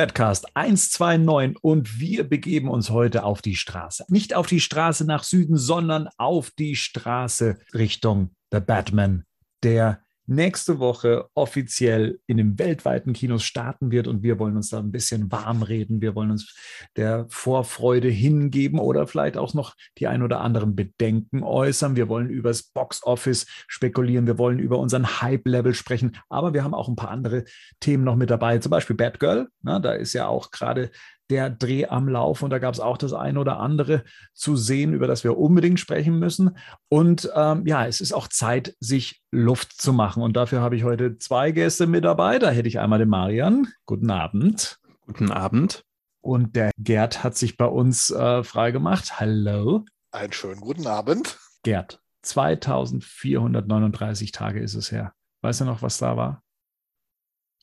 [0.00, 4.06] Badcast 129 und wir begeben uns heute auf die Straße.
[4.08, 9.24] Nicht auf die Straße nach Süden, sondern auf die Straße Richtung The Batman,
[9.62, 14.78] der nächste Woche offiziell in den weltweiten Kinos starten wird und wir wollen uns da
[14.78, 16.00] ein bisschen warm reden.
[16.00, 16.56] Wir wollen uns
[16.96, 21.96] der Vorfreude hingeben oder vielleicht auch noch die ein oder anderen Bedenken äußern.
[21.96, 24.26] Wir wollen über das Box Office spekulieren.
[24.26, 26.16] Wir wollen über unseren Hype-Level sprechen.
[26.28, 27.44] Aber wir haben auch ein paar andere
[27.80, 28.58] Themen noch mit dabei.
[28.58, 29.48] Zum Beispiel Batgirl.
[29.62, 30.90] Na, da ist ja auch gerade
[31.30, 34.92] der Dreh am Lauf und da gab es auch das eine oder andere zu sehen,
[34.92, 36.56] über das wir unbedingt sprechen müssen.
[36.88, 40.22] Und ähm, ja, es ist auch Zeit, sich Luft zu machen.
[40.22, 42.38] Und dafür habe ich heute zwei Gäste mit dabei.
[42.38, 43.68] Da hätte ich einmal den Marian.
[43.86, 44.78] Guten Abend.
[45.06, 45.84] Guten Abend.
[46.20, 49.20] Und der Gerd hat sich bei uns äh, freigemacht.
[49.20, 49.84] Hallo.
[50.10, 51.38] Einen schönen guten Abend.
[51.62, 55.14] Gerd, 2439 Tage ist es her.
[55.42, 56.42] Weißt du noch, was da war?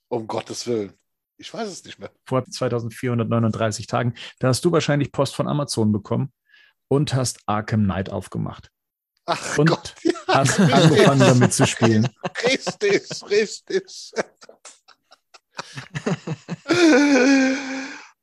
[0.07, 0.93] Um Gottes Willen.
[1.37, 2.09] Ich weiß es nicht mehr.
[2.25, 4.13] Vor 2439 Tagen.
[4.39, 6.31] Da hast du wahrscheinlich Post von Amazon bekommen
[6.87, 8.71] und hast Arkham Knight aufgemacht.
[9.25, 12.07] Ach und Gott, ja, hast angefangen damit zu spielen.
[12.43, 14.11] Richtig, richtig.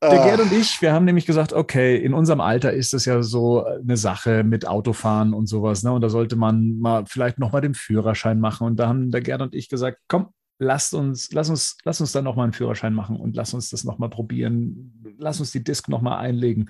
[0.01, 3.23] Der Gerd und ich, wir haben nämlich gesagt, okay, in unserem Alter ist es ja
[3.23, 5.91] so eine Sache mit Autofahren und sowas, ne?
[5.91, 8.67] Und da sollte man mal vielleicht nochmal den Führerschein machen.
[8.67, 10.29] Und da haben der Gerd und ich gesagt, komm,
[10.59, 13.83] lasst uns, lass uns, lass uns dann nochmal einen Führerschein machen und lass uns das
[13.83, 14.93] nochmal probieren.
[15.17, 16.69] Lass uns die Disk nochmal einlegen.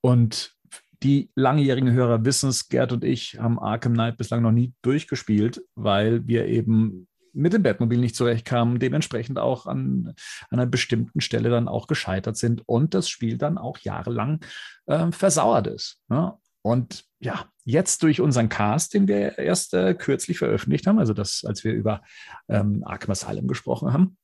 [0.00, 0.54] Und
[1.02, 5.62] die langjährigen Hörer wissen es, Gerd und ich haben Arkham Knight bislang noch nie durchgespielt,
[5.74, 10.14] weil wir eben mit dem Batmobil nicht zurechtkamen, dementsprechend auch an,
[10.50, 14.40] an einer bestimmten Stelle dann auch gescheitert sind und das Spiel dann auch jahrelang
[14.86, 16.00] äh, versauert ist.
[16.08, 16.34] Ne?
[16.62, 21.44] Und ja, jetzt durch unseren Cast, den wir erst äh, kürzlich veröffentlicht haben, also das,
[21.44, 22.02] als wir über
[22.48, 24.16] ähm, Arkham Asylum gesprochen haben,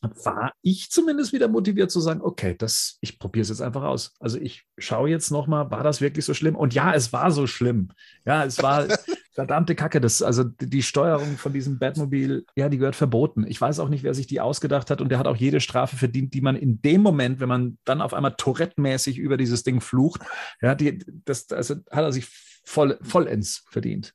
[0.00, 4.14] war ich zumindest wieder motiviert zu sagen, okay, das, ich probiere es jetzt einfach aus.
[4.20, 6.54] Also ich schaue jetzt nochmal, war das wirklich so schlimm?
[6.54, 7.90] Und ja, es war so schlimm.
[8.24, 8.86] Ja, es war
[9.36, 10.00] verdammte Kacke.
[10.00, 13.46] Das, also die Steuerung von diesem Batmobil, ja, die gehört verboten.
[13.46, 15.96] Ich weiß auch nicht, wer sich die ausgedacht hat und der hat auch jede Strafe
[15.96, 19.82] verdient, die man in dem Moment, wenn man dann auf einmal Tourette-mäßig über dieses Ding
[19.82, 20.22] flucht,
[20.62, 22.26] ja, die, das, also hat er sich
[22.64, 24.14] voll, vollends verdient.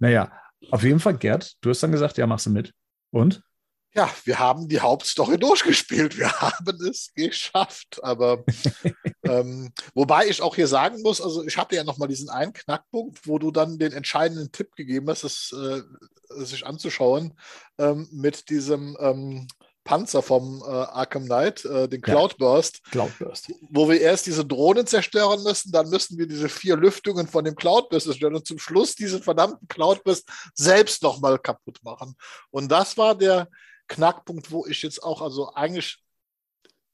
[0.00, 0.32] Naja,
[0.72, 2.74] auf jeden Fall, Gerd, du hast dann gesagt, ja, machst du mit.
[3.10, 3.42] Und?
[3.94, 6.18] Ja, wir haben die Hauptstory durchgespielt.
[6.18, 8.00] Wir haben es geschafft.
[8.02, 8.44] Aber
[9.24, 13.26] ähm, wobei ich auch hier sagen muss, also ich hatte ja nochmal diesen einen Knackpunkt,
[13.26, 15.82] wo du dann den entscheidenden Tipp gegeben hast, es äh,
[16.44, 17.34] sich anzuschauen
[17.78, 19.48] ähm, mit diesem ähm,
[19.88, 24.86] Panzer vom äh, Arkham Knight, äh, den Cloudburst, ja, Cloudburst, wo wir erst diese Drohnen
[24.86, 28.94] zerstören müssen, dann müssen wir diese vier Lüftungen von dem Cloudburst zerstören und zum Schluss
[28.94, 32.14] diesen verdammten Cloudburst selbst nochmal kaputt machen.
[32.50, 33.48] Und das war der,
[33.88, 35.98] Knackpunkt, wo ich jetzt auch also eigentlich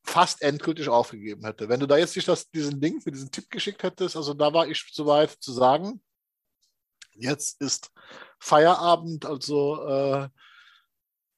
[0.02, 1.68] fast endgültig aufgegeben hätte.
[1.68, 4.52] Wenn du da jetzt nicht das, diesen Link mit diesem Tipp geschickt hättest, also da
[4.52, 6.02] war ich soweit zu sagen,
[7.12, 7.90] jetzt ist
[8.38, 10.28] Feierabend, also äh,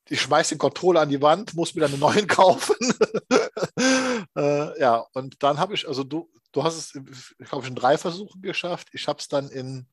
[0.08, 2.76] ich schmeiße den Controller an die Wand, muss mir dann einen neuen kaufen.
[4.36, 7.98] äh, ja, und dann habe ich, also du, du hast es, ich glaube, in drei
[7.98, 8.88] Versuchen geschafft.
[8.92, 9.86] Ich habe es dann in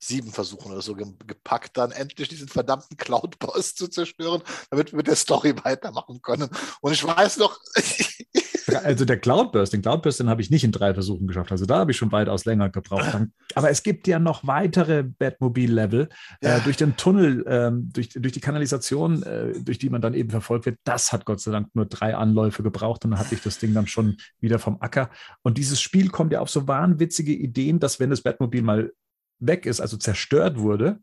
[0.00, 5.06] sieben Versuchen oder so gepackt, dann endlich diesen verdammten Cloud-Boss zu zerstören, damit wir mit
[5.06, 6.48] der Story weitermachen können.
[6.80, 7.58] Und ich weiß noch.
[8.84, 11.52] also der Cloudburst, den Cloudburst, den habe ich nicht in drei Versuchen geschafft.
[11.52, 13.14] Also da habe ich schon weitaus länger gebraucht.
[13.54, 16.08] Aber es gibt ja noch weitere Batmobil-Level
[16.40, 16.56] äh, ja.
[16.56, 20.30] äh, durch den Tunnel, äh, durch, durch die Kanalisation, äh, durch die man dann eben
[20.30, 20.78] verfolgt wird.
[20.84, 23.74] Das hat Gott sei Dank nur drei Anläufe gebraucht und dann hatte ich das Ding
[23.74, 25.10] dann schon wieder vom Acker.
[25.42, 28.92] Und dieses Spiel kommt ja auf so wahnwitzige Ideen, dass wenn das Batmobil mal
[29.40, 31.00] weg ist, also zerstört wurde,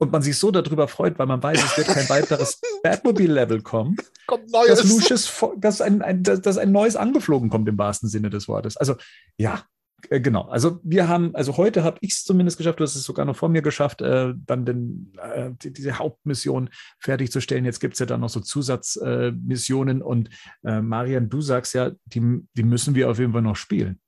[0.00, 3.96] und man sich so darüber freut, weil man weiß, es wird kein weiteres Batmobil-Level kommen,
[4.26, 4.80] kommt neues.
[4.80, 8.78] Dass, Lucius, dass, ein, ein, dass ein neues angeflogen kommt im wahrsten Sinne des Wortes.
[8.78, 8.96] Also
[9.36, 9.62] ja,
[10.08, 10.48] äh, genau.
[10.48, 13.36] Also wir haben, also heute habe ich es zumindest geschafft, du hast es sogar noch
[13.36, 17.66] vor mir geschafft, äh, dann den, äh, die, diese Hauptmission fertigzustellen.
[17.66, 20.30] Jetzt gibt es ja dann noch so Zusatzmissionen und
[20.64, 24.00] äh, Marian, du sagst ja, die, die müssen wir auf jeden Fall noch spielen.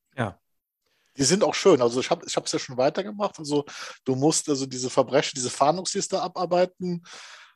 [1.16, 1.82] Die sind auch schön.
[1.82, 3.38] Also ich habe es ich ja schon weitergemacht.
[3.38, 3.64] Also
[4.04, 7.04] du musst also diese Verbrechen, diese Fahndungsliste abarbeiten.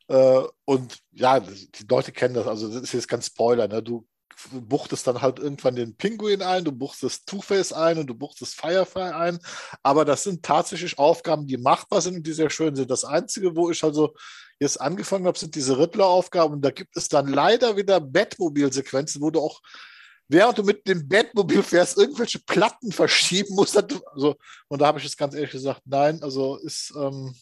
[0.09, 2.47] Äh, und ja, die Leute kennen das.
[2.47, 3.69] Also das ist jetzt ganz Spoiler.
[3.69, 3.83] Ne?
[3.83, 4.07] Du
[4.53, 9.13] buchtest dann halt irgendwann den Pinguin ein, du buchtest Two-Face ein und du buchtest Firefly
[9.13, 9.39] ein.
[9.83, 12.91] Aber das sind tatsächlich Aufgaben, die machbar sind und die sehr schön sind.
[12.91, 14.15] Das Einzige, wo ich also
[14.61, 16.55] jetzt angefangen habe, sind diese Riddler-Aufgaben.
[16.55, 19.61] Und da gibt es dann leider wieder Batmobil-Sequenzen, wo du auch
[20.29, 23.77] während du mit dem Bettmobil fährst, irgendwelche Platten verschieben musst.
[23.77, 24.37] Also,
[24.69, 27.35] und da habe ich es ganz ehrlich gesagt, nein, also ist, ähm,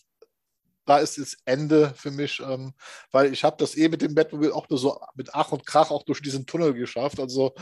[0.85, 2.75] da ist das Ende für mich, ähm,
[3.11, 5.91] weil ich habe das eh mit dem Batmobil auch nur so mit Ach und Krach
[5.91, 7.21] auch durch diesen Tunnel geschafft.
[7.21, 7.55] Also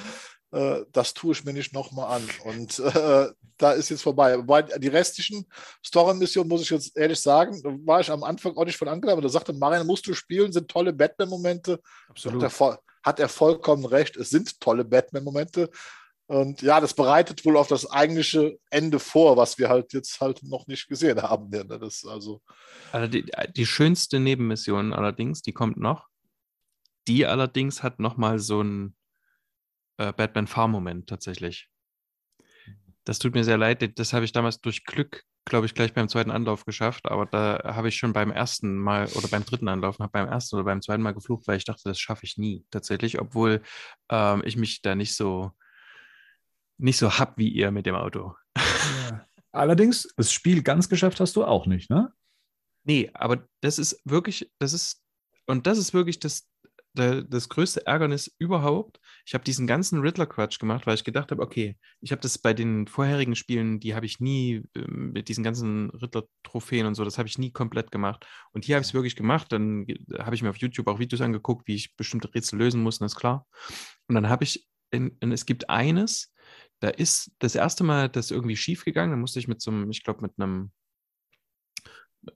[0.51, 2.29] äh, das tue ich mir nicht nochmal an.
[2.45, 3.29] Und äh,
[3.59, 4.39] da ist jetzt vorbei.
[4.39, 5.47] Wobei die restlichen
[5.85, 9.29] Story-Missionen, muss ich jetzt ehrlich sagen, war ich am Anfang auch nicht von angenommen, da
[9.29, 11.81] sagte Marian, musst du spielen, sind tolle Batman-Momente.
[12.09, 12.43] Absolut.
[12.43, 15.70] Er, hat er vollkommen recht, es sind tolle Batman-Momente.
[16.26, 20.43] Und ja, das bereitet wohl auf das eigentliche Ende vor, was wir halt jetzt halt
[20.43, 21.50] noch nicht gesehen haben.
[21.50, 21.64] Ne?
[21.64, 22.40] Das also,
[22.93, 26.08] also die, die schönste Nebenmission allerdings, die kommt noch.
[27.08, 28.96] Die allerdings hat nochmal so einen
[29.99, 31.69] äh, Batman-Fahr-Moment tatsächlich.
[33.04, 33.99] Das tut mir sehr leid.
[33.99, 37.11] Das habe ich damals durch Glück, glaube ich, gleich beim zweiten Anlauf geschafft.
[37.11, 40.56] Aber da habe ich schon beim ersten Mal oder beim dritten Anlauf, habe beim ersten
[40.56, 43.62] oder beim zweiten Mal geflucht, weil ich dachte, das schaffe ich nie tatsächlich, obwohl
[44.11, 45.53] ähm, ich mich da nicht so
[46.79, 48.35] nicht so hab wie ihr mit dem Auto.
[48.56, 49.27] Ja.
[49.53, 52.12] Allerdings, das Spiel ganz geschafft hast du auch nicht, ne?
[52.85, 55.05] Nee, aber das ist wirklich, das ist,
[55.47, 56.49] und das ist wirklich das,
[56.95, 58.99] das größte Ärgernis überhaupt.
[59.25, 62.55] Ich habe diesen ganzen Riddler-Quatsch gemacht, weil ich gedacht habe, okay, ich habe das bei
[62.55, 67.19] den vorherigen Spielen, die habe ich nie ähm, mit diesen ganzen Riddler-Trophäen und so, das
[67.19, 68.27] habe ich nie komplett gemacht.
[68.53, 69.53] Und hier habe ich es wirklich gemacht.
[69.53, 69.87] Dann
[70.19, 73.05] habe ich mir auf YouTube auch Videos angeguckt, wie ich bestimmte Rätsel lösen muss, und
[73.05, 73.47] das ist klar.
[74.09, 76.33] Und dann habe ich, in, in, es gibt eines,
[76.81, 79.13] da ist das erste Mal das irgendwie schief gegangen.
[79.13, 80.73] Da musste ich mit so einem, ich glaube, mit einem,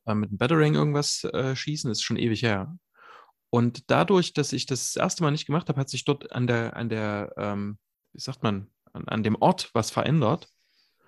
[0.06, 1.90] äh, mit einem Battering irgendwas äh, schießen.
[1.90, 2.76] Das ist schon ewig her.
[3.56, 6.46] Und dadurch, dass ich das, das erste Mal nicht gemacht habe, hat sich dort an
[6.46, 7.78] der, an der, ähm,
[8.12, 10.50] wie sagt man, an, an dem Ort was verändert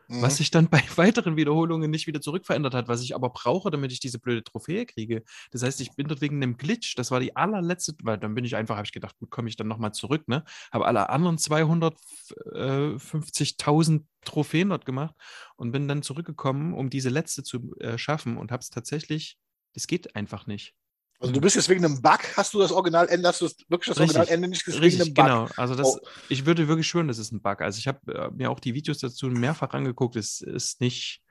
[0.09, 0.23] mhm.
[0.23, 3.93] was sich dann bei weiteren Wiederholungen nicht wieder zurückverändert hat, was ich aber brauche, damit
[3.93, 5.23] ich diese blöde Trophäe kriege.
[5.51, 8.45] Das heißt, ich bin dort wegen einem Glitch, das war die allerletzte, weil dann bin
[8.45, 10.45] ich einfach, habe ich gedacht, gut, komme ich dann nochmal zurück, ne?
[10.73, 15.15] Habe alle anderen 250.000 Trophäen dort gemacht
[15.57, 19.39] und bin dann zurückgekommen, um diese letzte zu äh, schaffen und habe es tatsächlich,
[19.75, 20.75] das geht einfach nicht.
[21.21, 23.99] Also du bist jetzt wegen einem Bug, hast du das Originalende, hast du wirklich das
[23.99, 24.81] Originalende nicht gesehen?
[24.81, 25.49] Richtig, genau.
[25.57, 25.99] Also das, oh.
[26.29, 27.61] ich würde wirklich schwören, das ist ein Bug.
[27.61, 30.15] Also ich habe äh, mir auch die Videos dazu mehrfach angeguckt.
[30.15, 31.23] Es ist nicht,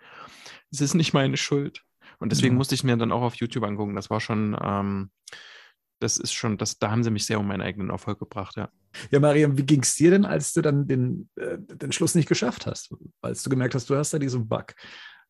[0.71, 1.83] es ist nicht meine Schuld.
[2.19, 2.57] Und deswegen mhm.
[2.57, 3.95] musste ich mir dann auch auf YouTube angucken.
[3.95, 5.09] Das war schon, ähm,
[5.99, 8.69] das ist schon, das, da haben sie mich sehr um meinen eigenen Erfolg gebracht, ja.
[9.11, 12.27] Ja, Mariam, wie ging es dir denn, als du dann den, äh, den Schluss nicht
[12.27, 12.93] geschafft hast?
[13.21, 14.73] Als du gemerkt hast, du hast da diesen Bug.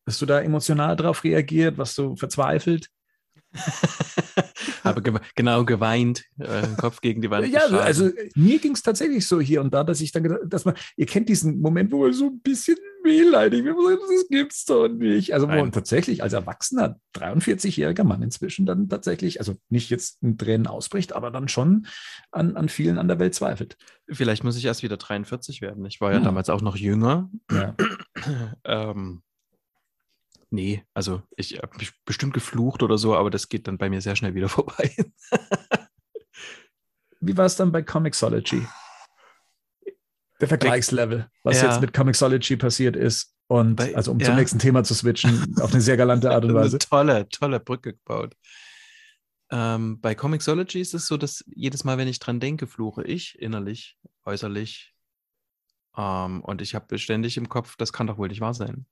[0.06, 1.78] Hast du da emotional drauf reagiert?
[1.78, 2.88] Warst du verzweifelt?
[4.84, 7.48] Habe ge genau geweint, äh, Kopf gegen die Wand.
[7.48, 7.84] Ja, geschlagen.
[7.84, 10.74] also mir ging es tatsächlich so hier und da, dass ich dann gedacht, dass man,
[10.96, 15.34] ihr kennt diesen Moment, wo man so ein bisschen wehleidig wird, das gibt's doch nicht.
[15.34, 20.36] Also wo man tatsächlich als erwachsener 43-jähriger Mann inzwischen dann tatsächlich, also nicht jetzt in
[20.36, 21.86] Tränen ausbricht, aber dann schon
[22.30, 23.76] an, an vielen an der Welt zweifelt.
[24.10, 25.84] Vielleicht muss ich erst wieder 43 werden.
[25.86, 26.24] Ich war ja hm.
[26.24, 27.30] damals auch noch jünger.
[27.50, 27.74] Ja.
[28.64, 29.22] ähm,
[30.50, 34.16] Nee, also ich habe bestimmt geflucht oder so, aber das geht dann bei mir sehr
[34.16, 34.94] schnell wieder vorbei.
[37.20, 38.66] Wie war es dann bei Comixology?
[40.40, 41.68] Der Vergleichslevel, was ja.
[41.68, 43.34] jetzt mit Comixology passiert ist.
[43.48, 44.26] Und bei, also um ja.
[44.26, 46.76] zum nächsten Thema zu switchen, auf eine sehr galante Art und Weise.
[46.76, 48.36] Eine tolle, tolle Brücke gebaut.
[49.50, 53.38] Ähm, bei Comixology ist es so, dass jedes Mal, wenn ich dran denke, fluche ich
[53.40, 54.94] innerlich, äußerlich.
[55.96, 58.86] Ähm, und ich habe ständig im Kopf, das kann doch wohl nicht wahr sein.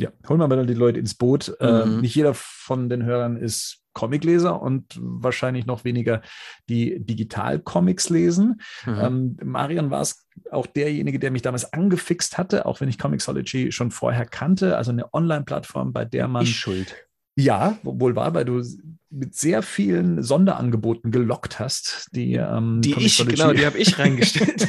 [0.00, 1.54] Ja, holen wir mal die Leute ins Boot.
[1.60, 1.98] Äh, mhm.
[1.98, 6.22] Äh, nicht jeder von den Hörern ist Comicleser und wahrscheinlich noch weniger
[6.68, 8.60] die Digital-Comics lesen.
[8.86, 8.98] Mhm.
[8.98, 13.72] Ähm, Marian war es auch derjenige, der mich damals angefixt hatte, auch wenn ich Comixology
[13.72, 14.76] schon vorher kannte.
[14.76, 16.44] Also eine Online-Plattform, bei der man.
[16.44, 16.94] Ich schuld.
[17.36, 18.62] Ja, wohl war, weil du
[19.10, 24.68] mit sehr vielen Sonderangeboten gelockt hast, die ähm, die ich genau, die habe ich reingestellt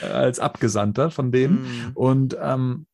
[0.00, 1.90] als Abgesandter von denen mm.
[1.94, 2.86] und ähm,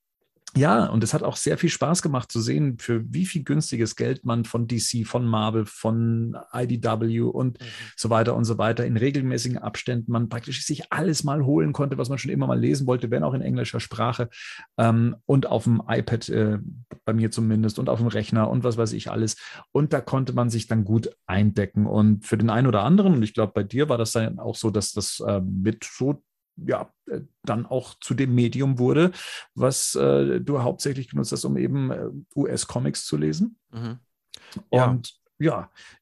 [0.57, 3.97] ja, und es hat auch sehr viel Spaß gemacht zu sehen, für wie viel günstiges
[3.97, 7.67] Geld man von DC, von Marvel, von IDW und mhm.
[7.97, 11.99] so weiter und so weiter in regelmäßigen Abständen man praktisch sich alles mal holen konnte,
[11.99, 14.29] was man schon immer mal lesen wollte, wenn auch in englischer Sprache
[14.79, 16.59] ähm, und auf dem iPad, äh,
[17.05, 19.37] bei mir zumindest, und auf dem Rechner und was weiß ich alles.
[19.73, 21.87] Und da konnte man sich dann gut eindecken.
[21.87, 24.57] Und für den einen oder anderen, und ich glaube, bei dir war das dann auch
[24.57, 26.23] so, dass das äh, mit so
[26.57, 29.13] ja, äh, dann auch zu dem Medium wurde,
[29.55, 33.59] was äh, du hauptsächlich genutzt hast, um eben äh, US-Comics zu lesen.
[33.73, 33.99] Mhm.
[34.71, 35.01] Und ja,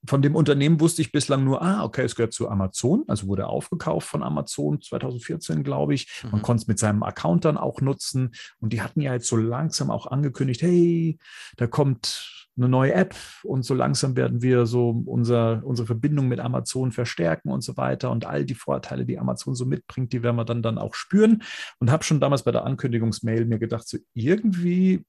[0.07, 3.47] von dem Unternehmen wusste ich bislang nur, ah, okay, es gehört zu Amazon, also wurde
[3.47, 6.23] aufgekauft von Amazon 2014, glaube ich.
[6.31, 6.43] Man mhm.
[6.43, 8.33] konnte es mit seinem Account dann auch nutzen.
[8.61, 11.19] Und die hatten ja jetzt so langsam auch angekündigt, hey,
[11.57, 16.38] da kommt eine neue App und so langsam werden wir so unser, unsere Verbindung mit
[16.38, 20.37] Amazon verstärken und so weiter und all die Vorteile, die Amazon so mitbringt, die werden
[20.37, 21.43] wir dann, dann auch spüren
[21.81, 25.05] und habe schon damals bei der Ankündigungsmail mir gedacht, so irgendwie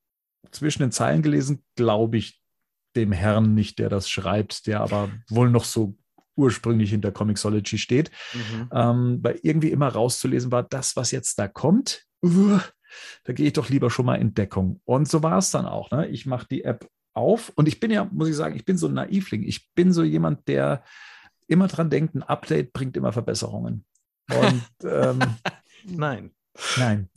[0.52, 2.42] zwischen den Zeilen gelesen, glaube ich
[2.96, 5.98] dem Herrn nicht, der das schreibt, der aber wohl noch so
[6.36, 8.70] ursprünglich hinter Comixology steht, mhm.
[8.74, 12.60] ähm, weil irgendwie immer rauszulesen war, das, was jetzt da kommt, uh,
[13.24, 14.82] da gehe ich doch lieber schon mal in Deckung.
[14.86, 15.92] Und so war es dann auch.
[15.92, 16.08] Ne?
[16.08, 18.88] Ich mache die App auf und ich bin ja, muss ich sagen, ich bin so
[18.88, 19.44] ein Naivling.
[19.44, 20.84] Ich bin so jemand, der
[21.48, 23.86] immer dran denkt, ein Update bringt immer Verbesserungen.
[24.30, 25.20] Und ähm,
[25.86, 26.32] nein.
[26.78, 27.10] Nein,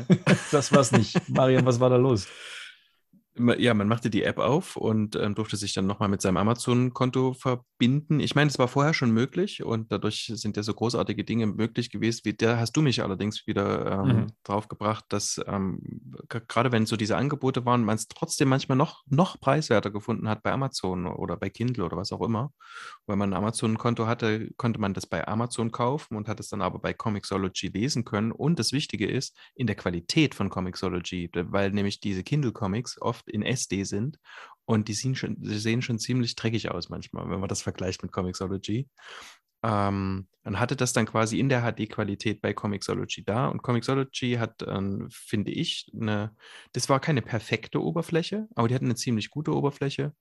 [0.50, 1.28] das war es nicht.
[1.28, 2.26] Marian, was war da los?
[3.38, 7.34] Ja, man machte die App auf und ähm, durfte sich dann nochmal mit seinem Amazon-Konto
[7.34, 8.18] verbinden.
[8.20, 11.90] Ich meine, es war vorher schon möglich und dadurch sind ja so großartige Dinge möglich
[11.90, 12.22] gewesen.
[12.24, 14.26] Wie da hast du mich allerdings wieder ähm, mhm.
[14.42, 15.80] drauf gebracht, dass ähm,
[16.28, 20.42] gerade wenn so diese Angebote waren, man es trotzdem manchmal noch, noch preiswerter gefunden hat
[20.42, 22.52] bei Amazon oder bei Kindle oder was auch immer.
[23.06, 26.62] Wenn man ein Amazon-Konto hatte, konnte man das bei Amazon kaufen und hat es dann
[26.62, 28.32] aber bei Comixology lesen können.
[28.32, 33.42] Und das Wichtige ist, in der Qualität von Comixology, weil nämlich diese Kindle-Comics oft in
[33.42, 34.18] SD sind
[34.64, 38.02] und die sehen schon, die sehen schon ziemlich dreckig aus manchmal, wenn man das vergleicht
[38.02, 38.88] mit Comixology.
[39.62, 43.48] Ähm, und hatte das dann quasi in der HD-Qualität bei Comixology da.
[43.48, 46.36] Und Comixology hat, ähm, finde ich, eine,
[46.72, 50.14] das war keine perfekte Oberfläche, aber die hatten eine ziemlich gute Oberfläche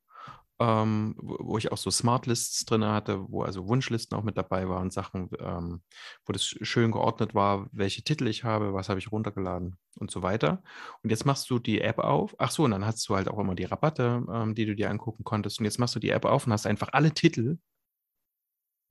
[0.59, 4.69] ähm, wo ich auch so Smart Lists drin hatte, wo also Wunschlisten auch mit dabei
[4.69, 5.81] waren, Sachen, ähm,
[6.25, 10.21] wo das schön geordnet war, welche Titel ich habe, was habe ich runtergeladen und so
[10.21, 10.63] weiter.
[11.03, 12.35] Und jetzt machst du die App auf.
[12.37, 14.89] Ach so, und dann hast du halt auch immer die Rabatte, ähm, die du dir
[14.89, 15.59] angucken konntest.
[15.59, 17.57] Und jetzt machst du die App auf und hast einfach alle Titel,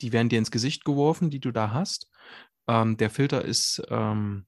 [0.02, 2.10] die werden dir ins Gesicht geworfen, die du da hast.
[2.68, 4.46] Ähm, der Filter ist ähm,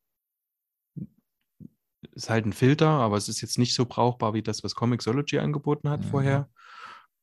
[2.13, 5.39] ist halt ein Filter, aber es ist jetzt nicht so brauchbar wie das, was Comixology
[5.39, 6.09] angeboten hat mhm.
[6.09, 6.49] vorher.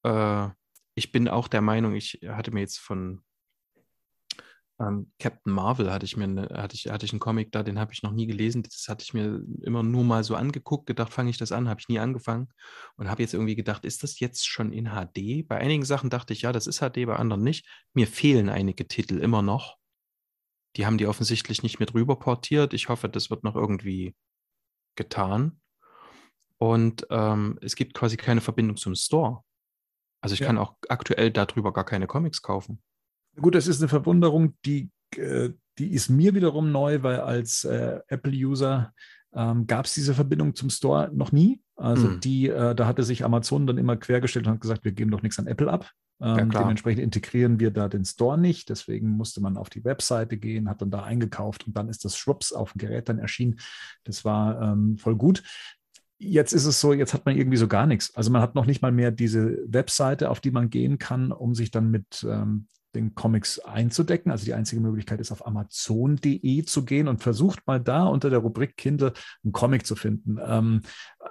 [0.04, 0.50] Äh,
[0.96, 3.24] ich bin auch der Meinung, ich hatte mir jetzt von
[4.80, 7.80] ähm, Captain Marvel hatte ich mir eine, hatte ich, hatte ich einen Comic da, den
[7.80, 8.64] habe ich noch nie gelesen.
[8.64, 11.80] Das hatte ich mir immer nur mal so angeguckt, gedacht, fange ich das an, habe
[11.80, 12.50] ich nie angefangen
[12.96, 15.48] und habe jetzt irgendwie gedacht, ist das jetzt schon in HD?
[15.48, 17.68] Bei einigen Sachen dachte ich, ja, das ist HD, bei anderen nicht.
[17.94, 19.78] Mir fehlen einige Titel immer noch.
[20.76, 22.74] Die haben die offensichtlich nicht mit rüber portiert.
[22.74, 24.16] Ich hoffe, das wird noch irgendwie
[24.96, 25.62] getan.
[26.58, 29.44] Und ähm, es gibt quasi keine Verbindung zum Store.
[30.24, 30.48] Also ich ja.
[30.48, 32.82] kann auch aktuell darüber gar keine Comics kaufen.
[33.36, 38.00] Gut, das ist eine Verwunderung, die, äh, die ist mir wiederum neu, weil als äh,
[38.08, 38.94] Apple-User
[39.34, 41.62] ähm, gab es diese Verbindung zum Store noch nie.
[41.75, 42.20] Also mhm.
[42.22, 45.24] die, äh, da hatte sich Amazon dann immer quergestellt und hat gesagt, wir geben doch
[45.24, 45.92] nichts an Apple ab.
[46.22, 48.70] Ähm, ja, dementsprechend integrieren wir da den Store nicht.
[48.70, 52.15] Deswegen musste man auf die Webseite gehen, hat dann da eingekauft und dann ist das
[52.15, 53.60] Schwupps auf dem Gerät dann erschienen.
[54.06, 55.44] Das war ähm, voll gut
[56.24, 58.15] jetzt ist es so, jetzt hat man irgendwie so gar nichts.
[58.15, 61.56] Also man hat noch nicht mal mehr diese Webseite, auf die man gehen kann, um
[61.56, 64.32] sich dann mit ähm, den Comics einzudecken.
[64.32, 68.39] Also die einzige Möglichkeit ist, auf amazon.de zu gehen und versucht mal da unter der
[68.39, 69.13] Rubrik Kindle
[69.44, 70.38] einen Comic zu finden.
[70.46, 70.82] Ähm,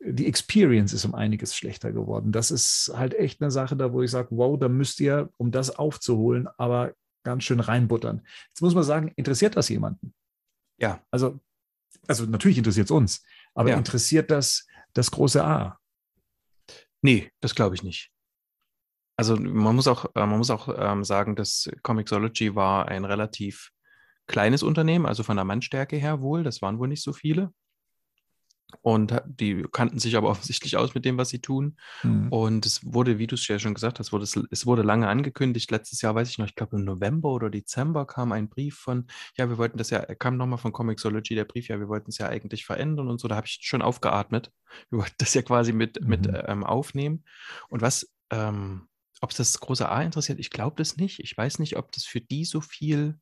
[0.00, 2.32] die Experience ist um einiges schlechter geworden.
[2.32, 5.50] Das ist halt echt eine Sache, da wo ich sage, wow, da müsst ihr, um
[5.50, 8.22] das aufzuholen, aber ganz schön reinbuttern.
[8.48, 10.14] Jetzt muss man sagen, interessiert das jemanden?
[10.78, 11.02] Ja.
[11.10, 11.40] Also,
[12.06, 13.22] also natürlich interessiert es uns.
[13.58, 13.76] Aber ja.
[13.76, 15.78] interessiert das das große A?
[17.02, 18.12] Nee, das glaube ich nicht.
[19.16, 23.72] Also man muss auch, äh, man muss auch ähm, sagen, dass Comixology war ein relativ
[24.28, 26.44] kleines Unternehmen, also von der Mannstärke her wohl.
[26.44, 27.52] Das waren wohl nicht so viele.
[28.82, 31.76] Und die kannten sich aber offensichtlich aus mit dem, was sie tun.
[32.02, 32.28] Mhm.
[32.28, 35.08] Und es wurde, wie du es ja schon gesagt hast, wurde es, es, wurde lange
[35.08, 35.70] angekündigt.
[35.70, 39.06] Letztes Jahr, weiß ich noch, ich glaube im November oder Dezember kam ein Brief von,
[39.36, 42.18] ja, wir wollten das ja, kam nochmal von Comixology der Brief, ja, wir wollten es
[42.18, 43.28] ja eigentlich verändern und so.
[43.28, 44.52] Da habe ich schon aufgeatmet.
[44.90, 46.08] Wir wollten das ja quasi mit, mhm.
[46.08, 47.24] mit ähm, aufnehmen.
[47.68, 48.88] Und was, ähm,
[49.20, 51.20] ob es das große A interessiert, ich glaube das nicht.
[51.20, 53.18] Ich weiß nicht, ob das für die so viel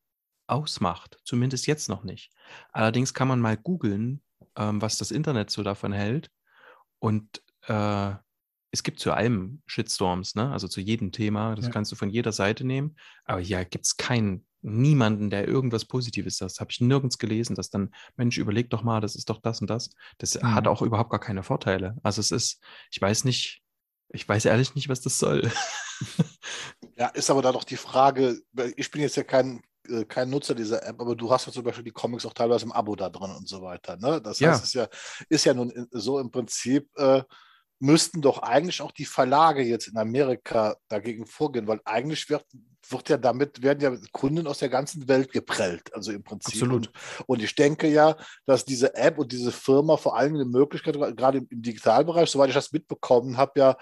[0.49, 1.19] ausmacht.
[1.25, 2.33] Zumindest jetzt noch nicht.
[2.73, 4.23] Allerdings kann man mal googeln,
[4.57, 6.31] ähm, was das Internet so davon hält.
[6.99, 8.15] Und äh,
[8.71, 10.51] es gibt zu allem Shitstorms, ne?
[10.51, 11.55] also zu jedem Thema.
[11.55, 11.71] Das ja.
[11.71, 12.97] kannst du von jeder Seite nehmen.
[13.25, 16.53] Aber hier gibt es keinen, niemanden, der irgendwas Positives sagt.
[16.53, 19.61] Das habe ich nirgends gelesen, dass dann, Mensch, überleg doch mal, das ist doch das
[19.61, 19.91] und das.
[20.19, 20.55] Das mhm.
[20.55, 21.97] hat auch überhaupt gar keine Vorteile.
[22.03, 22.61] Also es ist,
[22.91, 23.63] ich weiß nicht,
[24.09, 25.51] ich weiß ehrlich nicht, was das soll.
[26.97, 28.41] ja, ist aber da doch die Frage,
[28.77, 31.65] ich bin jetzt ja kein äh, kein Nutzer dieser App, aber du hast ja zum
[31.65, 33.97] Beispiel die Comics auch teilweise im Abo da drin und so weiter.
[33.97, 34.21] Ne?
[34.21, 34.53] Das heißt, ja.
[34.53, 34.89] es ist ja,
[35.29, 37.23] ist ja nun so im Prinzip, äh,
[37.79, 42.45] müssten doch eigentlich auch die Verlage jetzt in Amerika dagegen vorgehen, weil eigentlich wird,
[42.89, 46.55] wird ja damit, werden ja Kunden aus der ganzen Welt geprellt, also im Prinzip.
[46.55, 46.89] Absolut.
[46.89, 48.17] Und, und ich denke ja,
[48.47, 52.49] dass diese App und diese Firma vor allem eine Möglichkeit, gerade im, im Digitalbereich, soweit
[52.49, 53.77] ich das mitbekommen habe, ja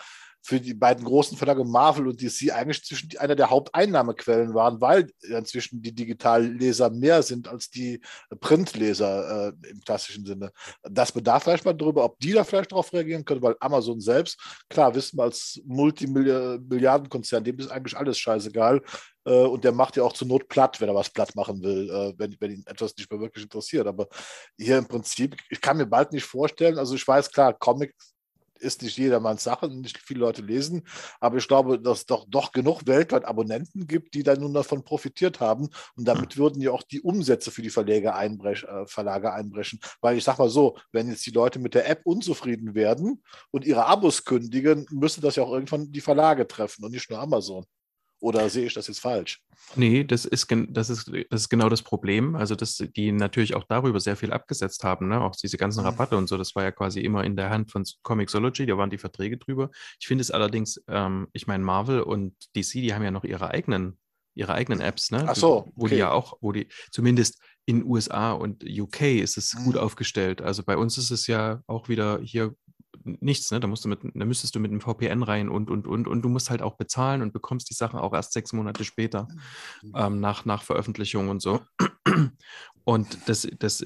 [0.44, 5.10] für die beiden großen Verlage Marvel und DC eigentlich zwischen einer der Haupteinnahmequellen waren, weil
[5.22, 8.02] inzwischen die Digitalleser mehr sind als die
[8.40, 10.52] Printleser äh, im klassischen Sinne.
[10.82, 14.38] Das bedarf vielleicht mal darüber, ob die da vielleicht darauf reagieren können, weil Amazon selbst,
[14.68, 18.82] klar, wissen wir als Multimilliardenkonzern, dem ist eigentlich alles scheißegal.
[19.24, 21.88] Äh, und der macht ja auch zur Not platt, wenn er was platt machen will,
[21.88, 23.86] äh, wenn, wenn ihn etwas nicht mehr wirklich interessiert.
[23.86, 24.08] Aber
[24.58, 28.13] hier im Prinzip, ich kann mir bald nicht vorstellen, also ich weiß, klar, Comics
[28.64, 30.82] ist nicht jedermanns Sache, nicht viele Leute lesen,
[31.20, 34.82] aber ich glaube, dass es doch, doch genug weltweit Abonnenten gibt, die dann nun davon
[34.82, 36.42] profitiert haben und damit hm.
[36.42, 40.42] würden ja auch die Umsätze für die Verlage, einbrech, äh, Verlage einbrechen, weil ich sage
[40.42, 44.86] mal so, wenn jetzt die Leute mit der App unzufrieden werden und ihre Abos kündigen,
[44.90, 47.66] müsste das ja auch irgendwann die Verlage treffen und nicht nur Amazon.
[48.20, 49.42] Oder sehe ich das jetzt falsch?
[49.76, 52.36] Nee, das ist, das ist, das ist genau das Problem.
[52.36, 55.20] Also, dass die natürlich auch darüber sehr viel abgesetzt haben, ne?
[55.20, 55.88] auch diese ganzen mhm.
[55.88, 56.36] Rabatte und so.
[56.36, 59.70] Das war ja quasi immer in der Hand von Comixology, da waren die Verträge drüber.
[60.00, 63.50] Ich finde es allerdings, ähm, ich meine, Marvel und DC, die haben ja noch ihre
[63.50, 63.98] eigenen
[64.36, 65.24] ihre eigenen Apps, ne?
[65.28, 65.70] Ach so.
[65.76, 69.64] Wo die ja auch, wo die, zumindest in USA und UK ist es mhm.
[69.64, 70.42] gut aufgestellt.
[70.42, 72.54] Also bei uns ist es ja auch wieder hier
[73.02, 73.60] nichts, ne?
[73.60, 76.22] Da musst du mit, da müsstest du mit einem VPN rein und und und und
[76.22, 79.28] du musst halt auch bezahlen und bekommst die Sachen auch erst sechs Monate später
[79.82, 79.92] mhm.
[79.96, 81.60] ähm, nach, nach Veröffentlichung und so.
[82.84, 83.82] Und das, das,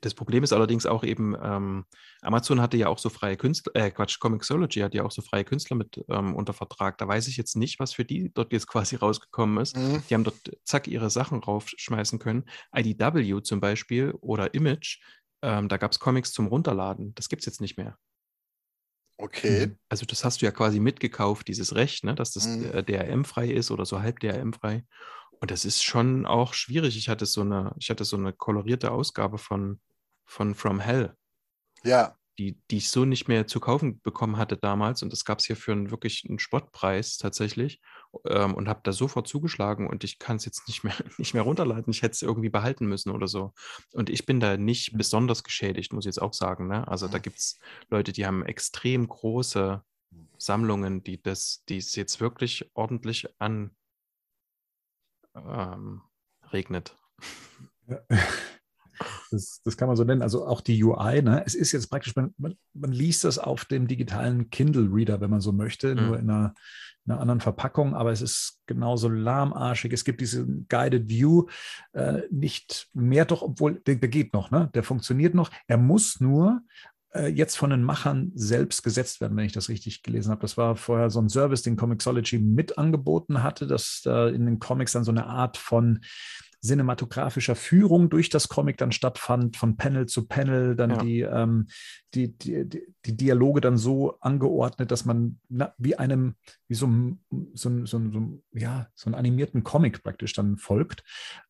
[0.00, 1.84] das Problem ist allerdings auch eben, ähm,
[2.22, 5.44] Amazon hatte ja auch so freie Künstler, äh, Quatsch, Comixology hat ja auch so freie
[5.44, 6.98] Künstler mit ähm, unter Vertrag.
[6.98, 9.76] Da weiß ich jetzt nicht, was für die dort jetzt quasi rausgekommen ist.
[9.76, 10.02] Mhm.
[10.10, 12.44] Die haben dort zack ihre Sachen raufschmeißen können.
[12.74, 14.98] IDW zum Beispiel oder Image,
[15.42, 17.14] ähm, da gab es Comics zum Runterladen.
[17.14, 17.96] Das gibt es jetzt nicht mehr.
[19.18, 19.66] Okay.
[19.66, 19.78] Mhm.
[19.88, 22.84] Also das hast du ja quasi mitgekauft, dieses Recht, ne, dass das mhm.
[22.84, 24.84] DRM-frei ist oder so halb DRM-frei.
[25.40, 26.96] Und das ist schon auch schwierig.
[26.96, 29.80] Ich hatte so eine, ich hatte so eine kolorierte Ausgabe von,
[30.24, 31.14] von From Hell.
[31.84, 35.02] Ja die, die ich so nicht mehr zu kaufen bekommen hatte damals.
[35.02, 37.80] Und das gab es hier für einen wirklich einen Spottpreis tatsächlich.
[38.26, 41.42] Ähm, und habe da sofort zugeschlagen und ich kann es jetzt nicht mehr, nicht mehr
[41.42, 41.90] runterladen.
[41.90, 43.52] Ich hätte es irgendwie behalten müssen oder so.
[43.92, 46.68] Und ich bin da nicht besonders geschädigt, muss ich jetzt auch sagen.
[46.68, 46.86] Ne?
[46.88, 49.82] Also da gibt es Leute, die haben extrem große
[50.38, 53.76] Sammlungen, die das, die es jetzt wirklich ordentlich an
[55.34, 56.02] ähm,
[56.52, 56.96] regnet.
[57.86, 58.00] Ja.
[59.30, 60.22] Das, das, kann man so nennen.
[60.22, 61.42] Also auch die UI, ne?
[61.44, 65.40] es ist jetzt praktisch, man, man, man liest das auf dem digitalen Kindle-Reader, wenn man
[65.40, 66.06] so möchte, mhm.
[66.06, 66.54] nur in einer,
[67.04, 69.92] in einer, anderen Verpackung, aber es ist genauso lahmarschig.
[69.92, 71.46] Es gibt diese Guided View
[71.92, 74.70] äh, nicht mehr doch, obwohl der, der geht noch, ne?
[74.74, 75.50] der funktioniert noch.
[75.66, 76.62] Er muss nur
[77.16, 80.42] äh, jetzt von den Machern selbst gesetzt werden, wenn ich das richtig gelesen habe.
[80.42, 84.58] Das war vorher so ein Service, den Comixology mit angeboten hatte, dass da in den
[84.58, 86.00] Comics dann so eine Art von
[86.66, 90.96] cinematografischer Führung durch das Comic dann stattfand, von Panel zu Panel, dann ja.
[90.98, 91.66] die, ähm,
[92.14, 92.68] die, die,
[93.04, 96.34] die, Dialoge dann so angeordnet, dass man na, wie einem,
[96.68, 96.88] wie so,
[97.54, 101.02] so, so, so, ja, so einen animierten Comic praktisch dann folgt.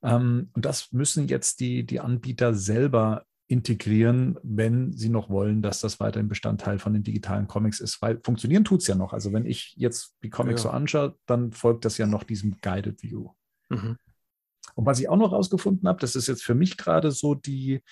[0.02, 5.81] Ähm, und das müssen jetzt die, die Anbieter selber integrieren, wenn sie noch wollen, dass
[5.81, 9.12] das weiterhin Bestandteil von den digitalen Comics ist, weil funktionieren tut es ja noch.
[9.12, 10.70] Also wenn ich jetzt die Comics ja.
[10.70, 13.31] so anschaue, dann folgt das ja noch diesem Guided View.
[13.68, 13.96] Mhm.
[14.74, 17.83] Und was ich auch noch rausgefunden habe, das ist jetzt für mich gerade so die,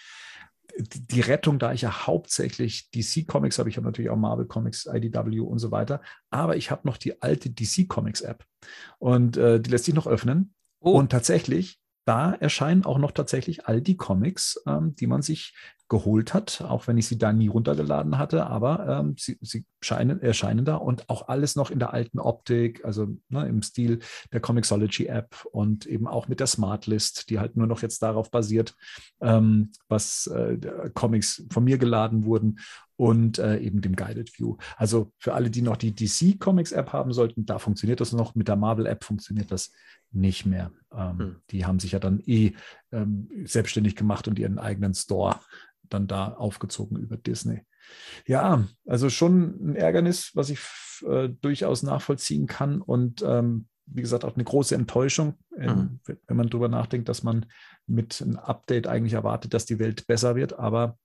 [0.77, 4.87] die Rettung, da ich ja hauptsächlich DC Comics habe, ich habe natürlich auch Marvel Comics,
[4.87, 8.45] IDW und so weiter, aber ich habe noch die alte DC Comics App
[8.99, 10.55] und äh, die lässt sich noch öffnen.
[10.81, 10.99] Oh.
[10.99, 15.55] Und tatsächlich da erscheinen auch noch tatsächlich all die Comics, ähm, die man sich
[15.89, 20.21] geholt hat, auch wenn ich sie da nie runtergeladen hatte, aber ähm, sie, sie scheinen,
[20.23, 23.99] erscheinen da und auch alles noch in der alten Optik, also ne, im Stil
[24.33, 28.03] der Comixology App und eben auch mit der Smart List, die halt nur noch jetzt
[28.03, 28.75] darauf basiert,
[29.21, 30.59] ähm, was äh,
[30.95, 32.61] Comics von mir geladen wurden
[32.97, 34.57] und äh, eben dem Guided View.
[34.77, 38.35] Also für alle, die noch die DC Comics App haben sollten, da funktioniert das noch.
[38.35, 39.73] Mit der Marvel App funktioniert das
[40.13, 40.71] nicht mehr.
[40.93, 41.37] Ähm, hm.
[41.51, 42.53] Die haben sich ja dann eh
[42.93, 45.41] ähm, selbstständig gemacht und ihren eigenen Store
[45.89, 47.63] dann da aufgezogen über Disney.
[48.27, 50.61] Ja, also schon ein Ärgernis, was ich
[51.07, 56.01] äh, durchaus nachvollziehen kann und ähm, wie gesagt auch eine große Enttäuschung, mhm.
[56.05, 57.47] wenn man darüber nachdenkt, dass man
[57.87, 60.99] mit einem Update eigentlich erwartet, dass die Welt besser wird, aber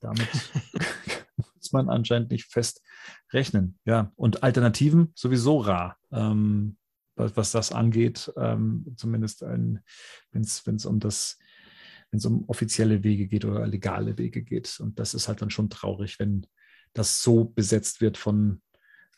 [0.00, 0.28] damit
[1.36, 2.82] muss man anscheinend nicht fest
[3.32, 3.78] rechnen.
[3.84, 5.98] Ja, und Alternativen sowieso rar.
[6.10, 6.78] Ähm,
[7.16, 9.82] was, was, das angeht, ähm, zumindest wenn
[10.34, 11.38] es um das
[12.10, 14.78] wenn es um offizielle Wege geht oder legale Wege geht.
[14.80, 16.46] Und das ist halt dann schon traurig, wenn
[16.92, 18.62] das so besetzt wird von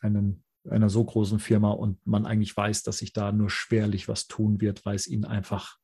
[0.00, 4.26] einem, einer so großen Firma und man eigentlich weiß, dass sich da nur schwerlich was
[4.26, 5.78] tun wird, weil es ihnen einfach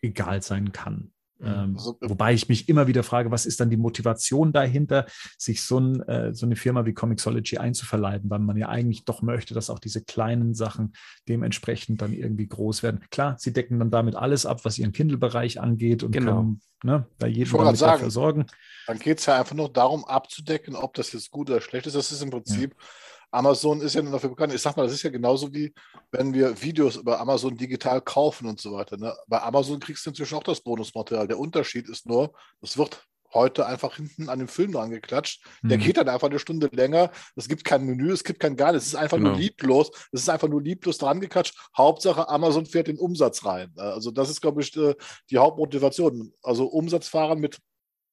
[0.00, 1.12] egal sein kann.
[1.40, 5.62] Ähm, also, wobei ich mich immer wieder frage, was ist dann die Motivation dahinter, sich
[5.62, 9.54] so, ein, äh, so eine Firma wie Comixology einzuverleiben, weil man ja eigentlich doch möchte,
[9.54, 10.94] dass auch diese kleinen Sachen
[11.28, 13.00] dementsprechend dann irgendwie groß werden.
[13.10, 16.36] Klar, sie decken dann damit alles ab, was ihren Kindle-Bereich angeht und genau.
[16.36, 18.46] können ne, bei jedem damit sagen, dafür sorgen.
[18.86, 21.96] Dann geht es ja einfach nur darum, abzudecken, ob das jetzt gut oder schlecht ist.
[21.96, 22.84] Das ist im Prinzip ja
[23.30, 24.54] Amazon ist ja nur dafür bekannt.
[24.54, 25.72] Ich sag mal, das ist ja genauso wie,
[26.10, 28.96] wenn wir Videos über Amazon digital kaufen und so weiter.
[28.96, 29.14] Ne?
[29.26, 31.28] Bei Amazon kriegst du inzwischen auch das Bonusmaterial.
[31.28, 35.44] Der Unterschied ist nur, es wird heute einfach hinten an den Film dran geklatscht.
[35.62, 35.82] Der mhm.
[35.82, 37.10] geht dann einfach eine Stunde länger.
[37.36, 38.86] Es gibt kein Menü, es gibt kein gar nichts.
[38.86, 39.30] Es ist einfach genau.
[39.30, 39.90] nur lieblos.
[40.12, 41.54] Es ist einfach nur lieblos dran geklatscht.
[41.76, 43.72] Hauptsache, Amazon fährt den Umsatz rein.
[43.76, 46.32] Also das ist, glaube ich, die Hauptmotivation.
[46.42, 47.58] Also Umsatz fahren mit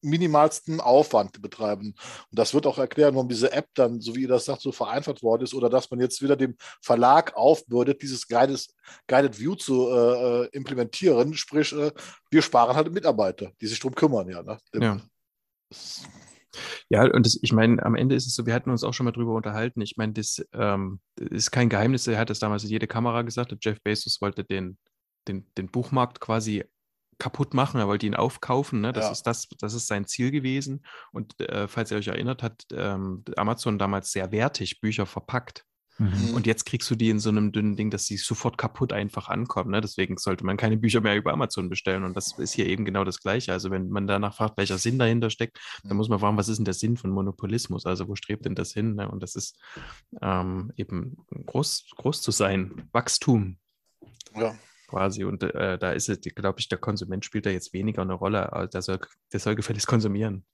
[0.06, 1.88] minimalsten Aufwand betreiben.
[1.88, 4.72] Und das wird auch erklären, warum diese App dann, so wie ihr das sagt, so
[4.72, 8.66] vereinfacht worden ist oder dass man jetzt wieder dem Verlag aufbürdet, dieses Guided,
[9.08, 11.34] Guided View zu äh, äh, implementieren.
[11.34, 11.92] Sprich, äh,
[12.30, 14.30] wir sparen halt Mitarbeiter, die sich darum kümmern.
[14.30, 14.58] Ja, ne?
[14.76, 15.02] ja.
[16.90, 19.06] Ja, und das, ich meine, am Ende ist es so, wir hatten uns auch schon
[19.06, 19.82] mal drüber unterhalten.
[19.82, 22.08] Ich meine, das ähm, ist kein Geheimnis.
[22.08, 23.54] Er hat das damals in jede Kamera gesagt.
[23.62, 24.78] Jeff Bezos wollte den,
[25.28, 26.64] den, den Buchmarkt quasi
[27.18, 28.82] kaputt machen, er wollte ihn aufkaufen.
[28.82, 28.92] Ne?
[28.92, 29.12] Das, ja.
[29.12, 30.86] ist das, das ist sein Ziel gewesen.
[31.12, 35.66] Und äh, falls ihr euch erinnert, hat ähm, Amazon damals sehr wertig Bücher verpackt.
[35.98, 36.34] Mhm.
[36.34, 39.30] Und jetzt kriegst du die in so einem dünnen Ding, dass sie sofort kaputt einfach
[39.30, 39.72] ankommen.
[39.72, 39.80] Ne?
[39.80, 42.04] Deswegen sollte man keine Bücher mehr über Amazon bestellen.
[42.04, 43.54] Und das ist hier eben genau das Gleiche.
[43.54, 45.90] Also wenn man danach fragt, welcher Sinn dahinter steckt, mhm.
[45.90, 47.86] dann muss man fragen, was ist denn der Sinn von Monopolismus?
[47.86, 48.96] Also wo strebt denn das hin?
[48.96, 49.10] Ne?
[49.10, 49.58] Und das ist
[50.22, 53.58] ähm, eben groß, groß zu sein, Wachstum.
[54.36, 54.54] Ja
[54.88, 55.24] quasi.
[55.24, 58.54] Und äh, da ist es, glaube ich, der Konsument spielt da jetzt weniger eine Rolle.
[58.54, 59.00] Also der soll,
[59.32, 60.46] der soll gefälligst konsumieren.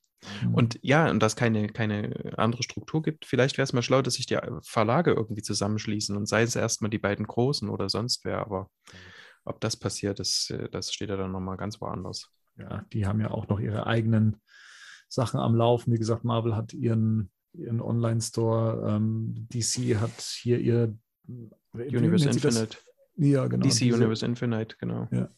[0.44, 0.54] Mhm.
[0.54, 4.16] Und ja, und dass keine, keine andere Struktur gibt, vielleicht wäre es mal schlau, dass
[4.16, 8.26] sich die äh, Verlage irgendwie zusammenschließen und sei es erstmal die beiden großen oder sonst
[8.26, 8.40] wer.
[8.40, 8.70] Aber
[9.46, 12.30] ob das passiert, das, äh, das steht ja dann nochmal ganz woanders.
[12.58, 14.38] Ja, die haben ja auch noch ihre eigenen
[15.08, 15.92] Sachen am Laufen.
[15.92, 20.96] Wie gesagt, Marvel hat ihren, ihren Online-Store, ähm, DC hat hier ihr
[21.74, 22.78] Universe Infinite.
[23.16, 23.66] Ja, genau.
[23.66, 25.08] DC diese, Universe Infinite, genau.
[25.12, 25.30] Ja.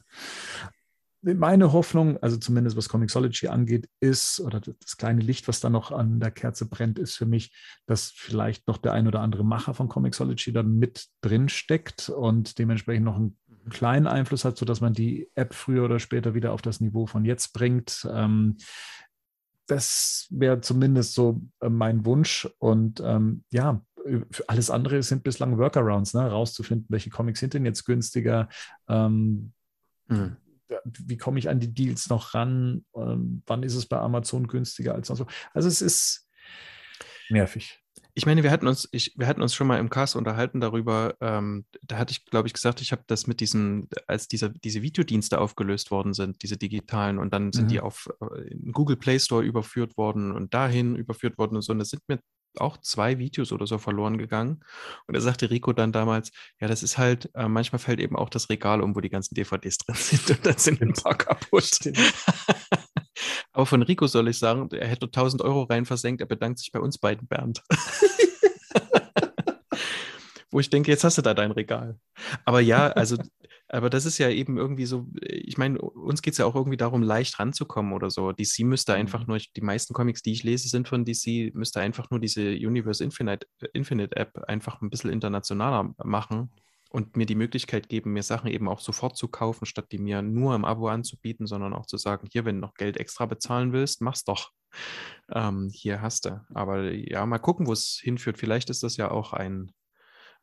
[1.22, 5.92] Meine Hoffnung, also zumindest was Comixology angeht, ist, oder das kleine Licht, was da noch
[5.92, 7.56] an der Kerze brennt, ist für mich,
[7.86, 12.60] dass vielleicht noch der ein oder andere Macher von Comixology dann mit drin steckt und
[12.60, 13.38] dementsprechend noch einen
[13.70, 17.24] kleinen Einfluss hat, sodass man die App früher oder später wieder auf das Niveau von
[17.24, 18.06] jetzt bringt.
[18.12, 18.58] Ähm,
[19.68, 22.50] das wäre zumindest so äh, mein Wunsch.
[22.60, 23.82] Und ähm, ja,
[24.48, 26.30] alles andere sind bislang Workarounds, ne?
[26.30, 28.50] rauszufinden, welche Comics sind denn jetzt günstiger.
[28.88, 29.54] Ähm,
[30.08, 30.38] mhm.
[30.86, 32.86] Wie komme ich an die Deals noch ran?
[32.96, 35.28] Ähm, wann ist es bei Amazon günstiger als so?
[35.54, 36.28] Also es ist
[37.30, 37.80] nervig.
[38.16, 41.16] Ich meine, wir hatten uns, ich, wir hatten uns schon mal im Cast unterhalten darüber.
[41.20, 44.84] Ähm, da hatte ich, glaube ich, gesagt, ich habe das mit diesen, als diese, diese
[44.84, 47.70] Videodienste aufgelöst worden sind, diese digitalen, und dann sind mhm.
[47.70, 51.74] die auf äh, Google Play Store überführt worden und dahin überführt worden und so.
[51.74, 52.20] Und das sind mir
[52.58, 54.64] auch zwei Videos oder so verloren gegangen.
[55.08, 58.30] Und da sagte Rico dann damals, ja, das ist halt, äh, manchmal fällt eben auch
[58.30, 61.70] das Regal um, wo die ganzen DVDs drin sind und dann sind ein paar kaputt.
[63.54, 66.72] Aber von Rico soll ich sagen, er hätte 1000 Euro rein versenkt, er bedankt sich
[66.72, 67.62] bei uns beiden, Bernd.
[70.54, 71.98] wo ich denke, jetzt hast du da dein Regal.
[72.46, 73.18] Aber ja, also
[73.68, 76.78] aber das ist ja eben irgendwie so, ich meine, uns geht es ja auch irgendwie
[76.78, 78.32] darum, leicht ranzukommen oder so.
[78.32, 79.26] DC müsste einfach mhm.
[79.28, 83.04] nur, die meisten Comics, die ich lese, sind von DC, müsste einfach nur diese Universe
[83.04, 86.52] Infinite, Infinite App einfach ein bisschen internationaler machen
[86.92, 90.22] und mir die Möglichkeit geben, mir Sachen eben auch sofort zu kaufen, statt die mir
[90.22, 93.74] nur im Abo anzubieten, sondern auch zu sagen, hier, wenn du noch Geld extra bezahlen
[93.74, 94.52] willst, mach's doch.
[95.32, 96.46] Ähm, hier hast du.
[96.54, 98.38] Aber ja, mal gucken, wo es hinführt.
[98.38, 99.72] Vielleicht ist das ja auch ein,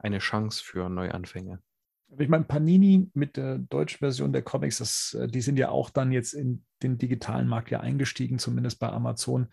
[0.01, 1.61] eine Chance für Neuanfänge.
[2.19, 5.91] Ich meine, Panini mit der deutschen Version der Comics, das, äh, die sind ja auch
[5.91, 9.49] dann jetzt in den digitalen Markt ja eingestiegen, zumindest bei Amazon.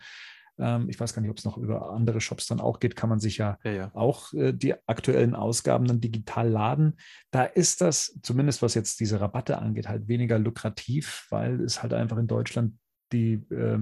[0.58, 3.08] Ähm, ich weiß gar nicht, ob es noch über andere Shops dann auch geht, kann
[3.08, 3.90] man sich ja, ja, ja.
[3.94, 6.98] auch äh, die aktuellen Ausgaben dann digital laden.
[7.30, 11.94] Da ist das, zumindest was jetzt diese Rabatte angeht, halt weniger lukrativ, weil es halt
[11.94, 12.76] einfach in Deutschland
[13.12, 13.78] die äh,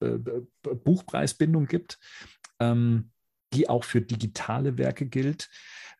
[0.00, 0.18] äh,
[0.84, 1.98] Buchpreisbindung gibt,
[2.60, 3.10] ähm,
[3.52, 5.50] die auch für digitale Werke gilt.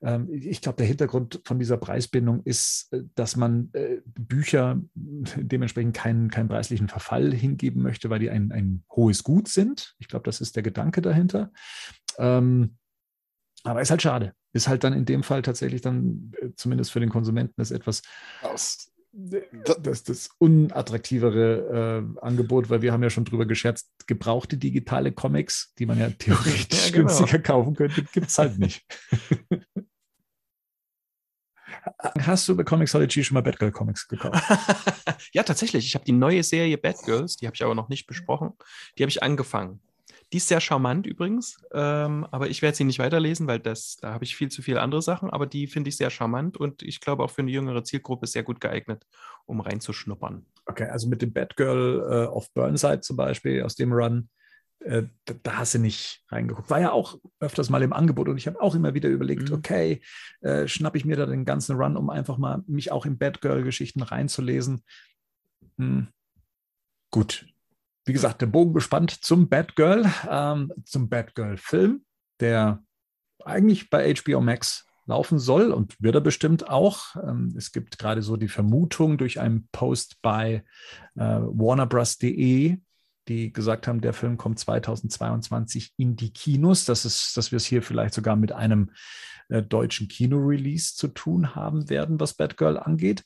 [0.03, 5.95] Ähm, ich glaube, der Hintergrund von dieser Preisbindung ist, äh, dass man äh, Bücher dementsprechend
[5.95, 9.95] keinen, keinen preislichen Verfall hingeben möchte, weil die ein, ein hohes Gut sind.
[9.99, 11.53] Ich glaube, das ist der Gedanke dahinter.
[12.19, 12.77] Ähm,
[13.65, 14.35] aber ist halt schade.
[14.53, 18.03] Ist halt dann in dem Fall tatsächlich dann, äh, zumindest für den Konsumenten, das etwas
[19.13, 25.75] das, das unattraktivere äh, Angebot, weil wir haben ja schon drüber gescherzt, gebrauchte digitale Comics,
[25.79, 27.09] die man ja theoretisch ja, genau.
[27.09, 28.87] günstiger kaufen könnte, gibt es halt nicht.
[32.21, 34.43] Hast du bei Comicsology schon mal Batgirl Comics gekauft?
[35.33, 35.87] ja, tatsächlich.
[35.87, 38.53] Ich habe die neue Serie Batgirls, die habe ich aber noch nicht besprochen.
[38.99, 39.81] Die habe ich angefangen.
[40.33, 44.15] Die ist sehr charmant übrigens, ähm, aber ich werde sie nicht weiterlesen, weil das, da
[44.15, 47.03] habe ich viel zu viele andere Sachen, aber die finde ich sehr charmant und ich
[47.03, 49.07] glaube auch für eine jüngere Zielgruppe sehr gut geeignet,
[49.45, 50.47] um reinzuschnuppern.
[50.65, 54.31] Okay, also mit dem Batgirl äh, of Burnside zum Beispiel aus dem Run,
[54.85, 56.71] äh, da, da, hast du nicht reingeguckt.
[56.71, 59.57] War ja auch öfters mal im Angebot und ich habe auch immer wieder überlegt, mhm.
[59.57, 60.03] okay,
[60.41, 64.03] äh, schnappe ich mir da den ganzen Run, um einfach mal mich auch in Batgirl-Geschichten
[64.03, 64.83] reinzulesen.
[65.79, 66.09] Hm.
[67.11, 67.47] Gut,
[68.05, 72.05] wie gesagt, der Bogen gespannt zum Batgirl, ähm, zum Batgirl-Film,
[72.41, 72.83] der
[73.45, 77.17] eigentlich bei HBO Max laufen soll und wird er bestimmt auch.
[77.17, 80.65] Ähm, es gibt gerade so die Vermutung durch einen Post bei
[81.17, 82.79] äh, warnerbros.de,
[83.29, 86.85] die gesagt haben, der Film kommt 2022 in die Kinos.
[86.85, 88.91] Das ist, dass wir es hier vielleicht sogar mit einem
[89.49, 93.23] äh, deutschen Kino-Release zu tun haben werden, was Batgirl angeht.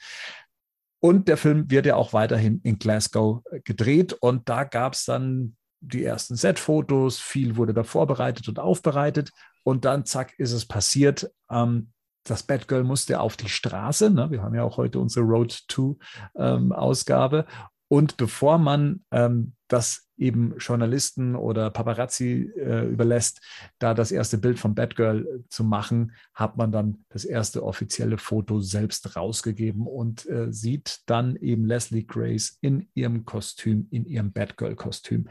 [1.01, 4.13] Und der Film wird ja auch weiterhin in Glasgow äh, gedreht.
[4.13, 9.31] Und da gab es dann die ersten Set-Fotos, viel wurde da vorbereitet und aufbereitet.
[9.63, 11.31] Und dann, zack, ist es passiert.
[11.51, 11.93] Ähm,
[12.25, 14.11] das Batgirl musste auf die Straße.
[14.11, 14.31] Ne?
[14.31, 15.99] Wir haben ja auch heute unsere Road to
[16.37, 17.47] ähm, Ausgabe.
[17.88, 23.40] Und bevor man ähm, das eben Journalisten oder Paparazzi äh, überlässt,
[23.79, 28.18] da das erste Bild von Batgirl äh, zu machen, hat man dann das erste offizielle
[28.18, 34.33] Foto selbst rausgegeben und äh, sieht dann eben Leslie Grace in ihrem Kostüm, in ihrem
[34.33, 35.29] Batgirl-Kostüm.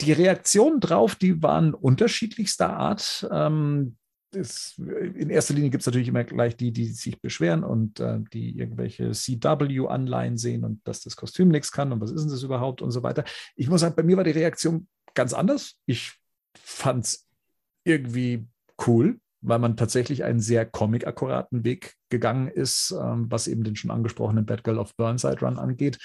[0.00, 3.28] Die Reaktionen drauf, die waren unterschiedlichster Art.
[3.30, 3.96] Ähm,
[4.36, 8.20] ist, in erster Linie gibt es natürlich immer gleich die, die sich beschweren und äh,
[8.32, 12.42] die irgendwelche CW-Anleihen sehen und dass das Kostüm nichts kann und was ist denn das
[12.42, 13.24] überhaupt und so weiter.
[13.56, 15.76] Ich muss sagen, bei mir war die Reaktion ganz anders.
[15.86, 16.12] Ich
[16.54, 17.28] fand es
[17.84, 18.46] irgendwie
[18.86, 23.90] cool, weil man tatsächlich einen sehr comic-akkuraten Weg gegangen ist, ähm, was eben den schon
[23.90, 25.98] angesprochenen Batgirl of Burnside Run angeht,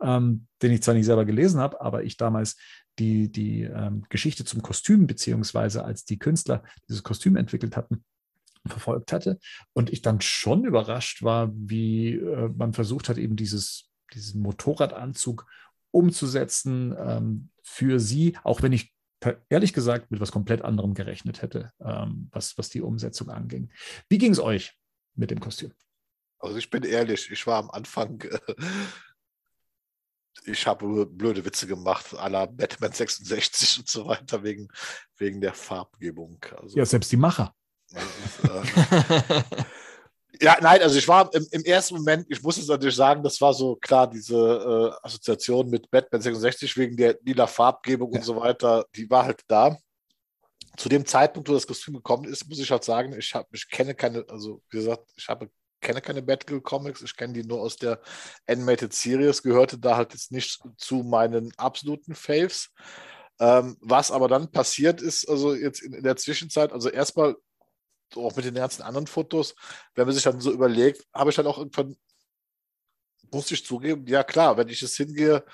[0.00, 2.56] ähm, den ich zwar nicht selber gelesen habe, aber ich damals
[2.98, 8.04] die, die ähm, Geschichte zum Kostüm, beziehungsweise als die Künstler dieses Kostüm entwickelt hatten,
[8.66, 9.38] verfolgt hatte.
[9.72, 15.46] Und ich dann schon überrascht war, wie äh, man versucht hat, eben dieses, diesen Motorradanzug
[15.90, 18.92] umzusetzen ähm, für sie, auch wenn ich
[19.48, 23.70] ehrlich gesagt mit was komplett anderem gerechnet hätte, ähm, was, was die Umsetzung anging.
[24.08, 24.76] Wie ging es euch
[25.14, 25.72] mit dem Kostüm?
[26.38, 28.54] Also ich bin ehrlich, ich war am Anfang äh,
[30.44, 34.68] ich habe blöde Witze gemacht, à la Batman 66 und so weiter, wegen,
[35.16, 36.38] wegen der Farbgebung.
[36.60, 37.54] Also, ja, selbst die Macher.
[37.92, 39.42] Äh,
[40.40, 43.40] ja, nein, also ich war im, im, ersten Moment, ich muss es natürlich sagen, das
[43.40, 48.18] war so klar, diese äh, Assoziation mit Batman 66 wegen der lila Farbgebung ja.
[48.18, 49.76] und so weiter, die war halt da.
[50.76, 53.68] Zu dem Zeitpunkt, wo das Kostüm gekommen ist, muss ich halt sagen, ich, hab, ich
[53.68, 55.48] kenne keine, also wie gesagt, ich habe
[55.84, 58.00] kenne keine Batgirl Comics, ich kenne die nur aus der
[58.48, 62.72] Animated Series, gehörte da halt jetzt nicht zu meinen absoluten Faves.
[63.38, 67.36] Ähm, was aber dann passiert ist, also jetzt in, in der Zwischenzeit, also erstmal
[68.16, 69.54] auch mit den ganzen anderen Fotos,
[69.94, 71.96] wenn man sich dann so überlegt, habe ich dann auch irgendwann,
[73.32, 75.44] muss ich zugeben, ja klar, wenn ich es hingehe,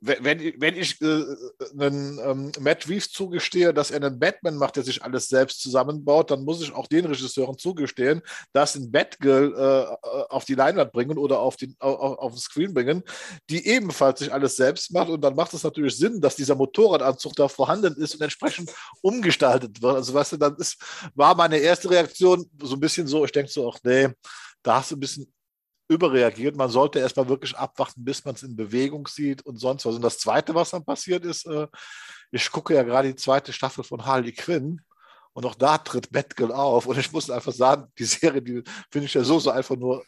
[0.00, 1.24] wenn, wenn ich äh,
[1.72, 6.30] einen ähm, Matt Reeves zugestehe, dass er einen Batman macht, der sich alles selbst zusammenbaut,
[6.30, 10.92] dann muss ich auch den Regisseuren zugestehen, dass ein Batgirl äh, äh, auf die Leinwand
[10.92, 13.02] bringen oder auf, den, auf, auf den Screen bringen,
[13.50, 15.08] die ebenfalls sich alles selbst macht.
[15.08, 19.82] Und dann macht es natürlich Sinn, dass dieser Motorradanzug da vorhanden ist und entsprechend umgestaltet
[19.82, 19.96] wird.
[19.96, 20.76] Also, weißt du, dann ist,
[21.14, 24.08] war meine erste Reaktion so ein bisschen so, ich denke so, ach nee,
[24.62, 25.32] da hast du ein bisschen
[25.94, 26.56] überreagiert.
[26.56, 29.94] Man sollte erstmal wirklich abwarten, bis man es in Bewegung sieht und sonst was.
[29.94, 31.66] Und das Zweite, was dann passiert ist, äh,
[32.30, 34.80] ich gucke ja gerade die zweite Staffel von Harley Quinn
[35.32, 36.86] und auch da tritt Batgirl auf.
[36.86, 40.04] Und ich muss einfach sagen, die Serie, die finde ich ja so, so einfach nur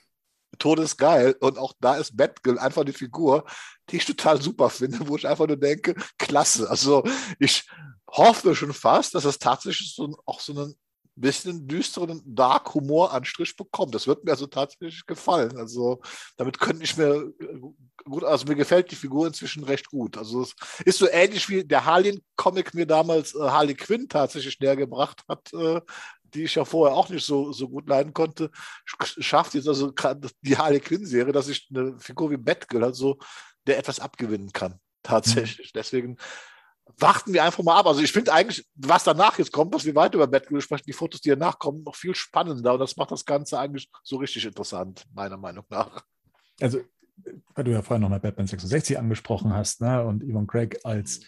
[0.58, 1.36] todesgeil.
[1.40, 3.44] Und auch da ist Batgirl einfach eine Figur,
[3.90, 6.68] die ich total super finde, wo ich einfach nur denke, klasse.
[6.68, 7.04] Also
[7.38, 7.68] ich
[8.10, 10.74] hoffe schon fast, dass es tatsächlich so, auch so einen
[11.16, 13.94] bisschen düsteren Dark-Humor-Anstrich bekommt.
[13.94, 15.56] Das wird mir also tatsächlich gefallen.
[15.56, 16.00] Also
[16.36, 17.32] damit könnte ich mir
[18.04, 20.18] gut, also mir gefällt die Figur inzwischen recht gut.
[20.18, 24.76] Also es ist so ähnlich wie der Harley-Comic mir damals äh, Harley Quinn tatsächlich näher
[24.76, 25.80] gebracht hat, äh,
[26.22, 28.50] die ich ja vorher auch nicht so, so gut leiden konnte,
[28.84, 29.92] schafft jetzt also
[30.42, 33.18] die Harley Quinn-Serie, dass ich eine Figur wie Batgirl also
[33.66, 34.80] der etwas abgewinnen kann.
[35.02, 35.68] Tatsächlich.
[35.68, 35.78] Mhm.
[35.78, 36.16] Deswegen
[36.98, 37.86] warten wir einfach mal ab.
[37.86, 40.92] Also ich finde eigentlich, was danach jetzt kommt, was wir weiter über Batgirl sprechen, die
[40.92, 42.74] Fotos, die danach kommen, noch viel spannender.
[42.74, 46.04] Und das macht das Ganze eigentlich so richtig interessant, meiner Meinung nach.
[46.60, 46.80] also,
[47.54, 50.04] weil du ja vorher nochmal Batman 66 angesprochen hast, ne?
[50.04, 51.20] Und Yvonne Craig als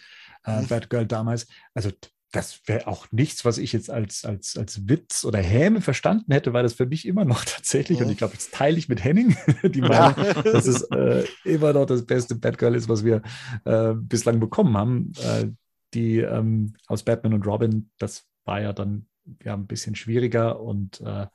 [0.45, 0.67] äh, Mhm.
[0.67, 1.47] Batgirl damals.
[1.73, 1.91] Also,
[2.31, 6.53] das wäre auch nichts, was ich jetzt als, als, als Witz oder Häme verstanden hätte,
[6.53, 9.35] weil das für mich immer noch tatsächlich, und ich glaube, jetzt teile ich mit Henning
[9.63, 13.21] die Meinung, dass es äh, immer noch das beste Batgirl ist, was wir
[13.65, 15.11] äh, bislang bekommen haben.
[15.23, 15.47] Äh,
[15.93, 19.07] die ähm, aus Batman und Robin, das war ja dann
[19.43, 21.27] ja ein bisschen schwieriger und äh,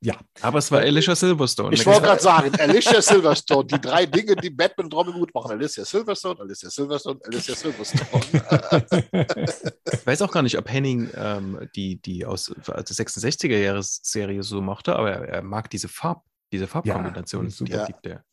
[0.00, 1.74] ja, Aber es war Alicia Silverstone.
[1.74, 5.50] Ich wollte gerade sagen, Alicia Silverstone, die drei Dinge, die Batman und Robin gut machen.
[5.50, 8.24] Alicia Silverstone, Alicia Silverstone, Alicia Silverstone.
[9.92, 14.94] Ich weiß auch gar nicht, ob Henning ähm, die, die aus der 66er-Jahres-Serie so mochte,
[14.94, 17.70] aber er, er mag diese Farb, diese Farbkombination, Ja, super.
[17.70, 18.24] die er liebt er.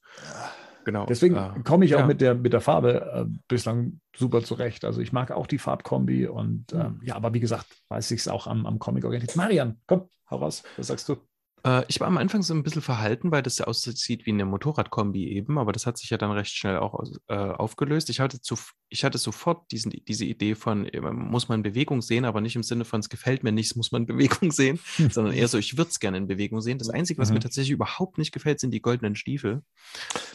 [0.85, 1.07] Genau.
[1.07, 2.05] Deswegen äh, komme ich auch ja.
[2.05, 4.85] mit, der, mit der Farbe äh, bislang super zurecht.
[4.85, 8.27] Also ich mag auch die Farbkombi und ähm, ja, aber wie gesagt, weiß ich es
[8.27, 9.35] auch am, am Comic orientiert.
[9.35, 11.17] Marian, komm, hau raus, was sagst du?
[11.65, 14.45] Äh, ich war am Anfang so ein bisschen verhalten, weil das ja aussieht wie eine
[14.45, 18.09] Motorradkombi eben, aber das hat sich ja dann recht schnell auch aus, äh, aufgelöst.
[18.09, 18.55] Ich hatte, zu,
[18.89, 22.63] ich hatte sofort diesen, diese Idee von, äh, muss man Bewegung sehen, aber nicht im
[22.63, 24.05] Sinne von, es gefällt mir nicht, es muss man
[24.45, 26.77] Bewegung sehen, sondern eher so, ich würde es gerne in Bewegung sehen.
[26.77, 27.35] Das Einzige, was Mhm.
[27.35, 29.63] mir tatsächlich überhaupt nicht gefällt, sind die goldenen Stiefel.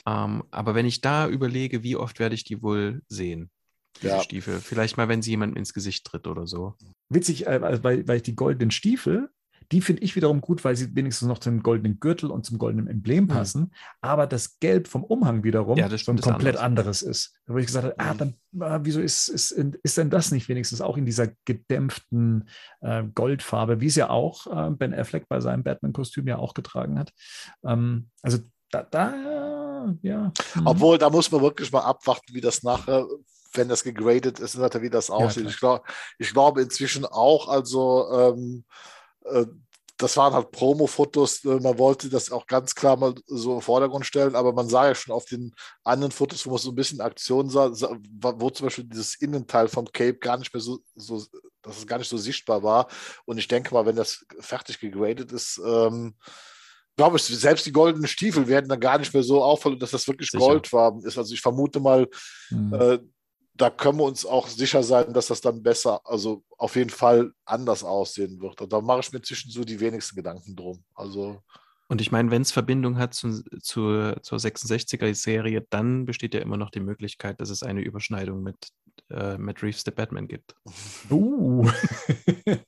[0.07, 3.51] Ähm, aber wenn ich da überlege, wie oft werde ich die wohl sehen,
[4.03, 4.21] diese Ja.
[4.21, 4.61] Stiefel?
[4.61, 6.75] Vielleicht mal, wenn sie jemandem ins Gesicht tritt oder so.
[7.09, 9.31] Witzig, also weil, weil ich die goldenen Stiefel,
[9.73, 12.89] die finde ich wiederum gut, weil sie wenigstens noch zum goldenen Gürtel und zum goldenen
[12.89, 13.73] Emblem passen.
[14.01, 16.63] Aber das Gelb vom Umhang wiederum Ja, das ein komplett anders.
[16.63, 17.35] anderes ist.
[17.47, 20.49] Da wo ich gesagt habe, ah, dann, ah, wieso ist, ist, ist denn das nicht
[20.49, 22.49] wenigstens auch in dieser gedämpften
[22.81, 26.99] äh, Goldfarbe, wie es ja auch äh, Ben Affleck bei seinem Batman-Kostüm ja auch getragen
[26.99, 27.13] hat.
[27.65, 28.39] Ähm, also
[28.71, 30.33] da, da ja.
[30.55, 30.67] mhm.
[30.67, 33.07] Obwohl, da muss man wirklich mal abwarten, wie das nachher,
[33.55, 35.45] wenn das gegradet ist, wie das aussieht.
[35.45, 35.51] klar.
[35.51, 35.85] ich, glaub,
[36.19, 39.00] ich glaube inzwischen auch, also ähm, äh,
[40.01, 44.07] das waren halt Promo-Fotos, äh, man wollte das auch ganz klar mal so im Vordergrund
[44.07, 45.55] stellen, aber man sah ja schon auf den
[45.85, 49.85] anderen Fotos, wo man so ein bisschen Aktion sah, wo zum Beispiel dieses Innenteil vom
[49.93, 51.23] Cape gar nicht mehr so, so
[51.63, 52.89] dass es gar nicht so sichtbar war.
[53.27, 56.15] Und ich denke mal, wenn das fertig gegradet ist, ähm,
[56.97, 60.09] glaube ich, selbst die goldenen Stiefel werden dann gar nicht mehr so auffallen, dass das
[60.09, 60.43] wirklich Sicher.
[60.45, 61.19] goldfarben ist.
[61.19, 62.09] Also ich vermute mal,
[62.51, 62.75] Mhm.
[62.75, 62.99] äh,
[63.61, 67.33] da können wir uns auch sicher sein, dass das dann besser, also auf jeden Fall
[67.45, 68.61] anders aussehen wird.
[68.61, 70.83] Und da mache ich mir zwischen so die wenigsten Gedanken drum.
[70.95, 71.43] Also
[71.89, 76.57] Und ich meine, wenn es Verbindung hat zu, zu, zur 66er-Serie, dann besteht ja immer
[76.57, 78.57] noch die Möglichkeit, dass es eine Überschneidung mit
[79.11, 80.55] äh, Matt Reeves The Batman gibt.
[81.11, 81.69] Uh.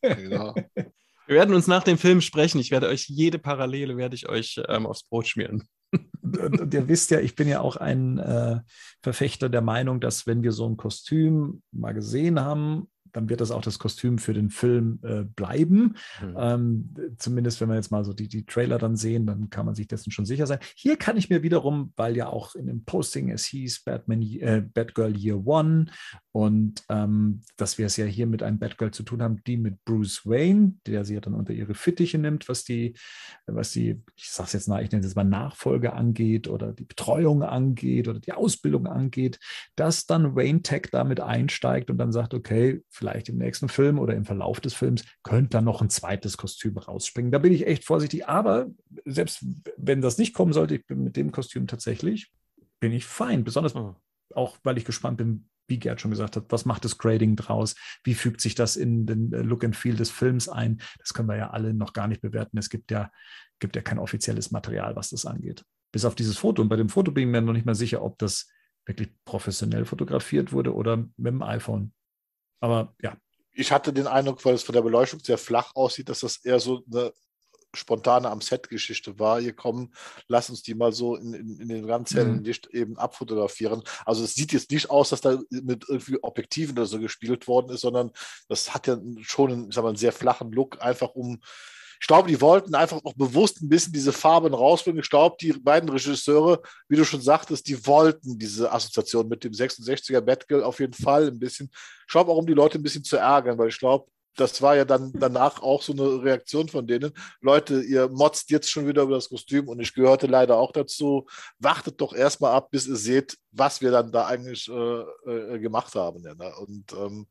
[0.02, 0.54] ja.
[1.26, 2.58] Wir werden uns nach dem Film sprechen.
[2.58, 5.68] Ich werde euch jede Parallele werde ich euch ähm, aufs Brot schmieren.
[6.22, 8.60] und, ihr wisst ja, ich bin ja auch ein äh,
[9.02, 13.50] Verfechter der Meinung, dass wenn wir so ein Kostüm mal gesehen haben, dann wird das
[13.50, 15.96] auch das Kostüm für den Film äh, bleiben.
[16.18, 16.36] Hm.
[16.38, 19.74] Ähm, zumindest wenn wir jetzt mal so die, die Trailer dann sehen, dann kann man
[19.74, 20.58] sich dessen schon sicher sein.
[20.74, 24.62] Hier kann ich mir wiederum, weil ja auch in dem Posting es hieß Batman, äh,
[24.62, 25.86] Batgirl Year One
[26.32, 29.84] und ähm, dass wir es ja hier mit einem Batgirl zu tun haben, die mit
[29.84, 32.94] Bruce Wayne, der sie ja dann unter ihre Fittiche nimmt, was die,
[33.46, 36.84] was die, ich sag's jetzt mal, ich nenne es jetzt mal Nachfolge angeht oder die
[36.84, 39.38] Betreuung angeht oder die Ausbildung angeht,
[39.76, 44.14] dass dann Wayne Tech damit einsteigt und dann sagt, okay, vielleicht im nächsten Film oder
[44.14, 47.32] im Verlauf des Films könnte dann noch ein zweites Kostüm rausspringen.
[47.32, 48.28] Da bin ich echt vorsichtig.
[48.28, 48.68] Aber
[49.04, 49.44] selbst
[49.76, 52.30] wenn das nicht kommen sollte, ich bin mit dem Kostüm tatsächlich,
[52.78, 53.42] bin ich fein.
[53.42, 53.96] Besonders Oh.
[54.36, 57.74] auch, weil ich gespannt bin, wie Gerd schon gesagt hat, was macht das Grading draus?
[58.04, 60.80] Wie fügt sich das in den äh, Look and Feel des Films ein?
[60.98, 62.56] Das können wir ja alle noch gar nicht bewerten.
[62.58, 63.10] Es gibt ja,
[63.58, 65.64] gibt ja kein offizielles Material, was das angeht.
[65.92, 66.62] Bis auf dieses Foto.
[66.62, 68.48] Und bei dem Foto bin ich mir noch nicht mal sicher, ob das
[68.86, 71.92] wirklich professionell fotografiert wurde oder mit dem iPhone.
[72.62, 73.16] Aber ja,
[73.52, 76.60] Ich hatte den Eindruck, weil es von der Beleuchtung sehr flach aussieht, dass das eher
[76.60, 77.12] so eine
[77.74, 79.40] spontane am Set-Geschichte war.
[79.40, 79.94] Hier kommen,
[80.28, 82.44] lass uns die mal so in, in, in den ganz hellen Mhm.
[82.44, 83.82] Licht eben abfotografieren.
[84.04, 87.70] Also es sieht jetzt nicht aus, dass da mit irgendwie Objektiven oder so gespielt worden
[87.70, 88.12] ist, sondern
[88.48, 91.40] das hat ja schon einen, ich sag mal, einen sehr flachen Look, einfach um
[92.02, 95.00] ich glaube, die wollten einfach auch bewusst ein bisschen diese Farben rausbringen.
[95.00, 99.52] Ich glaube, die beiden Regisseure, wie du schon sagtest, die wollten diese Assoziation mit dem
[99.52, 101.70] 66er Batgirl auf jeden Fall ein bisschen.
[101.72, 104.74] Ich glaube auch, um die Leute ein bisschen zu ärgern, weil ich glaube, das war
[104.74, 107.12] ja dann danach auch so eine Reaktion von denen.
[107.40, 111.28] Leute, ihr motzt jetzt schon wieder über das Kostüm und ich gehörte leider auch dazu.
[111.60, 115.94] Wartet doch erstmal ab, bis ihr seht, was wir dann da eigentlich äh, äh, gemacht
[115.94, 116.24] haben.
[116.24, 116.52] Ja, ne?
[116.56, 117.28] Und ähm,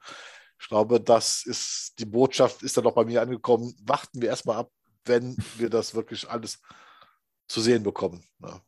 [0.62, 3.74] ich glaube, das ist die Botschaft, ist dann auch bei mir angekommen.
[3.84, 4.72] Warten wir erstmal ab,
[5.06, 6.62] wenn wir das wirklich alles
[7.48, 8.24] zu sehen bekommen.
[8.38, 8.62] Ne?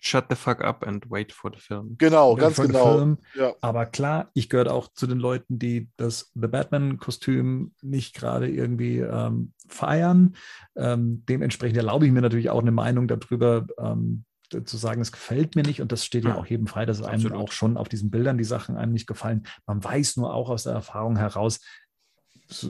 [0.00, 1.96] Shut the fuck up and wait for the film.
[1.98, 3.16] Genau, Ja, ganz genau.
[3.34, 3.54] Ja.
[3.60, 8.98] Aber klar, ich gehöre auch zu den Leuten, die das The Batman-Kostüm nicht gerade irgendwie
[8.98, 10.36] ähm, feiern.
[10.76, 13.66] Ähm, dementsprechend erlaube ich mir natürlich auch eine Meinung darüber.
[13.78, 14.24] Ähm,
[14.62, 17.02] zu sagen, es gefällt mir nicht und das steht ja, ja auch jedem frei, dass
[17.02, 19.46] einem auch schon auf diesen Bildern die Sachen einem nicht gefallen.
[19.66, 21.60] Man weiß nur auch aus der Erfahrung heraus,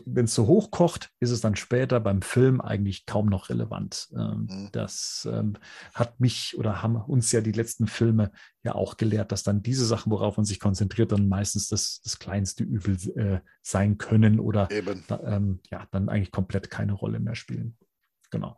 [0.06, 4.08] wenn es so hoch kocht, ist es dann später beim Film eigentlich kaum noch relevant.
[4.16, 4.68] Ähm, mhm.
[4.72, 5.54] Das ähm,
[5.94, 8.30] hat mich oder haben uns ja die letzten Filme
[8.62, 12.18] ja auch gelehrt, dass dann diese Sachen, worauf man sich konzentriert, dann meistens das, das
[12.18, 17.76] kleinste Übel äh, sein können oder ähm, ja, dann eigentlich komplett keine Rolle mehr spielen.
[18.30, 18.56] Genau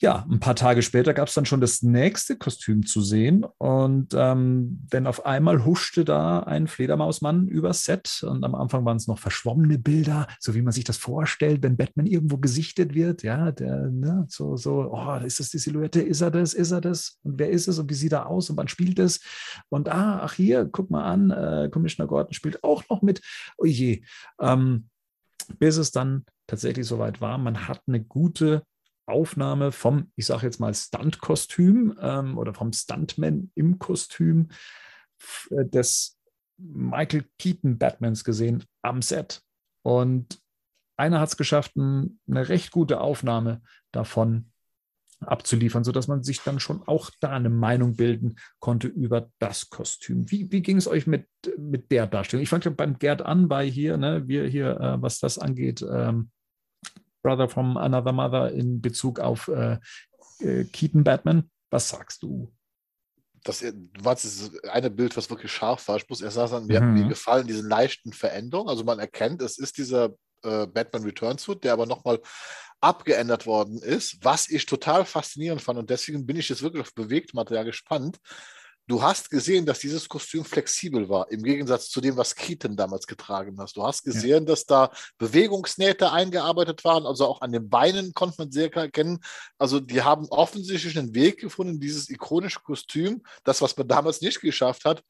[0.00, 3.44] ja, ein paar Tage später gab es dann schon das nächste Kostüm zu sehen.
[3.58, 8.22] Und ähm, denn auf einmal huschte da ein Fledermausmann übers Set.
[8.22, 11.76] Und am Anfang waren es noch verschwommene Bilder, so wie man sich das vorstellt, wenn
[11.76, 13.24] Batman irgendwo gesichtet wird.
[13.24, 16.00] Ja, der, ne, so, so, oh, ist das die Silhouette?
[16.00, 16.54] Ist er das?
[16.54, 17.18] Ist er das?
[17.24, 17.80] Und wer ist es?
[17.80, 18.50] Und wie sieht er aus?
[18.50, 19.20] Und wann spielt es?
[19.68, 23.20] Und ah, ach hier, guck mal an, äh, Commissioner Gordon spielt auch noch mit.
[23.56, 24.04] Oh je.
[24.40, 24.90] Ähm,
[25.58, 28.62] bis es dann tatsächlich soweit war, man hat eine gute
[29.08, 34.48] Aufnahme vom, ich sage jetzt mal, Stunt-Kostüm ähm, oder vom Stuntman im Kostüm
[35.50, 36.18] äh, des
[36.58, 39.42] Michael Keaton Batmans gesehen am Set.
[39.82, 40.40] Und
[40.96, 44.50] einer hat es geschafft, ein, eine recht gute Aufnahme davon
[45.20, 50.30] abzuliefern, sodass man sich dann schon auch da eine Meinung bilden konnte über das Kostüm.
[50.30, 52.42] Wie, wie ging es euch mit, mit der Darstellung?
[52.42, 56.30] Ich fange beim Gerd an, bei hier, ne, wir hier, äh, was das angeht, ähm,
[57.28, 59.78] Brother from Another Mother in Bezug auf äh,
[60.40, 61.50] äh, Keaton Batman.
[61.70, 62.52] Was sagst du?
[63.44, 63.72] Das, du
[64.02, 65.96] meinst, das eine Bild, was wirklich scharf war.
[65.96, 66.94] Ich muss erst sagen, mir, mhm.
[66.94, 68.68] mir gefallen diese leichten Veränderungen.
[68.68, 72.20] Also man erkennt, es ist dieser äh, Batman Return Suit, der aber nochmal
[72.80, 75.78] abgeändert worden ist, was ich total faszinierend fand.
[75.78, 78.18] Und deswegen bin ich jetzt wirklich auf Bewegtmaterial gespannt,
[78.88, 83.06] Du hast gesehen, dass dieses Kostüm flexibel war, im Gegensatz zu dem, was Keaton damals
[83.06, 83.76] getragen hat.
[83.76, 84.50] Du hast gesehen, ja.
[84.50, 89.20] dass da Bewegungsnähte eingearbeitet waren, also auch an den Beinen konnte man sehr klar erkennen.
[89.58, 94.40] Also die haben offensichtlich einen Weg gefunden, dieses ikonische Kostüm, das, was man damals nicht
[94.40, 95.04] geschafft hat,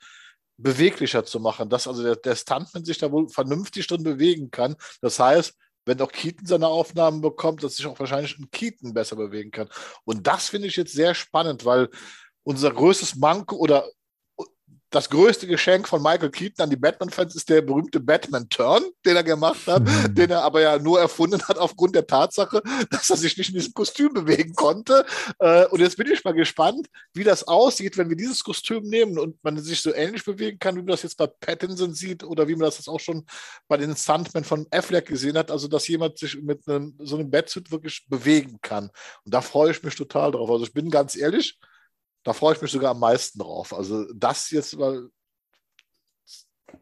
[0.56, 4.74] beweglicher zu machen, dass also der, der Stuntman sich da wohl vernünftig drin bewegen kann.
[5.00, 5.54] Das heißt,
[5.84, 9.68] wenn auch Keaton seine Aufnahmen bekommt, dass sich auch wahrscheinlich ein Keaton besser bewegen kann.
[10.04, 11.88] Und das finde ich jetzt sehr spannend, weil
[12.48, 13.84] unser größtes Manko oder
[14.90, 19.22] das größte Geschenk von Michael Keaton an die Batman-Fans ist der berühmte Batman-Turn, den er
[19.22, 20.14] gemacht hat, mhm.
[20.14, 23.56] den er aber ja nur erfunden hat aufgrund der Tatsache, dass er sich nicht in
[23.56, 25.04] diesem Kostüm bewegen konnte.
[25.40, 29.18] Äh, und jetzt bin ich mal gespannt, wie das aussieht, wenn wir dieses Kostüm nehmen
[29.18, 32.48] und man sich so ähnlich bewegen kann, wie man das jetzt bei Pattinson sieht oder
[32.48, 33.26] wie man das jetzt auch schon
[33.68, 37.30] bei den Stuntmen von Affleck gesehen hat, also dass jemand sich mit einem, so einem
[37.30, 38.90] Batsuit wirklich bewegen kann.
[39.26, 40.50] Und da freue ich mich total drauf.
[40.50, 41.58] Also ich bin ganz ehrlich,
[42.24, 43.72] da freue ich mich sogar am meisten drauf.
[43.72, 45.08] Also das jetzt mal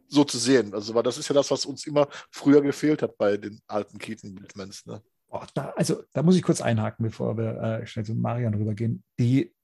[0.09, 0.75] so zu sehen.
[0.75, 3.99] Also, weil das ist ja das, was uns immer früher gefehlt hat bei den alten
[3.99, 4.87] Keaton Batmans.
[4.87, 5.03] Ne?
[5.29, 9.05] Oh, da, also da muss ich kurz einhaken, bevor wir äh, schnell zu Marian rübergehen.
[9.19, 9.55] Die,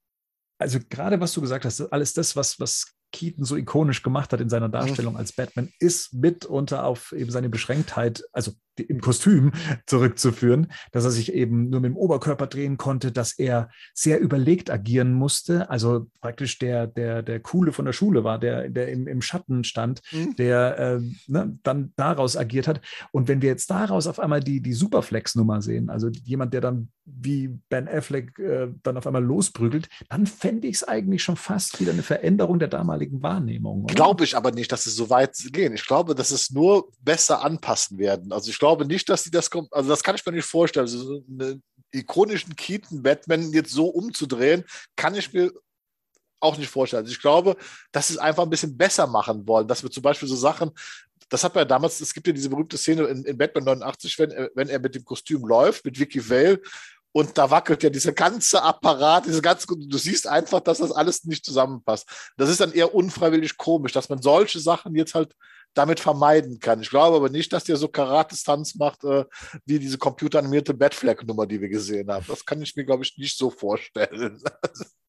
[0.59, 4.41] also gerade was du gesagt hast, alles das, was, was Keaton so ikonisch gemacht hat
[4.41, 9.53] in seiner Darstellung als Batman, ist mitunter auf eben seine Beschränktheit, also im Kostüm
[9.87, 14.71] zurückzuführen, dass er sich eben nur mit dem Oberkörper drehen konnte, dass er sehr überlegt
[14.71, 19.07] agieren musste, also praktisch der, der, der Coole von der Schule war, der, der im,
[19.07, 20.37] im Schatten stand, mhm.
[20.37, 22.81] der äh, ne, dann daraus agiert hat.
[23.13, 26.89] Und wenn wir jetzt daraus auf einmal die, die Superflex-Nummer sehen, also jemand, der dann
[27.05, 31.81] wie Ben Affleck äh, dann auf einmal losprügelt, dann fände ich es eigentlich schon fast
[31.81, 33.87] wieder eine Veränderung der damaligen Wahrnehmung.
[33.87, 35.75] Glaube ich aber nicht, dass es so weit gehen.
[35.75, 38.33] Ich glaube, dass es nur besser anpassen werden.
[38.33, 39.73] Also ich glaube nicht, dass sie das kommt.
[39.73, 40.85] Also das kann ich mir nicht vorstellen.
[40.85, 44.65] Also so einen ikonischen Keaton-Batman jetzt so umzudrehen,
[44.97, 45.53] kann ich mir
[46.41, 47.05] auch nicht vorstellen.
[47.05, 47.57] Also ich glaube,
[47.93, 50.71] dass sie es einfach ein bisschen besser machen wollen, dass wir zum Beispiel so Sachen,
[51.29, 54.19] das hat man ja damals, es gibt ja diese berühmte Szene in, in Batman 89,
[54.19, 56.61] wenn, wenn er mit dem Kostüm läuft, mit Vicky Vale,
[57.13, 61.25] und da wackelt ja dieser ganze Apparat, diese ganze, du siehst einfach, dass das alles
[61.25, 62.09] nicht zusammenpasst.
[62.37, 65.35] Das ist dann eher unfreiwillig komisch, dass man solche Sachen jetzt halt
[65.75, 66.81] damit vermeiden kann.
[66.81, 69.25] Ich glaube aber nicht, dass der so Karate-Stunts macht, äh,
[69.65, 72.27] wie diese computeranimierte Batfleck-Nummer, die wir gesehen haben.
[72.29, 74.43] Das kann ich mir, glaube ich, nicht so vorstellen.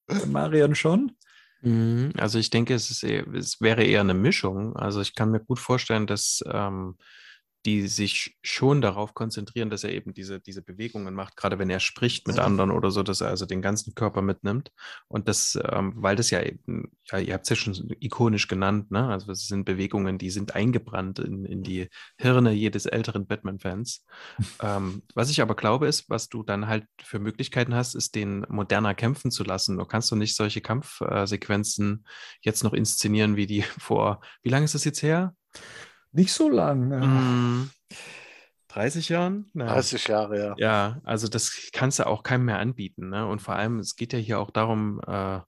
[0.27, 1.13] Marian schon?
[1.61, 4.75] Mhm, also ich denke, es, ist eher, es wäre eher eine Mischung.
[4.75, 6.97] Also ich kann mir gut vorstellen, dass ähm,
[7.65, 11.79] die sich schon darauf konzentrieren, dass er eben diese, diese Bewegungen macht, gerade wenn er
[11.79, 12.43] spricht mit mhm.
[12.43, 14.71] anderen oder so, dass er also den ganzen Körper mitnimmt.
[15.07, 18.91] Und das, ähm, weil das ja eben, ja, ihr habt es ja schon ikonisch genannt,
[18.91, 19.07] ne?
[19.07, 21.87] Also es sind Bewegungen, die sind eingebrannt in, in die
[22.17, 24.05] Hirne jedes älteren Batman-Fans.
[24.61, 28.45] ähm, was ich aber glaube, ist, was du dann halt für Möglichkeiten hast, ist, den
[28.49, 29.77] moderner kämpfen zu lassen.
[29.77, 32.05] Du kannst du nicht solche Kampfsequenzen
[32.41, 35.33] jetzt noch inszenieren, wie die vor, wie lange ist das jetzt her?
[36.13, 36.91] Nicht so lang.
[36.91, 36.99] Ja.
[36.99, 37.69] Mm,
[38.69, 39.49] 30 Jahren?
[39.53, 39.67] Nein.
[39.67, 40.55] 30 Jahre, ja.
[40.57, 43.09] Ja, also das kannst du auch keinem mehr anbieten.
[43.09, 43.27] Ne?
[43.27, 45.39] Und vor allem, es geht ja hier auch darum, äh,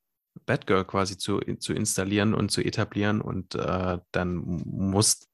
[0.46, 3.22] Batgirl quasi zu, zu installieren und zu etablieren.
[3.22, 5.28] Und äh, dann muss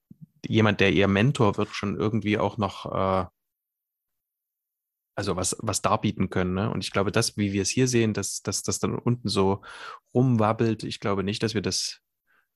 [0.45, 3.25] jemand, der ihr Mentor wird, schon irgendwie auch noch äh,
[5.15, 6.53] also was, was darbieten können.
[6.53, 6.69] Ne?
[6.69, 9.61] Und ich glaube, das, wie wir es hier sehen, dass, dass das dann unten so
[10.13, 12.00] rumwabbelt, ich glaube nicht, dass wir das,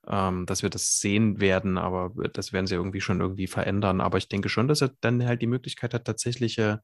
[0.08, 4.02] ähm, dass wir das sehen werden, aber das werden sie irgendwie schon irgendwie verändern.
[4.02, 6.82] Aber ich denke schon, dass er dann halt die Möglichkeit hat, tatsächliche,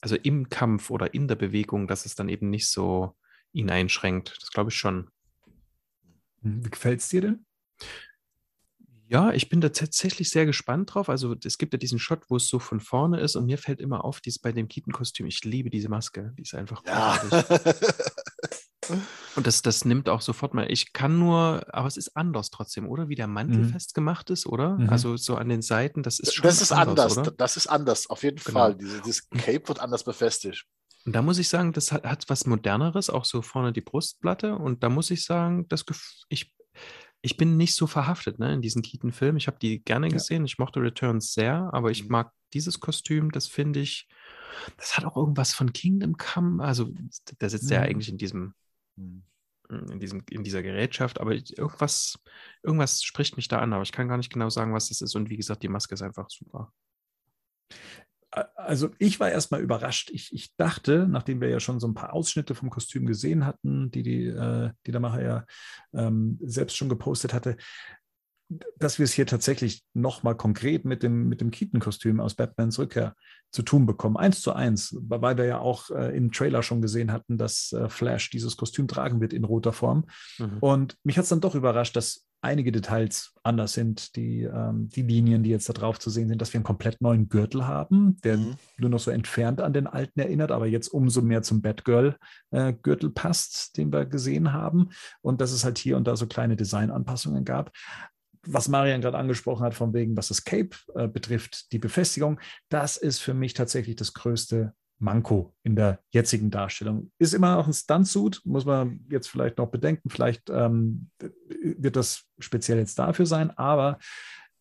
[0.00, 3.16] also im Kampf oder in der Bewegung, dass es dann eben nicht so
[3.52, 4.36] ihn einschränkt.
[4.40, 5.08] Das glaube ich schon.
[6.42, 7.46] Hm, wie gefällt es dir denn?
[9.10, 11.08] Ja, ich bin da tatsächlich sehr gespannt drauf.
[11.08, 13.80] Also es gibt ja diesen Shot, wo es so von vorne ist und mir fällt
[13.80, 15.26] immer auf, dies bei dem Keaton-Kostüm.
[15.26, 16.34] Ich liebe diese Maske.
[16.36, 17.18] Die ist einfach Ja.
[19.36, 20.70] Und das, das nimmt auch sofort mal.
[20.70, 23.08] Ich kann nur, aber es ist anders trotzdem, oder?
[23.08, 23.68] Wie der Mantel Mhm.
[23.70, 24.78] festgemacht ist, oder?
[24.78, 24.90] Mhm.
[24.90, 27.18] Also so an den Seiten, das ist schon das ist anders.
[27.18, 27.30] oder?
[27.32, 28.58] Das ist anders, auf jeden Genau.
[28.60, 28.74] Fall.
[28.74, 30.64] Diese, dieses Cape wird anders befestigt.
[31.04, 34.56] Und da muss ich sagen, das hat, hat was Moderneres, auch so vorne die Brustplatte.
[34.56, 35.84] Und da muss ich sagen, das
[36.28, 36.52] ich,
[37.22, 39.36] ich bin nicht so verhaftet ne, in diesen Keaton-Filmen.
[39.38, 40.12] Ich habe die gerne Ja.
[40.14, 40.44] gesehen.
[40.44, 42.10] Ich mochte Returns sehr, aber ich Mhm.
[42.10, 44.08] mag dieses Kostüm, das finde ich,
[44.76, 46.62] das hat auch irgendwas von Kingdom Come.
[46.62, 46.90] Also,
[47.38, 47.86] da sitzt er Mhm.
[47.86, 48.54] eigentlich in diesem,
[49.68, 52.18] in diesem, in dieser Gerätschaft, aber irgendwas,
[52.62, 55.14] irgendwas spricht mich da an, aber ich kann gar nicht genau sagen, was das ist.
[55.14, 56.72] Und wie gesagt, die Maske ist einfach super.
[58.30, 60.10] Also ich war erstmal überrascht.
[60.10, 63.90] Ich, ich dachte, nachdem wir ja schon so ein paar Ausschnitte vom Kostüm gesehen hatten,
[63.90, 65.46] die, die, äh, die der Macher ja
[65.94, 67.56] ähm, selbst schon gepostet hatte,
[68.76, 73.14] dass wir es hier tatsächlich nochmal konkret mit dem, mit dem Keaton-Kostüm aus Batmans Rückkehr
[73.50, 74.16] zu tun bekommen.
[74.16, 77.88] Eins zu eins, weil wir ja auch äh, im Trailer schon gesehen hatten, dass äh,
[77.88, 80.04] Flash dieses Kostüm tragen wird in roter Form.
[80.38, 80.58] Mhm.
[80.60, 85.02] Und mich hat es dann doch überrascht, dass einige Details anders sind, die, ähm, die
[85.02, 88.16] Linien, die jetzt da drauf zu sehen sind, dass wir einen komplett neuen Gürtel haben,
[88.22, 88.54] der Mhm.
[88.78, 93.76] nur noch so entfernt an den alten erinnert, aber jetzt umso mehr zum Batgirl-Gürtel passt,
[93.76, 94.90] den wir gesehen haben.
[95.20, 97.72] Und dass es halt hier und da so kleine Designanpassungen gab.
[98.46, 102.96] Was Marian gerade angesprochen hat, von wegen, was das Cape äh, betrifft, die Befestigung, das
[102.96, 107.12] ist für mich tatsächlich das größte Manko in der jetzigen Darstellung.
[107.18, 110.10] Ist immer noch ein Stuntsuit, muss man jetzt vielleicht noch bedenken.
[110.10, 113.98] Vielleicht ähm, wird das speziell jetzt dafür sein, aber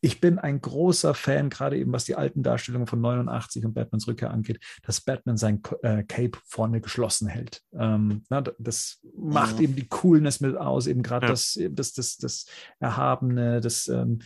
[0.02, 4.08] ich bin ein großer Fan, gerade eben was die alten Darstellungen von 89 und Batmans
[4.08, 7.62] Rückkehr angeht, dass Batman sein äh, Cape vorne geschlossen hält.
[7.74, 11.32] Ähm, na, das macht eben die Coolness mit aus, eben gerade Ja.
[11.32, 12.46] das, das, das, das
[12.80, 14.20] Erhabene, das ähm,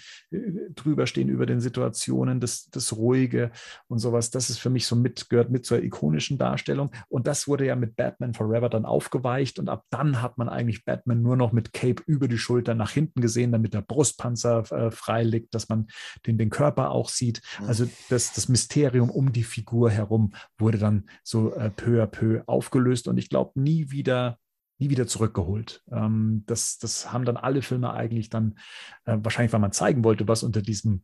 [0.75, 3.51] drüberstehen über den Situationen, das, das Ruhige
[3.87, 4.29] und sowas.
[4.29, 6.91] Das ist für mich so mit, gehört mit zur ikonischen Darstellung.
[7.07, 10.83] Und das wurde ja mit Batman Forever dann aufgeweicht und ab dann hat man eigentlich
[10.85, 14.91] Batman nur noch mit Cape über die Schulter nach hinten gesehen, damit der Brustpanzer äh,
[14.91, 15.87] frei liegt, dass man
[16.25, 17.41] den, den Körper auch sieht.
[17.59, 17.67] Mhm.
[17.67, 22.43] Also das, das Mysterium um die Figur herum wurde dann so äh, peu à peu
[22.47, 24.37] aufgelöst und ich glaube nie wieder
[24.79, 25.83] nie wieder zurückgeholt.
[25.91, 28.57] Ähm, das, das haben dann alle Filme eigentlich dann,
[29.05, 31.03] äh, wahrscheinlich weil man zeigen wollte, was unter diesem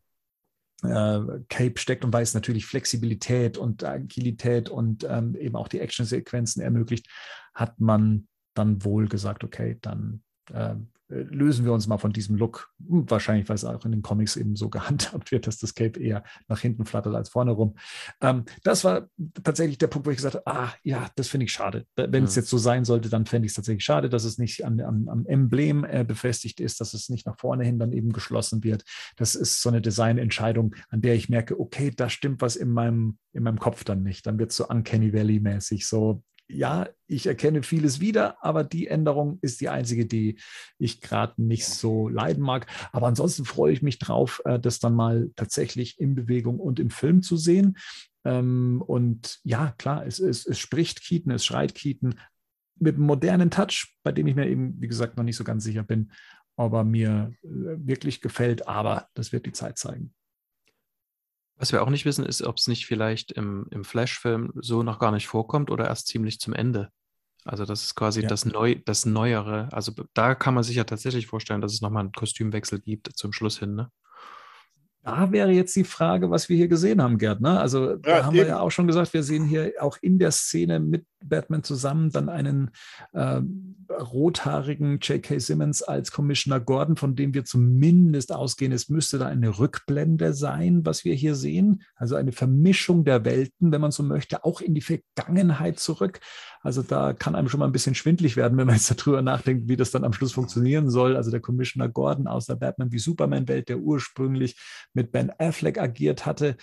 [0.84, 5.80] äh, Cape steckt und weil es natürlich Flexibilität und Agilität und ähm, eben auch die
[5.80, 7.08] Actionsequenzen ermöglicht,
[7.54, 10.76] hat man dann wohl gesagt, okay, dann äh,
[11.10, 12.70] lösen wir uns mal von diesem Look.
[12.88, 16.00] Hm, Wahrscheinlich, weil es auch in den Comics eben so gehandhabt wird, dass das Cape
[16.00, 17.76] eher nach hinten flattert als vorne rum.
[18.22, 19.08] Ähm, das war
[19.44, 21.86] tatsächlich der Punkt, wo ich gesagt habe, ah ja, das finde ich schade.
[21.96, 22.42] Wenn es Mhm.
[22.42, 25.08] jetzt so sein sollte, dann fände ich es tatsächlich schade, dass es nicht am, am,
[25.10, 28.84] am Emblem äh, befestigt ist, dass es nicht nach vorne hin dann eben geschlossen wird.
[29.16, 33.18] Das ist so eine Designentscheidung, an der ich merke, okay, da stimmt was in meinem,
[33.34, 34.26] in meinem Kopf dann nicht.
[34.28, 36.24] Dann wird es so Uncanny Valley-mäßig so.
[36.50, 40.40] Ja, ich erkenne vieles wieder, aber die Änderung ist die einzige, die
[40.78, 42.68] ich gerade nicht so leiden mag.
[42.94, 46.90] Aber ansonsten freue ich mich drauf, äh, das dann mal tatsächlich in Bewegung und im
[46.90, 47.78] Film zu sehen.
[48.24, 52.16] Ähm, und ja, klar, es, es, es spricht Keaton, es schreit Keaton
[52.80, 55.66] mit einem modernen Touch, bei dem ich mir eben, wie gesagt, noch nicht so ganz
[55.66, 56.12] sicher bin,
[56.56, 58.68] ob er mir äh, wirklich gefällt.
[58.68, 60.14] Aber das wird die Zeit zeigen.
[61.58, 65.00] Was wir auch nicht wissen, ist, ob es nicht vielleicht im, im Flash-Film so noch
[65.00, 66.90] gar nicht vorkommt oder erst ziemlich zum Ende.
[67.46, 68.28] Also das ist quasi Ja.
[68.28, 69.70] das, Neu, das Neuere.
[69.72, 73.34] Also da kann man sich ja tatsächlich vorstellen, dass es nochmal einen Kostümwechsel gibt zum
[73.34, 73.74] Schluss hin.
[73.76, 73.90] Ne?
[75.04, 77.40] Da wäre jetzt die Frage, was wir hier gesehen haben, Gerd.
[77.40, 77.58] Ne?
[77.60, 78.50] Also da Ja, haben wir eben.
[78.50, 82.30] ja auch schon gesagt, wir sehen hier auch in der Szene mit Batman zusammen dann
[82.30, 82.72] einen
[83.14, 85.40] ähm, rothaarigen J.K.
[85.40, 90.86] Simmons als Commissioner Gordon, von dem wir zumindest ausgehen, es müsste da eine Rückblende sein,
[90.86, 91.84] was wir hier sehen.
[91.96, 96.20] Also eine Vermischung der Welten, wenn man so möchte, auch in die Vergangenheit zurück.
[96.62, 99.70] Also da kann einem schon mal ein bisschen schwindlig werden, wenn man jetzt darüber nachdenkt,
[99.70, 101.16] wie das dann am Schluss funktionieren soll.
[101.16, 104.60] Also der Commissioner Gordon aus der Batman wie Superman-Welt, der ursprünglich
[104.94, 106.58] mit Ben Affleck agiert hatte.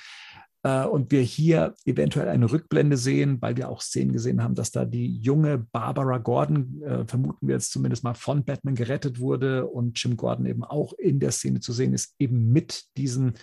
[0.65, 4.73] Äh, und wir hier eventuell eine Rückblende sehen, weil wir auch Szenen gesehen haben, dass
[4.73, 9.67] da die junge Barbara Gordon, äh, vermuten wir jetzt zumindest mal, von Batman gerettet wurde
[9.67, 13.35] und Jim Gordon eben auch in der Szene zu sehen ist, eben mit diesem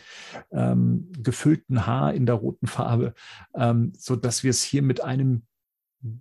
[0.51, 3.13] ähm, gefüllten Haar in der roten Farbe,
[3.55, 5.43] ähm, sodass wir es hier mit einem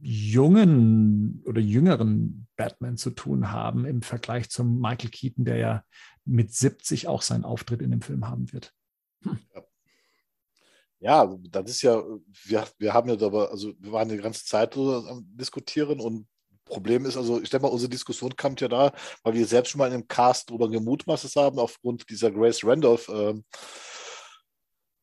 [0.02, 5.84] jungen oder jüngeren Batman zu tun haben im Vergleich zum Michael Keaton, der ja
[6.26, 8.74] mit 70 auch seinen Auftritt in dem Film haben wird.
[9.24, 9.38] Hm.
[9.54, 9.62] Ja.
[11.00, 12.02] Das ist ja,
[12.44, 16.26] wir, wir haben ja aber, also wir waren die ganze Zeit am Diskutieren und
[16.70, 18.92] Problem ist, also ich denke mal, unsere Diskussion kam ja da,
[19.22, 23.08] weil wir selbst schon mal in einem Cast darüber gemutmaßt haben, aufgrund dieser Grace Randolph
[23.08, 23.34] äh,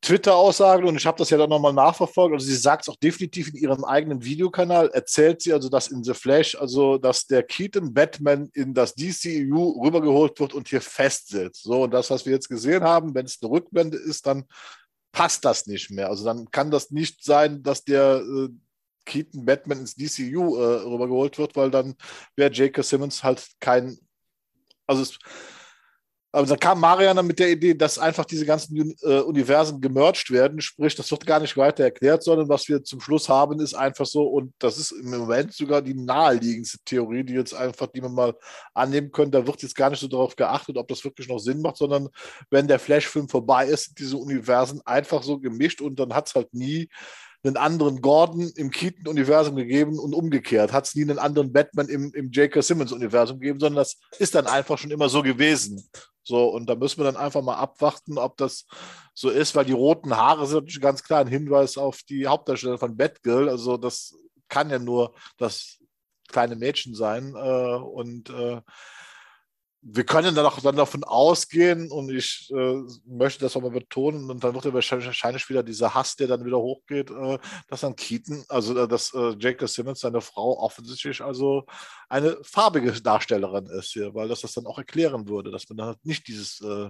[0.01, 2.33] Twitter-Aussagen und ich habe das ja dann nochmal nachverfolgt.
[2.33, 6.03] Also sie sagt es auch definitiv in ihrem eigenen Videokanal, erzählt sie also, dass in
[6.03, 11.63] The Flash, also dass der Keaton Batman in das DCEU rübergeholt wird und hier festsitzt.
[11.63, 14.45] So, und das, was wir jetzt gesehen haben, wenn es eine Rückblende ist, dann
[15.11, 16.09] passt das nicht mehr.
[16.09, 18.49] Also dann kann das nicht sein, dass der äh,
[19.05, 21.95] Keaton Batman ins DCU äh, rübergeholt wird, weil dann
[22.35, 22.83] wäre J.K.
[22.83, 23.97] Simmons halt kein,
[24.85, 25.17] also es,
[26.31, 30.59] aber da kam Mariana mit der Idee, dass einfach diese ganzen äh, Universen gemerged werden.
[30.59, 34.05] Sprich, das wird gar nicht weiter erklärt, sondern was wir zum Schluss haben, ist einfach
[34.05, 38.13] so, und das ist im Moment sogar die naheliegendste Theorie, die jetzt einfach, die man
[38.13, 38.35] mal
[38.73, 39.39] annehmen könnte.
[39.39, 42.09] Da wird jetzt gar nicht so darauf geachtet, ob das wirklich noch Sinn macht, sondern
[42.49, 46.35] wenn der Flash-Film vorbei ist, sind diese Universen einfach so gemischt und dann hat es
[46.35, 46.89] halt nie
[47.43, 50.73] einen anderen Gordon im Keaton-Universum gegeben und umgekehrt.
[50.73, 52.61] Hat es nie einen anderen Batman im, im J.K.
[52.61, 55.87] Simmons-Universum gegeben, sondern das ist dann einfach schon immer so gewesen.
[56.27, 58.65] So, und da müssen wir dann einfach mal abwarten, ob das
[59.13, 62.77] so ist, weil die roten Haare sind natürlich ganz klar ein Hinweis auf die Hauptdarsteller
[62.77, 63.47] von Batgirl.
[63.47, 64.13] Also das
[64.49, 65.77] kann ja nur das
[66.27, 67.33] kleine Mädchen sein.
[67.33, 68.59] Äh, und äh,
[69.81, 74.43] wir können dann auch dann davon ausgehen, und ich äh, möchte das aber betonen, und
[74.43, 78.43] dann wird ja wahrscheinlich wieder dieser Hass, der dann wieder hochgeht, äh, dass dann Keaton,
[78.49, 79.67] also äh, dass äh, J.K.
[79.67, 81.65] Simmons, seine Frau, offensichtlich also
[82.09, 85.87] eine farbige Darstellerin ist hier, weil das das dann auch erklären würde, dass man dann
[85.87, 86.89] halt nicht dieses äh,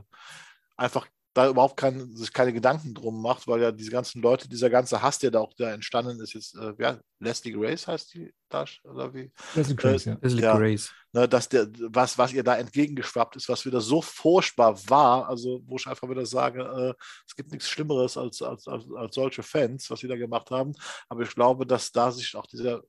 [0.78, 1.08] einfach
[1.38, 5.04] da überhaupt kein, sich keine Gedanken drum macht, weil ja diese ganzen Leute, dieser ganze
[5.04, 8.82] Hass, der da auch da entstanden ist, jetzt, äh, ja, Leslie Grace heißt die Tasch,
[8.84, 9.32] oder wie?
[9.54, 10.18] Leslie Grace, äh, ja.
[10.20, 10.92] Leslie ja, Grace.
[11.14, 15.62] Ne, dass der, was, was ihr da entgegengeschwappt ist, was wieder so furchtbar war, also
[15.68, 19.44] wo ich einfach wieder sage, äh, es gibt nichts Schlimmeres als, als, als, als solche
[19.44, 20.74] Fans, was sie da gemacht haben,
[21.08, 22.82] aber ich glaube, dass da sich auch dieser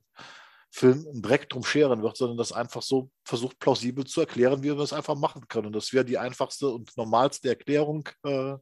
[0.70, 4.68] Film einen Dreck drum scheren wird, sondern das einfach so versucht plausibel zu erklären, wie
[4.68, 5.68] wir es einfach machen können.
[5.68, 8.56] Und das wäre die einfachste und normalste Erklärung, äh,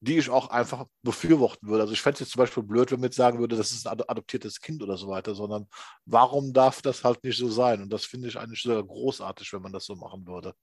[0.00, 1.82] die ich auch einfach befürworten würde.
[1.82, 3.86] Also ich fände es jetzt zum Beispiel blöd, wenn man jetzt sagen würde, das ist
[3.86, 5.68] ein adoptiertes Kind oder so weiter, sondern
[6.04, 7.82] warum darf das halt nicht so sein?
[7.82, 10.54] Und das finde ich eigentlich sogar großartig, wenn man das so machen würde.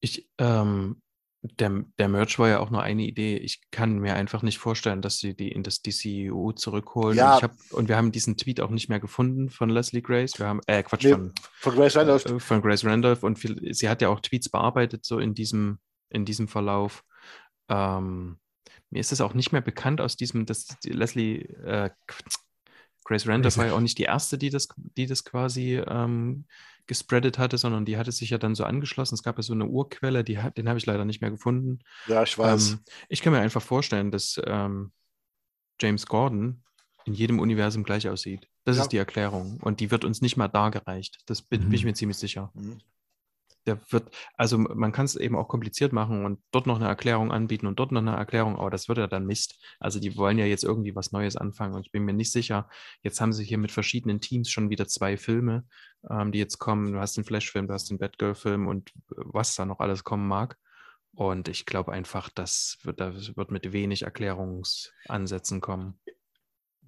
[0.00, 1.02] Ich ähm,
[1.42, 3.36] der, der Merch war ja auch nur eine Idee.
[3.36, 7.16] Ich kann mir einfach nicht vorstellen, dass sie die in das DCU zurückholen.
[7.16, 7.36] Ja.
[7.36, 10.38] Und, hab, und, wir haben diesen Tweet auch nicht mehr gefunden von Leslie Grace.
[10.38, 12.24] Wir haben, äh, Quatsch, nee, von, von Grace Randolph.
[12.26, 13.22] Äh, von Grace Randolph.
[13.22, 15.78] Und viel, sie hat ja auch Tweets bearbeitet, so in diesem,
[16.10, 17.04] in diesem Verlauf.
[17.68, 18.38] Ähm,
[18.90, 21.90] mir ist es auch nicht mehr bekannt aus diesem, dass Leslie, äh,
[23.04, 26.44] Grace Randolph war ja auch nicht die erste, die das, die das quasi ähm,
[26.88, 29.14] gespreadet hatte, sondern die hatte sich ja dann so angeschlossen.
[29.14, 31.78] Es gab ja so eine Urquelle, die, den habe ich leider nicht mehr gefunden.
[32.08, 32.72] Ja, ich weiß.
[32.72, 34.90] Ähm, ich kann mir einfach vorstellen, dass ähm,
[35.80, 36.64] James Gordon
[37.04, 38.48] in jedem Universum gleich aussieht.
[38.64, 38.82] Das ja.
[38.82, 39.58] ist die Erklärung.
[39.62, 41.18] Und die wird uns nicht mal dargereicht.
[41.26, 41.64] Das bin, mhm.
[41.66, 42.50] bin ich mir ziemlich sicher.
[42.54, 42.80] Mhm
[43.68, 47.30] der wird, also man kann es eben auch kompliziert machen und dort noch eine Erklärung
[47.30, 49.62] anbieten und dort noch eine Erklärung, aber das wird ja dann Mist.
[49.78, 52.68] Also die wollen ja jetzt irgendwie was Neues anfangen und ich bin mir nicht sicher.
[53.02, 55.64] Jetzt haben sie hier mit verschiedenen Teams schon wieder zwei Filme,
[56.10, 56.92] ähm, die jetzt kommen.
[56.92, 60.58] Du hast den Flash-Film, du hast den Batgirl-Film und was da noch alles kommen mag.
[61.12, 65.98] Und ich glaube einfach, das wird, das wird mit wenig Erklärungsansätzen kommen.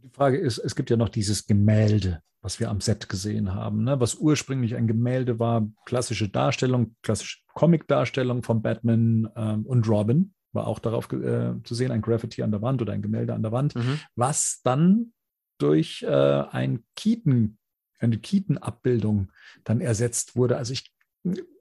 [0.02, 3.84] Die Frage ist, es gibt ja noch dieses Gemälde, was wir am Set gesehen haben,
[3.84, 4.00] ne?
[4.00, 10.66] was ursprünglich ein Gemälde war, klassische Darstellung, klassische Comic-Darstellung von Batman ähm, und Robin, war
[10.66, 13.52] auch darauf äh, zu sehen, ein Graffiti an der Wand oder ein Gemälde an der
[13.52, 14.00] Wand, mhm.
[14.16, 15.12] was dann
[15.58, 17.58] durch äh, ein Keaton,
[17.98, 19.30] eine Keaton-Abbildung
[19.64, 20.56] dann ersetzt wurde.
[20.56, 20.90] Also ich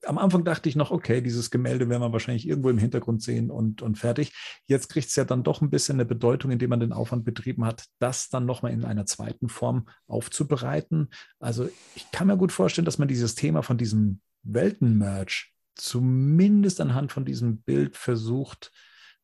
[0.05, 3.51] am Anfang dachte ich noch, okay, dieses Gemälde werden wir wahrscheinlich irgendwo im Hintergrund sehen
[3.51, 4.33] und, und fertig.
[4.67, 7.65] Jetzt kriegt es ja dann doch ein bisschen eine Bedeutung, indem man den Aufwand betrieben
[7.65, 11.09] hat, das dann nochmal in einer zweiten Form aufzubereiten.
[11.39, 17.11] Also ich kann mir gut vorstellen, dass man dieses Thema von diesem Weltenmerch zumindest anhand
[17.11, 18.71] von diesem Bild versucht,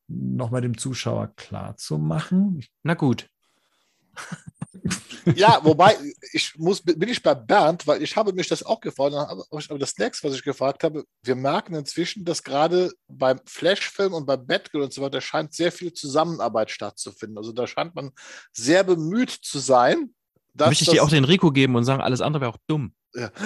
[0.08, 2.62] nochmal dem Zuschauer klar zu machen.
[2.84, 3.30] Na gut.
[5.36, 5.98] Ja, wobei,
[6.34, 9.44] ich muss, bin ich bei Bernd, weil ich habe mich das auch gefragt, aber
[9.80, 14.38] das nächste, was ich gefragt habe, wir merken inzwischen, dass gerade beim Flash-Film und bei
[14.38, 17.38] Batgirl und so weiter scheint sehr viel Zusammenarbeit stattzufinden.
[17.38, 18.12] Also da scheint man
[18.52, 20.14] sehr bemüht zu sein.
[20.54, 22.94] Dass Möchte ich dir auch den Rico geben und sagen, alles andere wäre auch dumm.
[23.14, 23.32] Ja.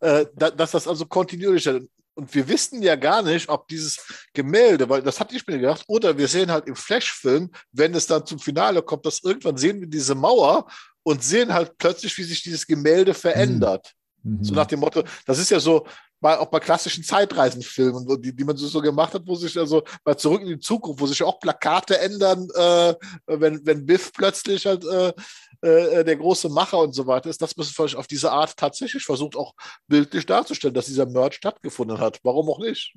[0.00, 1.88] Äh, dass das also kontinuierlich ist.
[2.18, 4.04] Und wir wissen ja gar nicht, ob dieses
[4.34, 8.08] Gemälde, weil das hatte ich mir gedacht, oder wir sehen halt im Flash-Film, wenn es
[8.08, 10.66] dann zum Finale kommt, dass irgendwann sehen wir diese Mauer
[11.04, 13.92] und sehen halt plötzlich, wie sich dieses Gemälde verändert.
[14.24, 14.42] Mhm.
[14.42, 15.86] So nach dem Motto, das ist ja so,
[16.20, 20.14] bei, auch bei klassischen Zeitreisenfilmen, die, die man so, gemacht hat, wo sich also bei
[20.14, 22.94] Zurück in die Zukunft, wo sich auch Plakate ändern, äh,
[23.26, 25.12] wenn, wenn Biff plötzlich halt äh,
[25.60, 29.04] äh, der große Macher und so weiter ist, dass man es auf diese Art tatsächlich
[29.04, 29.54] versucht, auch
[29.86, 32.20] bildlich darzustellen, dass dieser Merch stattgefunden hat.
[32.22, 32.94] Warum auch nicht?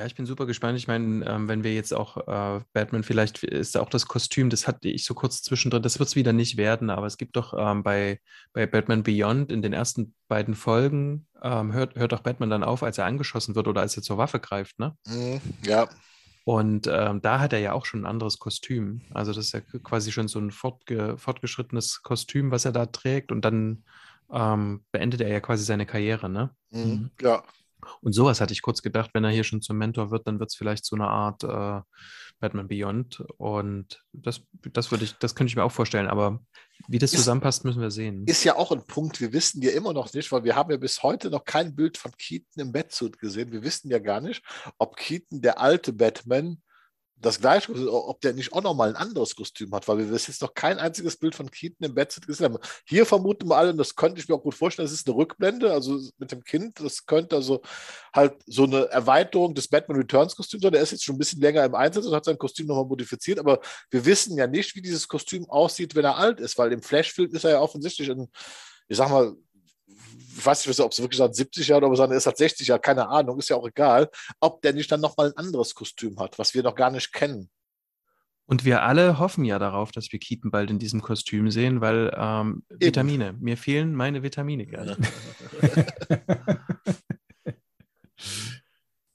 [0.00, 0.78] Ja, ich bin super gespannt.
[0.78, 4.66] Ich meine, ähm, wenn wir jetzt auch äh, Batman, vielleicht ist auch das Kostüm, das
[4.66, 7.52] hatte ich so kurz zwischendrin, das wird es wieder nicht werden, aber es gibt doch
[7.54, 8.18] ähm, bei,
[8.54, 12.82] bei Batman Beyond in den ersten beiden Folgen, ähm, hört, hört auch Batman dann auf,
[12.82, 14.96] als er angeschossen wird oder als er zur Waffe greift, ne?
[15.06, 15.86] Mhm, ja.
[16.44, 19.02] Und ähm, da hat er ja auch schon ein anderes Kostüm.
[19.12, 23.32] Also das ist ja quasi schon so ein fortge fortgeschrittenes Kostüm, was er da trägt.
[23.32, 23.84] Und dann
[24.32, 26.56] ähm, beendet er ja quasi seine Karriere, ne?
[26.70, 27.10] Mhm.
[27.20, 27.44] Ja.
[28.00, 30.50] Und sowas hatte ich kurz gedacht, wenn er hier schon zum Mentor wird, dann wird
[30.50, 31.80] es vielleicht so eine Art äh,
[32.40, 33.24] Batman Beyond.
[33.36, 36.08] Und das, das würde ich, das könnte ich mir auch vorstellen.
[36.08, 36.40] Aber
[36.88, 38.24] wie das ist, zusammenpasst, müssen wir sehen.
[38.26, 39.20] Ist ja auch ein Punkt.
[39.20, 41.98] Wir wissen ja immer noch nicht, weil wir haben ja bis heute noch kein Bild
[41.98, 43.52] von Keaton im Batsuit gesehen.
[43.52, 44.42] Wir wissen ja gar nicht,
[44.78, 46.60] ob Keaton der alte Batman
[47.20, 50.40] das gleiche, ob der nicht auch nochmal ein anderes Kostüm hat, weil wir bis jetzt
[50.40, 52.58] noch kein einziges Bild von Keaton im Bett gesehen haben.
[52.86, 55.16] Hier vermuten wir alle, und das könnte ich mir auch gut vorstellen, das ist eine
[55.16, 57.60] Rückblende, also mit dem Kind, das könnte also
[58.14, 60.72] halt so eine Erweiterung des Batman Returns Kostüms sein.
[60.72, 63.38] Der ist jetzt schon ein bisschen länger im Einsatz und hat sein Kostüm nochmal modifiziert,
[63.38, 63.60] aber
[63.90, 67.34] wir wissen ja nicht, wie dieses Kostüm aussieht, wenn er alt ist, weil im Flashfilm
[67.34, 68.28] ist er ja offensichtlich ein,
[68.88, 69.36] ich sag mal,
[70.46, 73.08] weiß nicht, ob es wirklich seit 70 Jahren oder ob es seit 60 Jahren, keine
[73.08, 74.08] Ahnung, ist ja auch egal,
[74.40, 77.50] ob der nicht dann nochmal ein anderes Kostüm hat, was wir noch gar nicht kennen.
[78.46, 82.12] Und wir alle hoffen ja darauf, dass wir Keaton bald in diesem Kostüm sehen, weil
[82.16, 84.96] ähm, Vitamine, mir fehlen meine Vitamine gerne.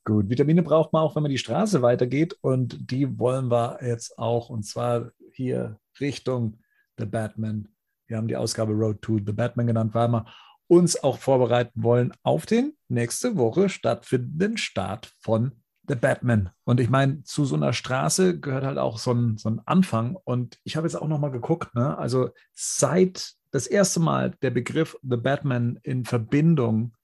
[0.05, 4.17] Gut, Vitamine braucht man auch, wenn man die Straße weitergeht und die wollen wir jetzt
[4.17, 6.59] auch und zwar hier Richtung
[6.97, 7.67] The Batman.
[8.07, 10.26] Wir haben die Ausgabe Road to The Batman genannt, weil wir
[10.68, 15.51] uns auch vorbereiten wollen auf den nächste Woche stattfindenden Start von
[15.88, 16.49] The Batman.
[16.63, 20.16] Und ich meine, zu so einer Straße gehört halt auch so ein, so ein Anfang.
[20.24, 21.97] Und ich habe jetzt auch nochmal geguckt, ne?
[21.97, 26.95] also seit das erste Mal der Begriff The Batman in Verbindung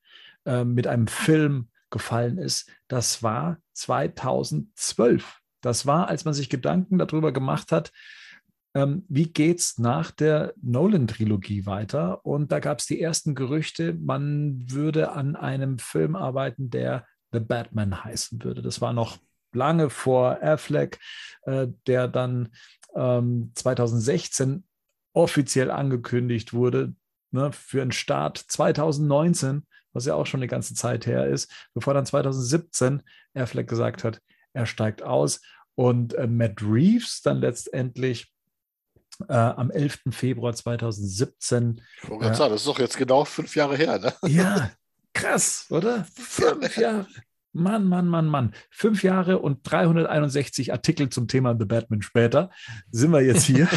[0.46, 5.40] äh, mit einem Film gefallen ist, das war 2012.
[5.62, 7.92] Das war, als man sich Gedanken darüber gemacht hat,
[8.74, 12.26] ähm, wie geht's nach der Nolan-Trilogie weiter?
[12.26, 17.40] Und da gab es die ersten Gerüchte, man würde an einem Film arbeiten, der The
[17.40, 18.62] Batman heißen würde.
[18.62, 19.18] Das war noch
[19.54, 21.00] lange vor Affleck,
[21.44, 22.50] äh, der dann
[22.96, 24.64] ähm, 2016
[25.14, 26.96] offiziell angekündigt wurde
[27.32, 31.94] ne, für einen Start 2019, was ja auch schon eine ganze Zeit her ist, bevor
[31.94, 33.02] dann 2017
[33.34, 34.22] Affleck gesagt hat,
[34.54, 35.42] er steigt aus
[35.76, 38.32] und äh, Matt Reeves dann letztendlich
[39.28, 40.02] äh, am 11.
[40.12, 41.82] Februar 2017.
[42.04, 44.14] Ich wollte gerade äh, sagen, das ist doch jetzt genau fünf Jahre her, ne?
[44.28, 44.72] Ja,
[45.14, 46.06] krass, oder?
[46.16, 47.08] Fünf Jahre.
[47.54, 48.54] Mann, Mann, Mann, Mann.
[48.70, 52.50] Fünf Jahre und 361 Artikel zum Thema The Batman später
[52.92, 53.68] sind wir jetzt hier.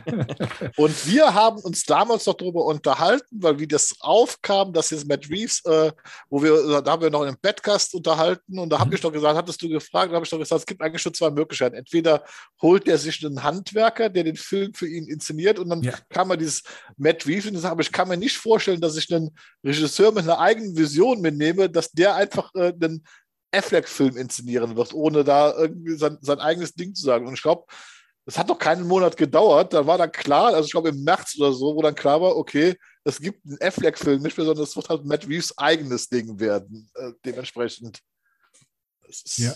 [0.76, 5.30] und wir haben uns damals noch darüber unterhalten, weil wie das aufkam, dass jetzt Matt
[5.30, 5.92] Reeves, äh,
[6.28, 8.94] wo wir, da haben wir noch einen Podcast unterhalten und da habe mhm.
[8.96, 11.14] ich doch gesagt, hattest du gefragt, da habe ich doch gesagt, es gibt eigentlich schon
[11.14, 11.76] zwei Möglichkeiten.
[11.76, 12.24] Entweder
[12.60, 15.92] holt er sich einen Handwerker, der den Film für ihn inszeniert und dann ja.
[16.08, 16.62] kann man dieses
[16.96, 19.30] Matt Reeves, und aber ich kann mir nicht vorstellen, dass ich einen
[19.64, 22.95] Regisseur mit einer eigenen Vision mitnehme, dass der einfach äh, einen
[23.56, 27.26] Affleck-Film inszenieren wird, ohne da irgendwie sein, sein eigenes Ding zu sagen.
[27.26, 27.64] Und ich glaube,
[28.26, 31.36] es hat noch keinen Monat gedauert, dann war dann klar, also ich glaube im März
[31.38, 34.74] oder so, wo dann klar war, okay, es gibt einen Affleck-Film nicht mehr, sondern es
[34.74, 38.00] wird halt Matt Reeves eigenes Ding werden, äh, dementsprechend.
[39.36, 39.54] ja.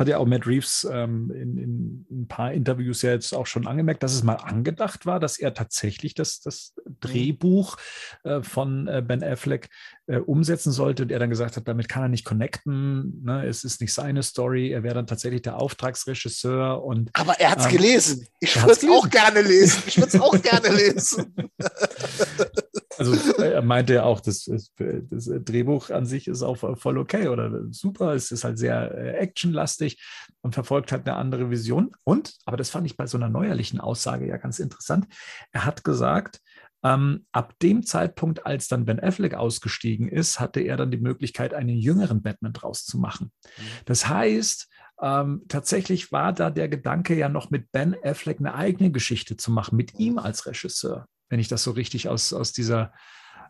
[0.00, 3.66] Hat ja auch Matt Reeves ähm, in, in, ein paar Interviews ja jetzt auch schon
[3.66, 7.76] angemerkt, dass es mal angedacht war, dass er tatsächlich das, das Drehbuch
[8.24, 9.68] äh, von äh, Ben Affleck
[10.06, 13.46] äh, umsetzen sollte und er dann gesagt hat, damit kann er nicht connecten, ne?
[13.46, 17.60] es ist nicht seine Story, er wäre dann tatsächlich der Auftragsregisseur und Aber er hat
[17.60, 18.26] es ähm, gelesen.
[18.40, 19.82] Ich würde es auch gerne lesen.
[19.86, 21.34] Ich würde es auch gerne lesen.
[22.98, 27.64] Also er meinte ja auch, das, das, Drehbuch an sich ist auch voll okay oder
[27.70, 28.14] super.
[28.14, 30.02] Es ist halt sehr äh, actionlastig
[30.42, 31.92] und verfolgt halt eine andere Vision.
[32.04, 35.06] Und, aber das fand ich bei so einer neuerlichen Aussage ja ganz interessant.
[35.52, 36.40] Er hat gesagt,
[36.84, 41.54] ähm, ab dem Zeitpunkt, als dann Ben Affleck ausgestiegen ist, hatte er dann die Möglichkeit,
[41.54, 43.32] einen jüngeren Batman draus zu machen.
[43.42, 43.62] Mhm.
[43.86, 44.68] Das heißt,
[45.00, 49.50] ähm, tatsächlich war da der Gedanke ja noch mit Ben Affleck eine eigene Geschichte zu
[49.50, 52.92] machen, mit ihm als Regisseur, wenn ich das so richtig aus, aus dieser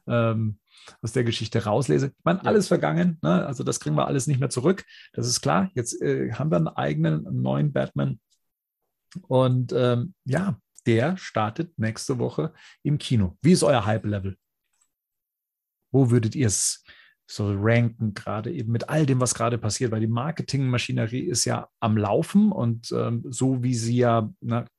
[0.07, 0.59] ähm,
[1.03, 2.14] aus der Geschichte rauslese.
[2.16, 3.45] Ich meine, alles vergangen, ne?
[3.47, 4.87] also das kriegen wir alles nicht mehr zurück.
[5.12, 5.70] Das ist klar.
[5.74, 8.20] Jetzt äh, haben wir einen eigenen einen neuen Batman.
[9.28, 13.37] Und ähm, ja, der startet nächste Woche im Kino.
[13.43, 14.39] Wie ist euer Hype-Level?
[15.93, 16.85] Wo würdet ihr es
[17.27, 21.68] so ranken, gerade eben mit all dem, was gerade passiert, weil die Marketingmaschinerie ist ja
[21.81, 24.31] am Laufen und ähm, so wie sie ja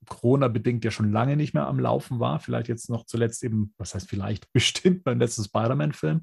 [0.07, 3.95] Corona-bedingt ja schon lange nicht mehr am Laufen war, vielleicht jetzt noch zuletzt eben, was
[3.95, 6.21] heißt vielleicht bestimmt beim letzten Spider-Man-Film,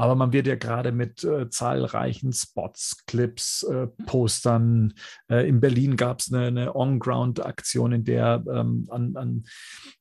[0.00, 4.94] aber man wird ja gerade mit äh, zahlreichen Spots, Clips, äh, Postern,
[5.30, 9.44] äh, in Berlin gab es eine, eine On-Ground-Aktion, in der ähm, an, an,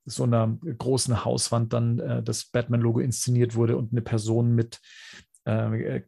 [0.06, 4.80] so einer großen Hauswand dann äh, das Batman-Logo inszeniert wurde und eine Person mit
[5.46, 6.02] äh,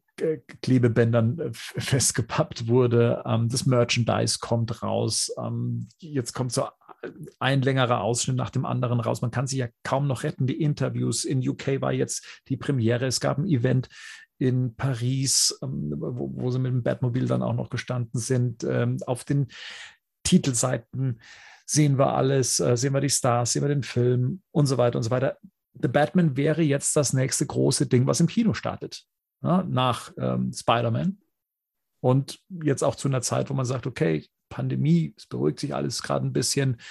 [0.61, 3.23] Klebebändern äh, festgepappt wurde.
[3.25, 5.31] Ähm, das Merchandise kommt raus.
[5.37, 6.67] Ähm, jetzt kommt so
[7.39, 9.21] ein längerer Ausschnitt nach dem anderen raus.
[9.21, 10.45] Man kann sich ja kaum noch retten.
[10.45, 13.07] Die Interviews in UK war jetzt die Premiere.
[13.07, 13.89] Es gab ein Event
[14.37, 18.65] in Paris, ähm, wo, wo, sie mit dem Batmobil dann auch noch gestanden sind.
[19.07, 19.47] auf den
[20.23, 21.19] Titelseiten
[21.65, 24.97] sehen wir alles, äh, sehen wir die Stars, sehen wir den Film und so weiter
[24.97, 25.37] und so weiter.
[25.73, 29.05] The Batman wäre jetzt das nächste große Ding, was im Kino startet
[29.41, 31.19] ja, nach ähm, Spider-Man.
[31.99, 36.01] Und jetzt auch zu einer Zeit, wo man sagt, okay, Pandemie, es beruhigt sich alles
[36.01, 36.81] gerade ein bisschen.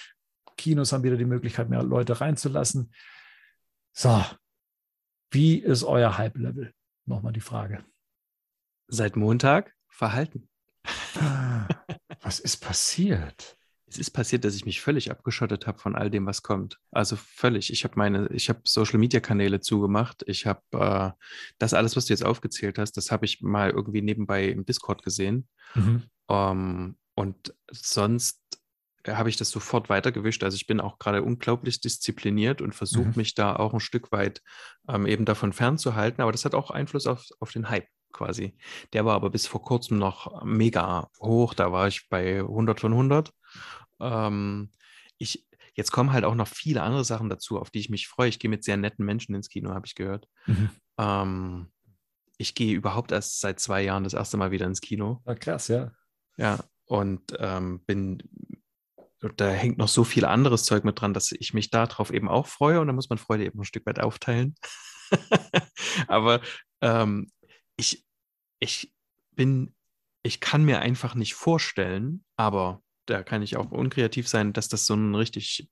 [0.57, 2.93] Kinos haben wieder die Möglichkeit, mehr Leute reinzulassen.
[3.93, 4.25] So,
[5.31, 6.73] wie ist euer Hype-Level?
[7.07, 7.85] Nochmal die Frage.
[8.89, 10.49] Seit Montag verhalten.
[12.21, 13.59] Was ist passiert?
[13.91, 16.79] Es ist passiert, dass ich mich völlig abgeschottet habe von all dem, was kommt.
[16.93, 17.73] Also völlig.
[17.73, 20.23] Ich habe meine, ich habe Social Media Kanäle zugemacht.
[20.27, 21.11] Ich habe äh,
[21.59, 25.03] das alles, was du jetzt aufgezählt hast, das habe ich mal irgendwie nebenbei im Discord
[25.03, 25.49] gesehen.
[25.75, 26.05] Mhm.
[26.29, 28.41] Um, ähm, und sonst
[29.07, 30.45] habe ich das sofort weitergewischt.
[30.45, 33.15] Also ich bin auch gerade unglaublich diszipliniert und versuche mhm.
[33.17, 34.41] mich da auch ein Stück weit
[34.89, 36.23] ähm, eben davon fernzuhalten.
[36.23, 38.57] Aber das hat auch Einfluss auf, auf den Hype quasi.
[38.93, 41.55] Der war aber bis vor kurzem noch mega hoch.
[41.55, 43.33] Da war ich bei 100 von 100.
[44.01, 44.71] Ähm,
[45.19, 48.29] ich, jetzt kommen halt auch noch viele andere Sachen dazu, auf die ich mich freue.
[48.29, 50.27] Ich gehe mit sehr netten Menschen ins Kino, habe ich gehört.
[50.47, 50.71] Mhm.
[50.99, 51.73] Ähm,
[52.39, 55.21] ich gehe überhaupt erst seit zwei Jahren das erste Mal wieder ins Kino.
[55.27, 55.93] Ah, krass, ja.
[56.39, 58.23] Ja, und ähm, bin,
[59.37, 62.47] da hängt noch so viel anderes Zeug mit dran, dass ich mich darauf eben auch
[62.47, 64.55] freue und da muss man Freude eben ein Stück weit aufteilen.
[66.09, 66.41] Aber
[66.81, 67.31] ähm,
[67.77, 68.07] ich,
[68.59, 68.95] ich
[69.33, 69.75] bin,
[70.23, 74.87] ich kann mir einfach nicht vorstellen, aber da kann ich auch unkreativ sein, dass das
[74.87, 75.69] so ein richtig,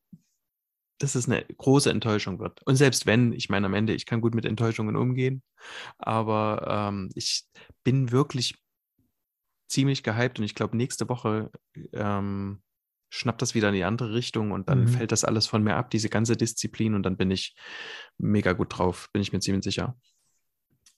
[0.98, 2.60] dass es eine große Enttäuschung wird.
[2.66, 5.42] Und selbst wenn, ich meine, am Ende, ich kann gut mit Enttäuschungen umgehen,
[5.98, 7.44] aber ähm, ich
[7.84, 8.56] bin wirklich
[9.68, 11.50] ziemlich gehypt und ich glaube, nächste Woche
[11.92, 12.62] ähm,
[13.10, 14.88] schnappt das wieder in die andere Richtung und dann mhm.
[14.88, 17.56] fällt das alles von mir ab, diese ganze Disziplin und dann bin ich
[18.18, 19.98] mega gut drauf, bin ich mir ziemlich sicher.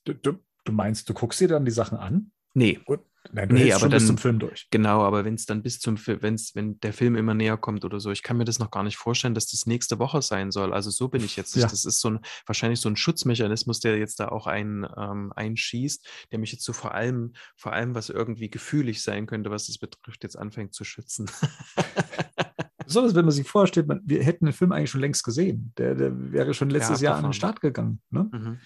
[0.05, 2.33] Du, du, du meinst, du guckst dir dann die Sachen an?
[2.55, 2.81] Nee.
[2.87, 3.01] Und
[3.33, 4.67] Nein, du nee, aber dann, bis zum Film durch.
[4.71, 7.85] Genau, aber wenn es dann bis zum Film, wenn's, wenn der Film immer näher kommt
[7.85, 10.51] oder so, ich kann mir das noch gar nicht vorstellen, dass das nächste Woche sein
[10.51, 10.73] soll.
[10.73, 11.65] Also so bin ich jetzt nicht.
[11.65, 11.69] Ja.
[11.69, 16.09] Das ist so ein, wahrscheinlich so ein Schutzmechanismus, der jetzt da auch ein, ähm, einschießt,
[16.33, 19.79] der mich jetzt so vor allem, vor allem, was irgendwie gefühlig sein könnte, was das
[19.79, 21.31] betrifft, jetzt anfängt zu schützen.
[22.87, 25.73] Besonders wenn man sich vorstellt, man, wir hätten den Film eigentlich schon längst gesehen.
[25.77, 28.01] Der, der wäre schon letztes ja, Jahr an den Start gegangen.
[28.11, 28.29] Ne?
[28.33, 28.59] Mhm.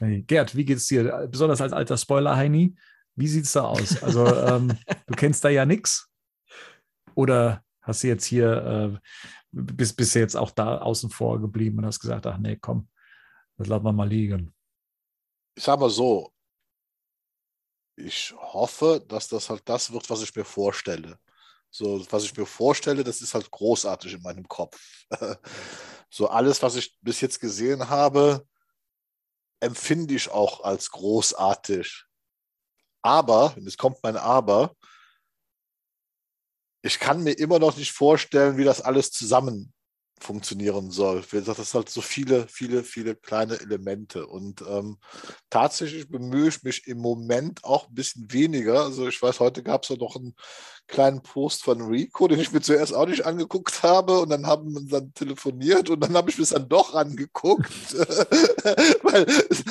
[0.00, 1.28] Hey, Gerd, wie geht's dir?
[1.30, 2.74] Besonders als alter Spoiler-Heini.
[3.16, 4.02] Wie sieht es da aus?
[4.02, 6.08] Also, ähm, du kennst da ja nichts.
[7.14, 9.08] Oder hast du jetzt hier, äh,
[9.52, 12.88] bist, bist du jetzt auch da außen vor geblieben und hast gesagt, ach nee, komm,
[13.56, 14.54] das lassen wir mal liegen.
[15.56, 16.32] Ich sag mal so,
[17.96, 21.18] ich hoffe, dass das halt das wird, was ich mir vorstelle.
[21.70, 25.06] So, was ich mir vorstelle, das ist halt großartig in meinem Kopf.
[26.10, 28.46] so alles, was ich bis jetzt gesehen habe,
[29.60, 32.03] empfinde ich auch als großartig.
[33.04, 34.74] Aber, und es kommt mein Aber,
[36.82, 39.73] ich kann mir immer noch nicht vorstellen, wie das alles zusammen
[40.24, 41.22] funktionieren soll.
[41.30, 44.26] Wie gesagt, das halt so viele, viele, viele kleine Elemente.
[44.26, 44.98] Und ähm,
[45.50, 48.84] tatsächlich bemühe ich mich im Moment auch ein bisschen weniger.
[48.84, 50.34] Also ich weiß, heute gab es ja noch einen
[50.86, 54.20] kleinen Post von Rico, den ich mir zuerst auch nicht angeguckt habe.
[54.20, 57.72] Und dann haben wir dann telefoniert und dann habe ich mir es dann doch angeguckt.
[59.02, 59.26] weil,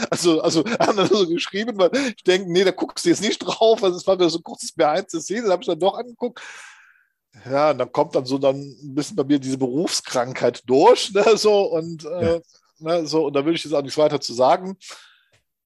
[0.09, 3.39] also, also haben dann so geschrieben, weil ich denke, nee, da guckst du jetzt nicht
[3.39, 3.83] drauf.
[3.83, 6.41] Also es war mir so ein kurzes Behind the Scenes, habe ich dann doch angeguckt.
[7.45, 11.35] Ja, und dann kommt dann so dann ein bisschen bei mir diese Berufskrankheit durch, ne,
[11.35, 12.41] so und äh, ja.
[12.79, 14.77] ne, so und da will ich jetzt auch nichts weiter zu sagen.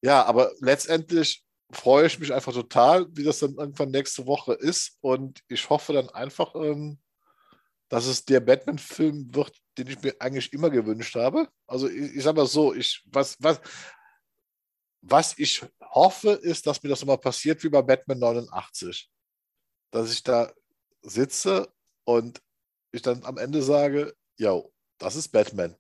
[0.01, 4.97] Ja, aber letztendlich freue ich mich einfach total, wie das dann irgendwann nächste Woche ist
[5.01, 6.99] und ich hoffe dann einfach, ähm,
[7.89, 11.49] dass es der Batman-Film wird, den ich mir eigentlich immer gewünscht habe.
[11.68, 13.59] Also ich, ich sage mal so, ich was was
[15.01, 19.09] was ich hoffe, ist, dass mir das nochmal passiert wie bei Batman 89.
[19.91, 20.51] Dass ich da
[21.01, 21.71] sitze
[22.05, 22.41] und
[22.91, 24.61] ich dann am Ende sage, ja,
[24.97, 25.75] das ist Batman.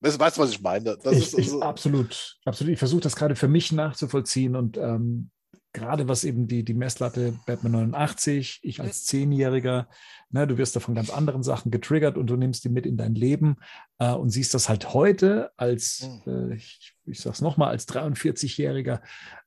[0.00, 0.98] Weißt du, was ich meine?
[1.12, 2.72] Ich, ich, absolut, absolut.
[2.72, 5.30] Ich versuche das gerade für mich nachzuvollziehen und ähm,
[5.72, 9.88] gerade was eben die, die Messlatte Batman 89, ich als Zehnjähriger,
[10.30, 12.96] ne, du wirst da von ganz anderen Sachen getriggert und du nimmst die mit in
[12.96, 13.56] dein Leben
[13.98, 16.50] äh, und siehst das halt heute als, hm.
[16.50, 19.00] äh, ich, ich sage es nochmal, als 43-Jähriger,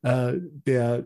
[0.04, 1.06] äh, der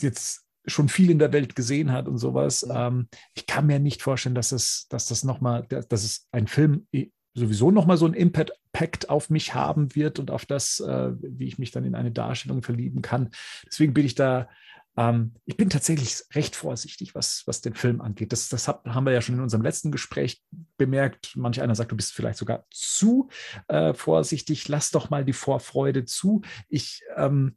[0.00, 2.64] jetzt schon viel in der Welt gesehen hat und sowas.
[2.66, 2.72] Mhm.
[2.74, 6.86] Ähm, ich kann mir nicht vorstellen, dass es, dass das nochmal, dass es ein Film
[7.34, 11.58] sowieso nochmal so einen Impact auf mich haben wird und auf das, äh, wie ich
[11.58, 13.30] mich dann in eine Darstellung verlieben kann.
[13.66, 14.48] Deswegen bin ich da,
[14.96, 18.32] ähm, ich bin tatsächlich recht vorsichtig, was, was den Film angeht.
[18.32, 20.42] Das, das hab, haben wir ja schon in unserem letzten Gespräch
[20.76, 21.36] bemerkt.
[21.36, 23.28] Manch einer sagt, du bist vielleicht sogar zu
[23.68, 24.68] äh, vorsichtig.
[24.68, 26.42] Lass doch mal die Vorfreude zu.
[26.68, 27.56] Ich, ähm,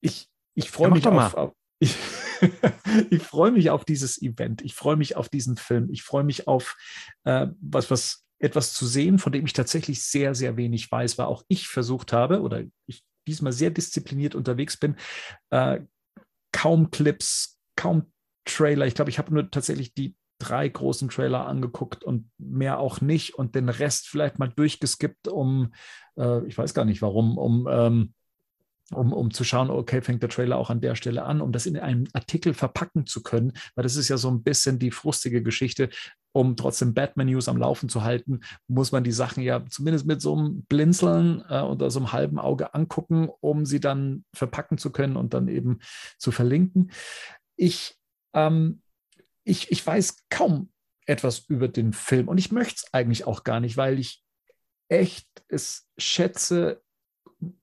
[0.00, 1.96] ich, ich freue ja, mich auf, auf, ich,
[3.10, 4.62] ich freue mich auf dieses Event.
[4.62, 5.88] Ich freue mich auf diesen Film.
[5.90, 6.76] Ich freue mich auf
[7.24, 11.26] äh, was, was etwas zu sehen, von dem ich tatsächlich sehr, sehr wenig weiß, weil
[11.26, 14.96] auch ich versucht habe oder ich diesmal sehr diszipliniert unterwegs bin,
[15.50, 15.80] äh,
[16.52, 18.10] kaum Clips, kaum
[18.44, 18.86] Trailer.
[18.86, 23.34] Ich glaube, ich habe nur tatsächlich die drei großen Trailer angeguckt und mehr auch nicht
[23.34, 25.72] und den Rest vielleicht mal durchgeskippt, um,
[26.16, 28.14] äh, ich weiß gar nicht warum, um ähm,
[28.92, 31.66] um, um zu schauen, okay, fängt der Trailer auch an der Stelle an, um das
[31.66, 35.42] in einem Artikel verpacken zu können, weil das ist ja so ein bisschen die frustige
[35.42, 35.90] Geschichte.
[36.32, 40.36] Um trotzdem Batman-News am Laufen zu halten, muss man die Sachen ja zumindest mit so
[40.36, 45.16] einem Blinzeln äh, oder so einem halben Auge angucken, um sie dann verpacken zu können
[45.16, 45.80] und dann eben
[46.18, 46.92] zu verlinken.
[47.56, 47.96] Ich,
[48.34, 48.82] ähm,
[49.44, 50.70] ich, ich weiß kaum
[51.06, 54.22] etwas über den Film und ich möchte es eigentlich auch gar nicht, weil ich
[54.88, 56.82] echt es schätze,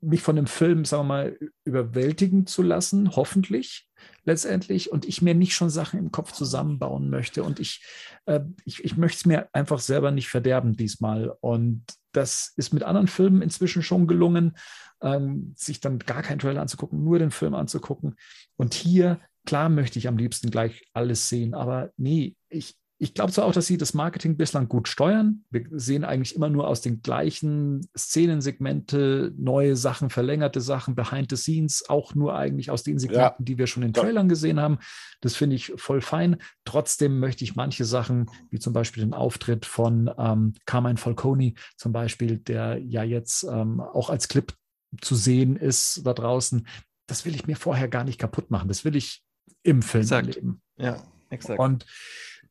[0.02, 3.90] mich von dem Film, sagen wir mal, überwältigen zu lassen, hoffentlich
[4.24, 7.44] letztendlich, und ich mir nicht schon Sachen im Kopf zusammenbauen möchte.
[7.44, 7.84] Und ich,
[8.26, 11.36] äh, ich, ich möchte es mir einfach selber nicht verderben diesmal.
[11.42, 14.58] Und das ist mit anderen Filmen inzwischen schon gelungen,
[15.02, 18.16] ähm, sich dann gar keinen Trailer anzugucken, nur den Film anzugucken.
[18.56, 23.32] Und hier, klar, möchte ich am liebsten gleich alles sehen, aber nee, ich, ich glaube
[23.34, 25.44] zwar auch, dass sie das Marketing bislang gut steuern.
[25.50, 31.36] Wir sehen eigentlich immer nur aus den gleichen Szenensegmente neue Sachen, verlängerte Sachen, Behind the
[31.36, 33.46] Scenes, auch nur eigentlich aus den Segmenten, ja.
[33.46, 34.80] die wir schon in Trailern gesehen haben.
[35.20, 36.38] Das finde ich voll fein.
[36.64, 41.92] Trotzdem möchte ich manche Sachen, wie zum Beispiel den Auftritt von ähm, Carmine Falcone zum
[41.92, 44.54] Beispiel, der ja jetzt ähm, auch als Clip
[45.02, 46.66] zu sehen ist da draußen,
[47.08, 48.70] das will ich mir vorher gar nicht kaputt machen.
[48.70, 49.22] Das will ich
[49.64, 50.28] im Film exakt.
[50.28, 50.62] erleben.
[50.78, 51.60] Ja, exakt.
[51.60, 51.86] Und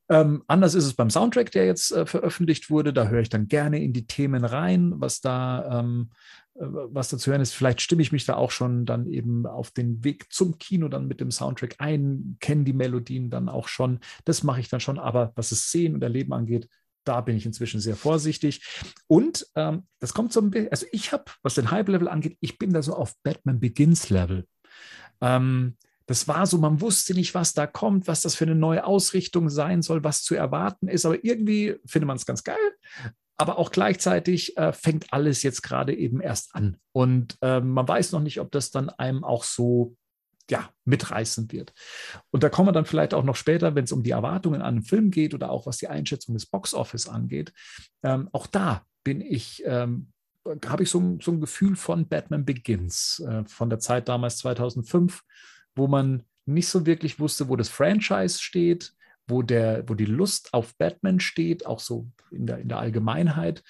[0.08, 2.92] ähm, anders ist es beim Soundtrack, der jetzt äh, veröffentlicht wurde.
[2.92, 6.10] Da höre ich dann gerne in die Themen rein, was da, ähm,
[6.54, 7.54] äh, was da zu hören ist.
[7.54, 11.08] Vielleicht stimme ich mich da auch schon dann eben auf den Weg zum Kino dann
[11.08, 14.00] mit dem Soundtrack ein, kenne die Melodien dann auch schon.
[14.24, 14.98] Das mache ich dann schon.
[14.98, 16.68] Aber was das Sehen und Erleben angeht,
[17.04, 18.62] da bin ich inzwischen sehr vorsichtig.
[19.06, 22.58] Und ähm, das kommt so ein bisschen, also ich habe, was den Hype-Level angeht, ich
[22.58, 24.46] bin da so auf Batman Begins-Level.
[25.20, 25.76] Ähm,
[26.06, 29.48] das war so, man wusste nicht, was da kommt, was das für eine neue Ausrichtung
[29.48, 31.06] sein soll, was zu erwarten ist.
[31.06, 32.56] Aber irgendwie findet man es ganz geil.
[33.36, 36.76] Aber auch gleichzeitig äh, fängt alles jetzt gerade eben erst an.
[36.92, 39.96] Und äh, man weiß noch nicht, ob das dann einem auch so
[40.50, 41.72] ja, mitreißen wird.
[42.30, 44.74] Und da kommen wir dann vielleicht auch noch später, wenn es um die Erwartungen an
[44.74, 47.52] einen Film geht oder auch was die Einschätzung des Boxoffice angeht.
[48.02, 50.12] Ähm, auch da bin ich ähm,
[50.66, 55.22] habe ich so, so, ein Gefühl von Batman Begins, äh, von der Zeit damals 2005,
[55.74, 58.92] wo man nicht so wirklich wusste, wo das Franchise steht,
[59.26, 63.62] wo, der, wo die Lust auf Batman steht, auch so in der, in der Allgemeinheit.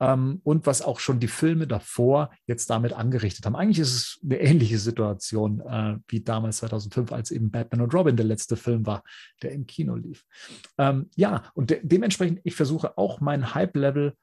[0.00, 3.56] Ähm, und was auch schon die Filme davor jetzt damit angerichtet haben.
[3.56, 8.16] Eigentlich ist es eine ähnliche Situation äh, wie damals 2005, als eben Batman und Robin
[8.16, 9.04] der letzte Film war,
[9.42, 10.24] der im Kino lief.
[10.76, 14.14] Ähm, ja, und de dementsprechend, ich versuche auch mein Hype-Level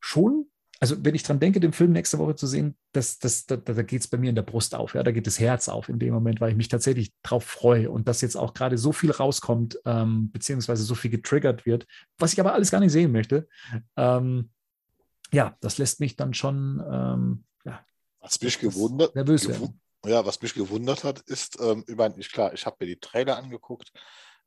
[0.00, 0.46] schon
[0.80, 3.82] also wenn ich dran denke, den Film nächste Woche zu sehen, das, das, da, da
[3.82, 5.98] geht es bei mir in der Brust auf, ja, da geht das Herz auf in
[5.98, 9.10] dem Moment, weil ich mich tatsächlich drauf freue und dass jetzt auch gerade so viel
[9.10, 11.86] rauskommt, ähm, beziehungsweise so viel getriggert wird,
[12.18, 13.48] was ich aber alles gar nicht sehen möchte.
[13.96, 14.50] Ähm,
[15.32, 17.84] ja, das lässt mich dann schon, ähm, ja.
[18.20, 19.80] Was mich gewundert, nervös werden.
[20.04, 23.38] Ja, was mich gewundert hat, ist, ähm, ich meine, klar, ich habe mir die Trailer
[23.38, 23.92] angeguckt,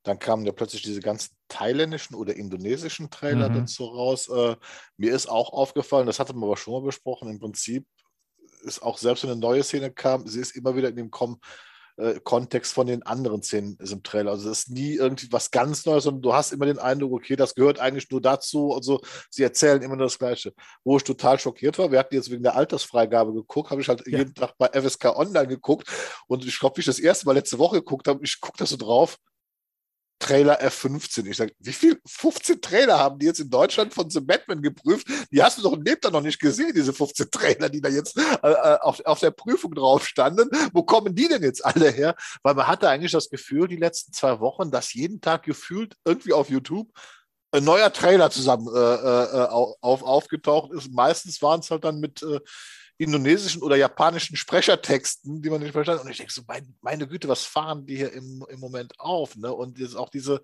[0.04, 3.56] dann kamen ja plötzlich diese ganzen thailändischen oder indonesischen Trailer mhm.
[3.56, 4.30] dazu raus.
[4.30, 4.56] Äh,
[4.98, 7.86] mir ist auch aufgefallen, das hatten wir aber schon mal besprochen, im Prinzip
[8.64, 11.40] ist auch selbst wenn eine neue Szene kam, sie ist immer wieder in dem Kom
[12.00, 14.32] äh, Kontext von den anderen Szenen ist im Trailer.
[14.32, 17.36] Also es ist nie irgendwie was ganz Neues, sondern du hast immer den Eindruck, okay,
[17.36, 18.74] das gehört eigentlich nur dazu.
[18.74, 20.54] Also sie erzählen immer das Gleiche.
[20.84, 24.06] Wo ich total schockiert war, wir hatten jetzt wegen der Altersfreigabe geguckt, habe ich halt
[24.08, 24.20] ja.
[24.20, 25.90] jeden Tag bei FSK Online geguckt
[26.28, 28.70] und ich glaube, wie ich das erste Mal letzte Woche geguckt habe, ich gucke das
[28.70, 29.18] so drauf,
[30.20, 31.26] Trailer F15.
[31.28, 32.00] Ich sage, wie viel?
[32.06, 35.08] 15 Trailer haben die jetzt in Deutschland von The Batman geprüft?
[35.32, 38.18] Die hast du doch im Leben noch nicht gesehen, diese 15 Trailer, die da jetzt
[38.18, 40.50] äh, äh, auf, auf der Prüfung drauf standen.
[40.74, 42.16] Wo kommen die denn jetzt alle her?
[42.44, 46.34] Weil man hatte eigentlich das Gefühl, die letzten zwei Wochen, dass jeden Tag gefühlt irgendwie
[46.34, 46.90] auf YouTube
[47.52, 50.92] ein neuer Trailer zusammen äh, äh, auf, aufgetaucht ist.
[50.92, 52.40] Meistens waren es halt dann mit äh,
[53.00, 56.06] indonesischen oder japanischen Sprechertexten, die man nicht verstanden hat.
[56.06, 59.38] Und ich denke so, mein, meine Güte, was fahren die hier im, im Moment auf?
[59.38, 59.52] Ne?
[59.54, 60.42] Und jetzt auch diese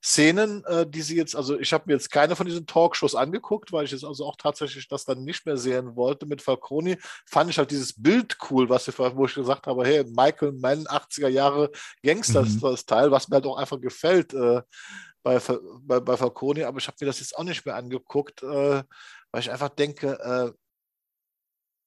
[0.00, 3.72] Szenen, äh, die sie jetzt, also ich habe mir jetzt keine von diesen Talkshows angeguckt,
[3.72, 7.50] weil ich jetzt also auch tatsächlich das dann nicht mehr sehen wollte mit Falconi, fand
[7.50, 11.28] ich halt dieses Bild cool, was sie, wo ich gesagt habe, hey, Michael Mann, 80er
[11.28, 11.72] Jahre
[12.04, 13.10] Gangster-Style, mhm.
[13.10, 14.62] was mir halt auch einfach gefällt äh,
[15.24, 15.40] bei,
[15.82, 18.84] bei, bei Falconi, aber ich habe mir das jetzt auch nicht mehr angeguckt, äh,
[19.32, 20.52] weil ich einfach denke, äh,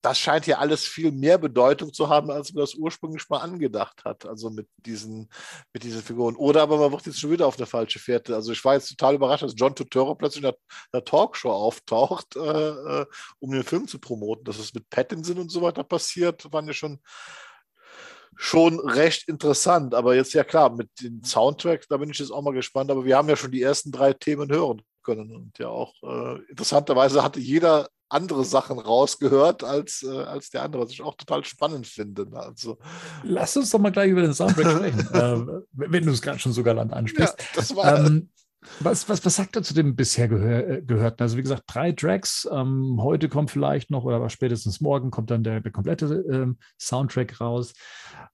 [0.02, 4.04] das scheint ja alles viel mehr Bedeutung zu haben, als man das ursprünglich mal angedacht
[4.04, 4.26] hat.
[4.26, 5.30] Also mit diesen,
[5.74, 6.36] mit diesen Figuren.
[6.36, 8.36] Oder aber man wird jetzt schon wieder auf eine falsche Fährte.
[8.36, 10.52] Also ich war jetzt total überrascht, dass John Turturro plötzlich in
[10.92, 13.06] einer, Talkshow auftaucht, äh, äh,
[13.40, 14.44] um den Film zu promoten.
[14.44, 17.00] Dass es mit Pattinson und so weiter passiert, fand ich schon,
[18.36, 19.94] schon recht interessant.
[19.94, 22.90] Aber jetzt ja klar, mit den Soundtracks, da bin ich jetzt auch mal gespannt.
[22.90, 25.36] Aber wir haben ja schon die ersten drei Themen hören können.
[25.36, 30.84] Und ja auch äh, interessanterweise hatte jeder andere Sachen rausgehört als, äh, als der andere,
[30.84, 32.30] was ich auch total spannend finde.
[32.30, 32.38] Ne?
[32.40, 32.78] Also,
[33.24, 36.52] Lass uns doch mal gleich über den Soundtrack sprechen, äh, wenn du es gerade schon
[36.52, 37.36] sogar Land ansprichst.
[37.40, 38.06] Ja, das war.
[38.06, 38.30] Ähm,
[38.80, 41.24] was, was, was sagt er zu dem bisher gehör, äh, Gehörten?
[41.24, 42.48] Also wie gesagt, drei Tracks.
[42.52, 47.42] Ähm, heute kommt vielleicht noch oder spätestens morgen kommt dann der, der komplette ähm, Soundtrack
[47.42, 47.74] raus.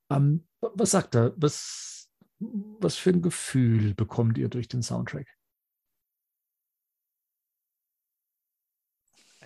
[0.09, 1.33] Ähm, was sagt er?
[1.37, 2.09] Was,
[2.39, 5.27] was für ein Gefühl bekommt ihr durch den Soundtrack?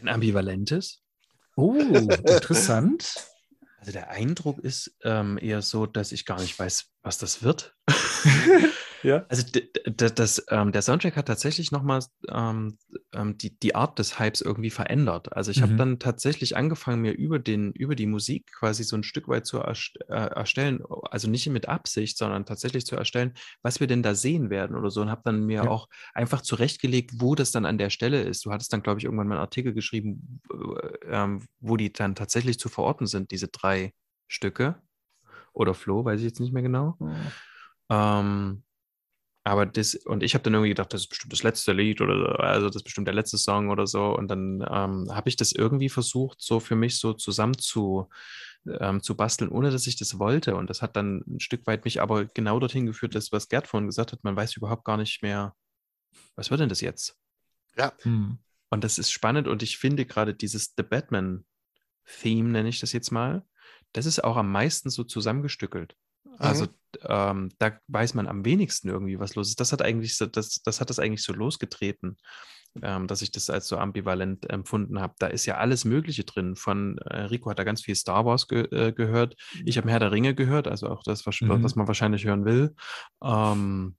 [0.01, 1.01] Ein ambivalentes.
[1.55, 1.75] Oh,
[2.25, 3.13] interessant.
[3.77, 7.75] Also der Eindruck ist ähm, eher so, dass ich gar nicht weiß, was das wird.
[9.03, 9.25] Ja.
[9.29, 9.43] Also
[9.85, 12.77] das, ähm, der Soundtrack hat tatsächlich nochmal ähm,
[13.13, 15.33] ähm, die, die Art des Hypes irgendwie verändert.
[15.33, 15.63] Also ich mhm.
[15.63, 19.45] habe dann tatsächlich angefangen, mir über, den, über die Musik quasi so ein Stück weit
[19.45, 24.03] zu erst, äh, erstellen, also nicht mit Absicht, sondern tatsächlich zu erstellen, was wir denn
[24.03, 25.01] da sehen werden oder so.
[25.01, 25.69] Und habe dann mir ja.
[25.69, 28.45] auch einfach zurechtgelegt, wo das dann an der Stelle ist.
[28.45, 30.41] Du hattest dann, glaube ich, irgendwann mal einen Artikel geschrieben,
[31.07, 31.27] äh,
[31.59, 33.93] wo die dann tatsächlich zu verorten sind, diese drei
[34.27, 34.75] Stücke.
[35.53, 36.95] Oder Flo, weiß ich jetzt nicht mehr genau.
[36.99, 37.15] Mhm.
[37.89, 38.63] Ähm,
[39.43, 42.17] aber das, und ich habe dann irgendwie gedacht, das ist bestimmt das letzte Lied oder
[42.17, 44.15] so, also das ist bestimmt der letzte Song oder so.
[44.15, 48.07] Und dann ähm, habe ich das irgendwie versucht, so für mich so zusammen zu,
[48.79, 50.55] ähm, zu basteln, ohne dass ich das wollte.
[50.55, 53.67] Und das hat dann ein Stück weit mich aber genau dorthin geführt, das, was Gerd
[53.67, 55.55] vorhin gesagt hat, man weiß überhaupt gar nicht mehr,
[56.35, 57.17] was wird denn das jetzt?
[57.77, 57.93] Ja.
[58.01, 58.37] Hm.
[58.69, 63.11] Und das ist spannend und ich finde gerade dieses The Batman-Theme, nenne ich das jetzt
[63.11, 63.43] mal,
[63.91, 65.95] das ist auch am meisten so zusammengestückelt.
[66.37, 66.69] Also mhm.
[67.07, 69.59] ähm, da weiß man am wenigsten irgendwie, was los ist.
[69.59, 72.17] Das hat eigentlich so, das, das hat das eigentlich so losgetreten,
[72.81, 75.13] ähm, dass ich das als so ambivalent empfunden habe.
[75.19, 76.55] Da ist ja alles Mögliche drin.
[76.55, 79.35] Von äh, Rico hat da ganz viel Star Wars ge äh, gehört.
[79.65, 81.63] Ich habe Herr der Ringe gehört, also auch das, was, mhm.
[81.63, 82.75] was man wahrscheinlich hören will.
[83.23, 83.95] Ähm,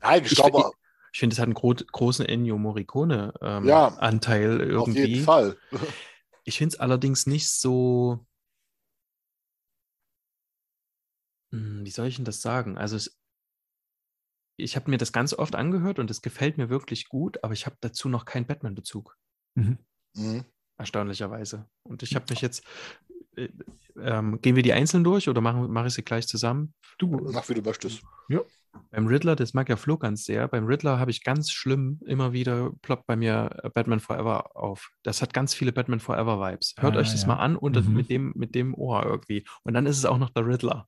[0.00, 0.58] Nein, ich, ich glaube.
[0.58, 0.64] Ich,
[1.12, 5.02] ich finde, es hat einen gro großen Ennio Morricone-Anteil ähm, ja, irgendwie.
[5.02, 5.56] Auf jeden Fall.
[6.44, 8.24] ich finde es allerdings nicht so
[11.39, 12.78] Hm, wie soll ich denn das sagen?
[12.78, 13.18] Also es,
[14.56, 17.66] ich habe mir das ganz oft angehört und es gefällt mir wirklich gut, aber ich
[17.66, 19.16] habe dazu noch keinen Batman-Bezug.
[19.54, 19.78] Mhm.
[20.16, 20.44] Mhm.
[20.78, 21.68] Erstaunlicherweise.
[21.82, 22.64] Und ich habe mich jetzt,
[23.36, 23.48] äh,
[23.98, 26.74] ähm, gehen wir die einzeln durch oder machen mache ich sie gleich zusammen?
[26.98, 28.02] Du, mach wie du möchtest.
[28.28, 28.40] Ja.
[28.90, 32.32] Beim Riddler, das mag ja Flo ganz sehr, beim Riddler habe ich ganz schlimm immer
[32.32, 34.90] wieder ploppt bei mir äh, Batman Forever auf.
[35.02, 36.74] Das hat ganz viele Batman Forever Vibes.
[36.78, 37.28] Hört Ah, euch das ja.
[37.28, 37.94] mal an und Mhm.
[37.94, 39.44] mit, dem, mit dem Ohr irgendwie.
[39.64, 40.86] Und dann ist es auch noch der Riddler.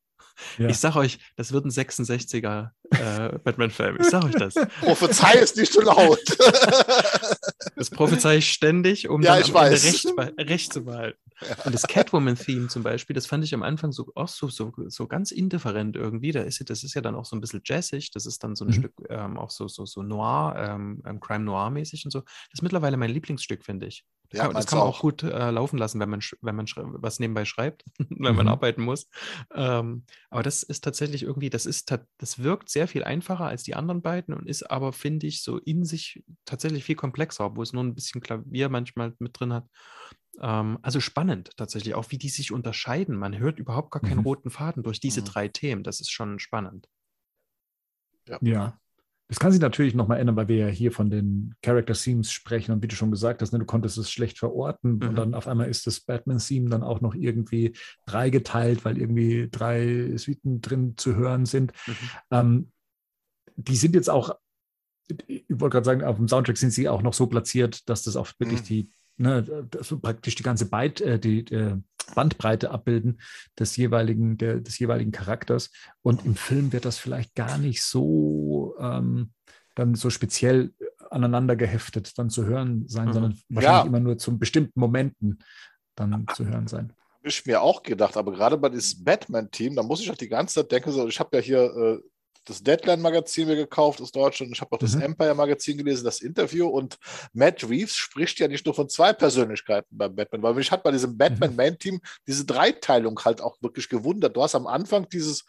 [0.58, 0.68] Ja.
[0.68, 3.98] Ich sag euch, das wird ein 66er äh, Batman-Film.
[4.00, 4.54] Ich sag euch das.
[4.80, 6.20] Prophezei es nicht so laut.
[7.76, 10.06] Das prophezei ich ständig, um Ja, dann recht,
[10.38, 11.18] recht zu behalten.
[11.64, 15.06] Und das Catwoman-Theme zum Beispiel, das fand ich am Anfang so, auch so, so, so
[15.06, 16.32] ganz indifferent irgendwie.
[16.32, 18.64] Da ist, das ist ja dann auch so ein bisschen jazzig, das ist dann so
[18.64, 18.72] ein Mhm.
[18.72, 22.20] Stück ähm, auch so, so, so noir, ähm, ähm, Crime Noir-mäßig und so.
[22.20, 24.04] Das ist mittlerweile mein Lieblingsstück, finde ich.
[24.30, 24.98] Das Ja, kann, das kann man auch auch.
[24.98, 28.48] gut äh, laufen lassen, wenn man, wenn man was nebenbei schreibt, wenn man Mhm.
[28.48, 29.08] arbeiten muss.
[29.54, 33.74] Ähm, aber das ist tatsächlich irgendwie, das ist, das wirkt sehr viel einfacher als die
[33.74, 37.72] anderen beiden und ist aber, finde ich, so in sich tatsächlich viel komplexer, wo es
[37.72, 39.68] nur ein bisschen Klavier manchmal mit drin hat.
[40.40, 43.16] Ähm, also spannend tatsächlich, auch wie die sich unterscheiden.
[43.16, 44.24] Man hört überhaupt gar keinen Mhm.
[44.24, 45.24] roten Faden durch diese Mhm.
[45.26, 45.82] drei Themen.
[45.82, 46.88] Das ist schon spannend.
[48.40, 48.78] Ja.
[49.28, 52.72] Das kann sich natürlich nochmal ändern, weil wir ja hier von den Character Themes sprechen
[52.72, 55.08] und wie du schon gesagt hast, ne, du konntest es schlecht verorten Mhm.
[55.08, 57.72] und dann auf einmal ist das Batman-Theme dann auch noch irgendwie
[58.06, 61.72] dreigeteilt, weil irgendwie drei Suiten drin zu hören sind.
[61.86, 61.94] Mhm.
[62.30, 62.72] Ähm,
[63.56, 64.36] die sind jetzt auch,
[65.26, 68.16] ich wollte gerade sagen, auf dem Soundtrack sind sie auch noch so platziert, dass das
[68.16, 68.64] auch wirklich Mhm.
[68.66, 71.76] die, ne, so praktisch die ganze Byte, äh, die, äh,
[72.14, 73.20] Bandbreite abbilden
[73.58, 75.70] des jeweiligen, der, des jeweiligen Charakters.
[76.02, 79.32] Und im Film wird das vielleicht gar nicht so ähm,
[79.74, 80.72] dann so speziell
[81.10, 83.12] aneinander geheftet dann zu hören sein, Mhm.
[83.12, 83.88] sondern wahrscheinlich Ja.
[83.88, 85.38] immer nur zu bestimmten Momenten
[85.94, 86.92] dann zu hören sein.
[87.18, 90.28] Habe ich mir auch gedacht, aber gerade bei diesem Batman-Team, da muss ich auch die
[90.28, 91.98] ganze Zeit denken, so, ich habe ja hier äh,
[92.44, 95.02] das Deadline-Magazin mir gekauft aus Deutschland, ich habe auch das Mhm.
[95.02, 96.98] Empire-Magazin gelesen, das Interview und
[97.32, 100.90] Matt Reeves spricht ja nicht nur von zwei Persönlichkeiten beim Batman, weil mich hat bei
[100.90, 104.36] diesem Batman-Main-Team diese Dreiteilung halt auch wirklich gewundert.
[104.36, 105.44] Du hast am Anfang dieses,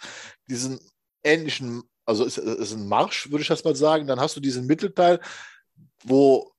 [0.47, 0.79] diesen
[1.23, 4.67] ähnlichen, also ist, ist ein Marsch, würde ich das mal sagen, dann hast du diesen
[4.67, 5.19] Mittelteil,
[6.03, 6.52] wo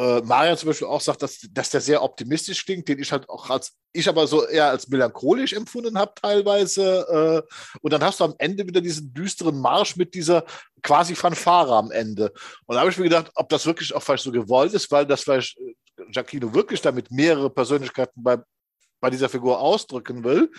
[0.00, 3.28] äh, Marian zum Beispiel auch sagt, dass, dass der sehr optimistisch klingt, den ich halt
[3.28, 7.44] auch als, ich aber so eher als melancholisch empfunden habe teilweise.
[7.46, 10.44] Äh, und dann hast du am Ende wieder diesen düsteren Marsch mit dieser
[10.82, 12.32] quasi Fanfare am Ende.
[12.64, 15.04] Und da habe ich mir gedacht, ob das wirklich auch vielleicht so gewollt ist, weil
[15.04, 15.74] das vielleicht äh,
[16.10, 18.38] Giacchino wirklich damit mehrere Persönlichkeiten bei,
[19.00, 20.50] bei dieser Figur ausdrücken will.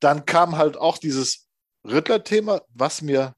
[0.00, 1.46] Dann kam halt auch dieses
[1.84, 3.34] Riddler-Thema, was mir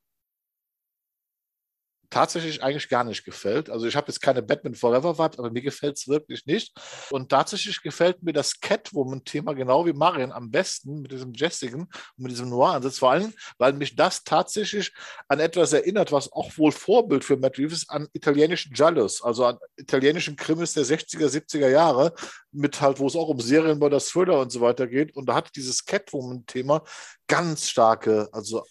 [2.12, 3.70] tatsächlich eigentlich gar nicht gefällt.
[3.70, 6.72] Also ich habe jetzt keine Batman Forever Vibes, aber mir gefällt es wirklich nicht.
[7.10, 11.90] Und tatsächlich gefällt mir das Catwoman-Thema genau wie Marion am besten mit diesem Jessigen und
[12.18, 12.98] mit diesem Noir-Ansatz.
[12.98, 14.92] Vor allem, weil mich das tatsächlich
[15.28, 19.46] an etwas erinnert, was auch wohl Vorbild für Matt Reeves ist, an italienischen Giallos, also
[19.46, 22.12] an italienischen Krimis der 60er, 70er Jahre,
[22.52, 25.16] mit halt, wo es auch um Serienmörder, Thriller und so weiter geht.
[25.16, 26.84] Und da hat dieses Catwoman-Thema
[27.26, 28.64] ganz starke, also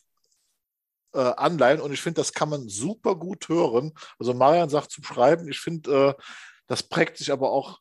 [1.13, 3.93] äh, Anleihen und ich finde, das kann man super gut hören.
[4.19, 6.23] Also Marian sagt zum Schreiben, ich finde, äh,
[6.67, 7.79] das prägt sich aber auch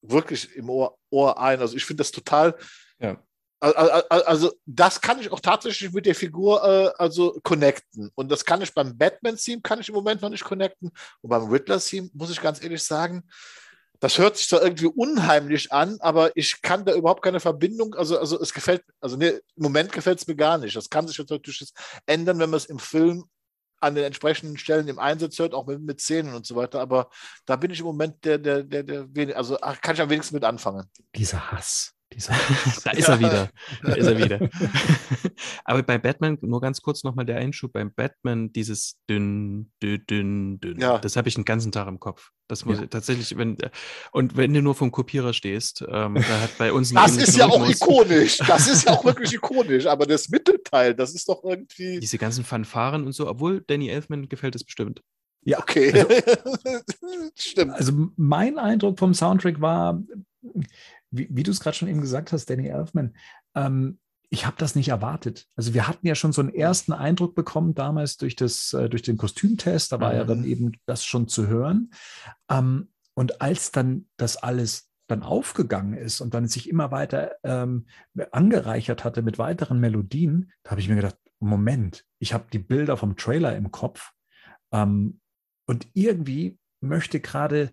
[0.00, 1.60] wirklich im Ohr, Ohr ein.
[1.60, 2.56] Also ich finde das total,
[2.98, 3.22] Ja.
[3.60, 8.10] Al- al- al- also das kann ich auch tatsächlich mit der Figur äh, also connecten
[8.16, 10.90] und das kann ich beim Batman-Theme kann ich im Moment noch nicht connecten
[11.20, 13.22] und beim Riddler-Theme muss ich ganz ehrlich sagen,
[14.02, 18.18] das hört sich zwar irgendwie unheimlich an, aber ich kann da überhaupt keine Verbindung, also,
[18.18, 20.74] also es gefällt, also nee, im Moment gefällt es mir gar nicht.
[20.74, 21.72] Das kann sich natürlich
[22.06, 23.26] ändern, wenn man es im Film
[23.78, 27.10] an den entsprechenden Stellen im Einsatz hört, auch mit, mit Szenen und so weiter, aber
[27.46, 30.42] da bin ich im Moment der, der, der, der also kann ich am wenigsten mit
[30.42, 30.90] anfangen.
[31.14, 31.94] Dieser Hass.
[32.14, 32.34] Dieser
[32.84, 33.50] da ist er wieder.
[33.82, 34.48] Da ist er wieder.
[35.64, 40.60] Aber bei Batman, nur ganz kurz nochmal der Einschub, beim Batman dieses dünn, dünn, dünn,
[40.60, 40.98] dünn, Ja.
[40.98, 42.30] das habe ich den ganzen Tag im Kopf.
[42.48, 42.84] Das muss Ja.
[42.84, 43.56] ich tatsächlich, wenn,
[44.12, 47.46] und wenn du nur vom Kopierer stehst, ähm, da hat bei uns Das ist ja
[47.46, 47.80] auch Rhythmus.
[47.80, 48.38] ikonisch.
[48.38, 49.86] Das ist ja auch wirklich ikonisch.
[49.86, 52.00] Aber das Mittelteil, das ist doch irgendwie.
[52.00, 55.00] Diese ganzen Fanfaren und so, obwohl Danny Elfman gefällt es bestimmt.
[55.44, 56.04] ja, Okay.
[57.34, 57.72] Stimmt.
[57.72, 60.02] Also mein Eindruck vom Soundtrack war,
[61.12, 63.14] wie, wie du es gerade schon eben gesagt hast, Danny Elfman,
[63.54, 63.98] ähm,
[64.30, 65.46] ich habe das nicht erwartet.
[65.56, 69.02] Also wir hatten ja schon so einen ersten Eindruck bekommen damals durch, das, äh, durch
[69.02, 70.28] den Kostümtest, da war ja Mhm.
[70.28, 71.90] dann eben das schon zu hören.
[72.50, 77.84] Ähm, und als dann das alles dann aufgegangen ist und dann sich immer weiter ähm,
[78.30, 82.96] angereichert hatte mit weiteren Melodien, da habe ich mir gedacht, Moment, ich habe die Bilder
[82.96, 84.12] vom Trailer im Kopf
[84.72, 85.20] ähm,
[85.66, 87.70] und irgendwie möchte gerade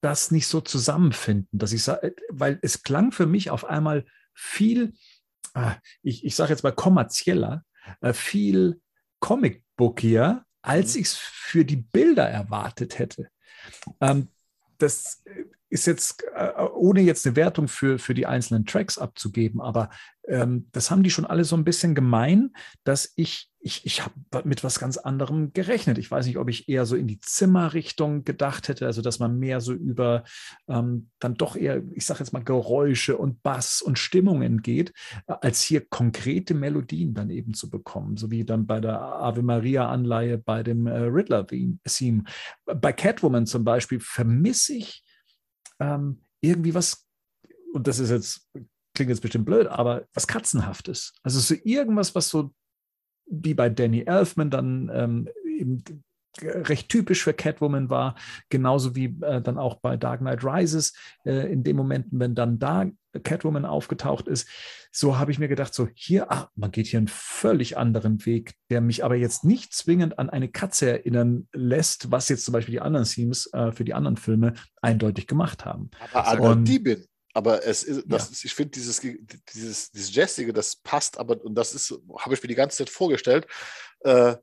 [0.00, 4.04] das nicht so zusammenfinden, dass ich sage, weil es klang für mich auf einmal
[4.34, 4.92] viel,
[5.54, 7.64] ah, ich, ich sage jetzt mal kommerzieller,
[8.00, 8.80] äh, viel
[9.20, 11.00] Comicbookier, als Mhm.
[11.00, 13.28] ich es für die Bilder erwartet hätte.
[14.00, 14.28] Ähm,
[14.78, 15.44] das, äh,
[15.76, 19.90] ist jetzt, äh, ohne jetzt eine Wertung für, für die einzelnen Tracks abzugeben, aber
[20.26, 22.52] ähm, das haben die schon alle so ein bisschen gemein,
[22.84, 25.98] dass ich, ich, ich habe mit was ganz anderem gerechnet.
[25.98, 29.38] Ich weiß nicht, ob ich eher so in die Zimmerrichtung gedacht hätte, also dass man
[29.38, 30.24] mehr so über
[30.66, 34.92] ähm, dann doch eher, ich sage jetzt mal, Geräusche und Bass und Stimmungen geht,
[35.26, 40.38] als hier konkrete Melodien dann eben zu bekommen, so wie dann bei der Ave Maria-Anleihe
[40.38, 42.24] bei dem äh, Riddler-Theme.
[42.64, 45.04] Bei Catwoman zum Beispiel vermisse ich
[45.80, 47.06] ähm, irgendwie was,
[47.72, 48.48] und das ist jetzt,
[48.94, 51.12] klingt jetzt bestimmt blöd, aber was Katzenhaftes.
[51.22, 52.52] Also so irgendwas, was so
[53.26, 55.82] wie bei Danny Elfman dann ähm, eben
[56.42, 58.14] recht typisch für Catwoman war,
[58.48, 60.94] genauso wie äh, dann auch bei Dark Knight Rises,
[61.24, 62.86] äh, in den Momenten, wenn dann da
[63.22, 64.48] Catwoman aufgetaucht ist,
[64.96, 68.54] so habe ich mir gedacht, so hier, ach, man geht hier einen völlig anderen Weg,
[68.70, 72.72] der mich aber jetzt nicht zwingend an eine Katze erinnern lässt, was jetzt zum Beispiel
[72.72, 75.90] die anderen Themes äh, für die anderen Filme eindeutig gemacht haben.
[76.14, 77.04] Aber an der Diebin.
[77.34, 78.32] Aber es ist, das ja.
[78.32, 79.02] ist ich finde, dieses,
[79.52, 82.88] dieses, dieses Jazzige, das passt, aber, und das ist, habe ich mir die ganze Zeit
[82.88, 83.46] vorgestellt,
[84.00, 84.36] äh,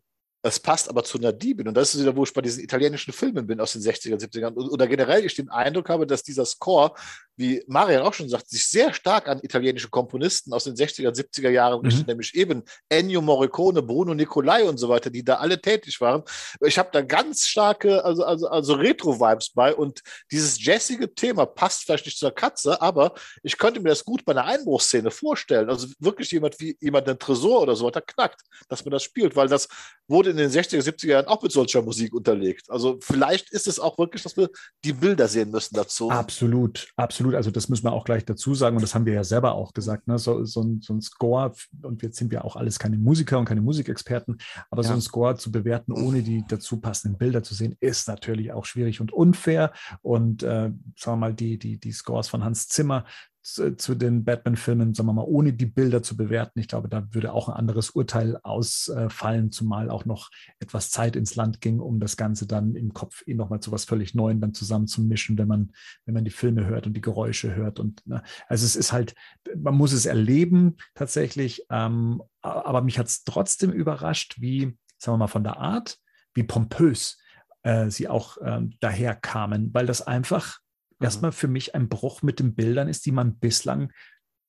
[0.45, 1.69] es passt aber zu einer Diebin.
[1.69, 4.53] Und das ist wieder, wo ich bei diesen italienischen Filmen bin aus den 60er, 70ern.
[4.55, 6.93] Oder generell ich den Eindruck habe, dass dieser Score
[7.35, 11.49] wie Marian auch schon sagt, sich sehr stark an italienische Komponisten aus den 60er, 70er
[11.49, 11.87] Jahren mhm.
[11.87, 16.23] richtet, nämlich eben Ennio Morricone, Bruno Nicolai und so weiter, die da alle tätig waren.
[16.61, 20.01] Ich habe da ganz starke, also, also, also Retro-Vibes bei und
[20.31, 24.33] dieses jazzige Thema passt vielleicht nicht zur Katze, aber ich könnte mir das gut bei
[24.33, 25.69] einer Einbruchsszene vorstellen.
[25.69, 29.35] Also wirklich jemand wie jemand den Tresor oder so weiter knackt, dass man das spielt,
[29.35, 29.67] weil das
[30.07, 32.69] wurde in den 60er, 70er Jahren auch mit solcher Musik unterlegt.
[32.69, 34.49] Also vielleicht ist es auch wirklich, dass wir
[34.83, 36.09] die Bilder sehen müssen dazu.
[36.09, 37.35] Absolut, absolut.
[37.35, 39.73] Also das müssen wir auch gleich dazu sagen und das haben wir ja selber auch
[39.73, 40.07] gesagt.
[40.07, 40.17] Ne?
[40.17, 43.45] So, so, ein, so ein Score, und jetzt sind wir auch alles keine Musiker und
[43.45, 44.37] keine Musikexperten,
[44.69, 44.87] aber ja.
[44.89, 48.65] so ein Score zu bewerten, ohne die dazu passenden Bilder zu sehen, ist natürlich auch
[48.65, 49.71] schwierig und unfair.
[50.01, 53.05] Und äh, sagen wir mal, die, die, die Scores von Hans Zimmer
[53.43, 56.59] zu, den Batman-Filmen, sagen wir mal, ohne die Bilder zu bewerten.
[56.59, 60.29] Ich glaube, da würde auch ein anderes Urteil ausfallen, zumal auch noch
[60.59, 63.83] etwas Zeit ins Land ging, um das Ganze dann im Kopf eh nochmal zu was
[63.83, 65.73] völlig Neuem dann zusammenzumischen, wenn man,
[66.05, 67.81] wenn man die Filme hört und die Geräusche hört.
[67.81, 69.13] Und ne, also es ist halt,
[69.55, 75.17] man muss es erleben tatsächlich, ähm, aber mich hat es trotzdem überrascht, wie, sagen wir
[75.17, 75.97] mal, von der Art,
[76.33, 77.19] wie pompös
[77.63, 80.62] äh, sie auch ähm, daherkamen, weil das einfach.
[81.03, 83.91] Erstmal für mich ein Bruch mit den Bildern ist, die man bislang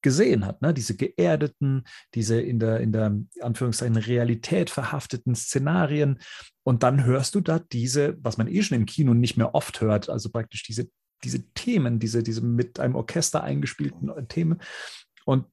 [0.04, 0.62] gesehen hat.
[0.62, 0.72] Ne?
[0.74, 6.20] Diese geerdeten, diese in der, in der Anführungszeichen Realität verhafteten Szenarien.
[6.62, 9.80] Und dann hörst du da diese, was man eh schon im Kino nicht mehr oft
[9.80, 10.88] hört, also praktisch diese,
[11.24, 14.60] diese Themen, diese, diese mit einem Orchester eingespielten Themen.
[15.24, 15.46] Und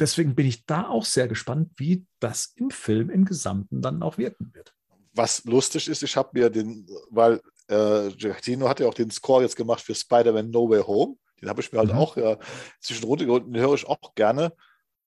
[0.00, 4.16] deswegen bin ich da auch sehr gespannt, wie das im Film im Gesamten dann auch
[4.16, 4.74] wirken wird.
[5.12, 9.42] Was lustig ist, ich habe mir den, weil äh, Giacchino hat ja auch den Score
[9.42, 11.16] jetzt gemacht für Spider-Man No Way Home.
[11.40, 11.98] Den habe ich mir halt mhm.
[11.98, 12.36] auch äh,
[12.80, 14.52] zwischendurch geholt, den höre ich auch gerne.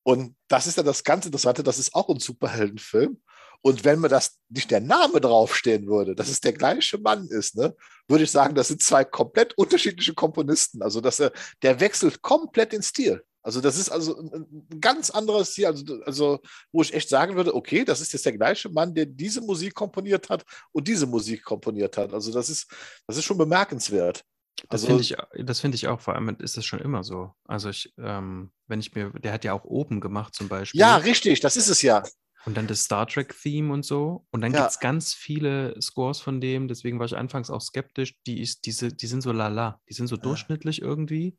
[0.03, 3.21] Und das ist ja das ganz Interessante, das ist auch ein Superheldenfilm.
[3.63, 7.55] Und wenn mir das nicht der Name draufstehen würde, dass es der gleiche Mann ist,
[7.55, 7.75] ne,
[8.07, 10.81] würde ich sagen, das sind zwei komplett unterschiedliche Komponisten.
[10.81, 11.31] Also dass er,
[11.61, 13.23] der wechselt komplett den Stil.
[13.43, 16.39] Also das ist also ein, ganz anderes Ziel, also, also
[16.71, 19.73] wo ich echt sagen würde, okay, das ist jetzt der gleiche Mann, der diese Musik
[19.73, 22.13] komponiert hat und diese Musik komponiert hat.
[22.13, 22.71] Also das ist,
[23.07, 24.23] das ist schon bemerkenswert.
[24.69, 25.15] Das also, finde ich,
[25.45, 27.31] das finde ich auch, vor allem ist das schon immer so.
[27.45, 30.79] Also ich, ähm, wenn ich mir, der hat ja auch oben gemacht zum Beispiel.
[30.79, 32.03] Ja, richtig, das ist es ja.
[32.45, 34.25] Und dann das Star Trek-Theme und so.
[34.31, 34.59] Und dann ja.
[34.59, 38.15] gibt es ganz viele Scores von dem, deswegen war ich anfangs auch skeptisch.
[38.25, 40.21] Die, ist, diese, die sind so lala, die sind so ja.
[40.21, 41.37] durchschnittlich irgendwie.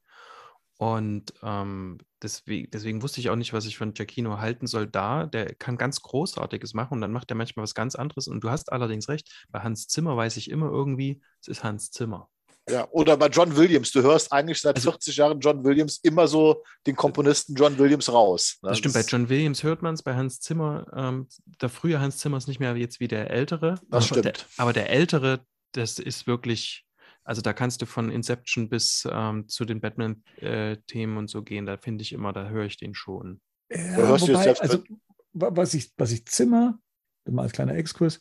[0.82, 5.26] Und ähm, deswegen, deswegen, wusste ich auch nicht, was ich von Giacchino halten soll da.
[5.26, 8.26] Der kann ganz Großartiges machen und dann macht er manchmal was ganz anderes.
[8.26, 11.92] Und du hast allerdings recht, bei Hans Zimmer weiß ich immer irgendwie, es ist Hans
[11.92, 12.28] Zimmer.
[12.68, 13.92] Ja, oder bei John Williams.
[13.92, 18.12] Du hörst eigentlich seit also, 40 Jahren John Williams immer so den Komponisten John Williams
[18.12, 18.58] raus.
[18.62, 18.70] Ne?
[18.70, 21.28] Das stimmt, bei John Williams hört man es, bei Hans Zimmer, ähm,
[21.60, 23.76] der frühe Hans Zimmer ist nicht mehr jetzt wie der ältere.
[23.88, 24.24] Das aber stimmt.
[24.24, 26.84] Der, aber der ältere, das ist wirklich
[27.24, 31.66] also da kannst du von Inception bis ähm, zu den Batman-Themen äh, und so gehen.
[31.66, 33.40] Da finde ich immer, da höre ich den schon.
[33.70, 34.82] Ja, wobei, also
[35.32, 36.78] was ich, was ich Zimmer,
[37.24, 38.20] mal als kleiner Exkurs,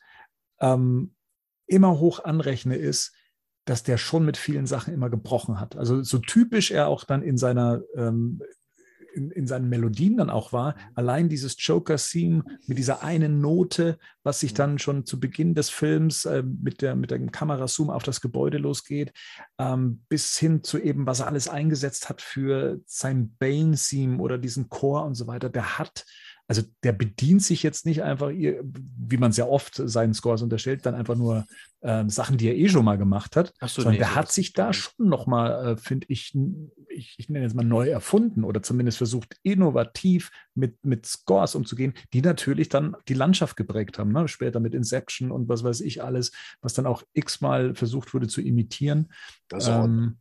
[0.59, 1.15] ähm,
[1.67, 3.15] immer hoch anrechne, ist,
[3.65, 5.75] dass der schon mit vielen Sachen immer gebrochen hat.
[5.75, 8.41] Also so typisch er auch dann in seiner ähm,
[9.13, 10.75] in, in, seinen Melodien dann auch war.
[10.95, 16.25] Allein dieses Joker-Theme mit dieser einen Note, was sich dann schon zu Beginn des Films
[16.25, 19.13] äh, mit, der, mit dem Kamerazoom auf das Gebäude losgeht,
[19.57, 24.69] ähm, bis hin zu eben, was er alles eingesetzt hat für sein Bane-Theme oder diesen
[24.69, 25.49] Chor und so weiter.
[25.49, 26.05] Der hat
[26.51, 30.85] also der bedient sich jetzt nicht einfach, wie man es ja oft seinen Scores unterstellt,
[30.85, 31.45] dann einfach nur
[31.79, 34.33] äh, Sachen, die er eh schon mal gemacht hat, Ach so, sondern nee, der hat
[34.33, 36.37] sich da schon nochmal, äh, finde ich,
[36.89, 41.93] ich, ich nenne jetzt mal neu erfunden oder zumindest versucht, innovativ mit, mit Scores umzugehen,
[42.11, 44.11] die natürlich dann die Landschaft geprägt haben.
[44.11, 44.27] Ne?
[44.27, 48.41] Später mit Inception und was weiß ich alles, was dann auch x-mal versucht wurde zu
[48.41, 49.07] imitieren.
[49.47, 50.17] Das ist auch Ähm,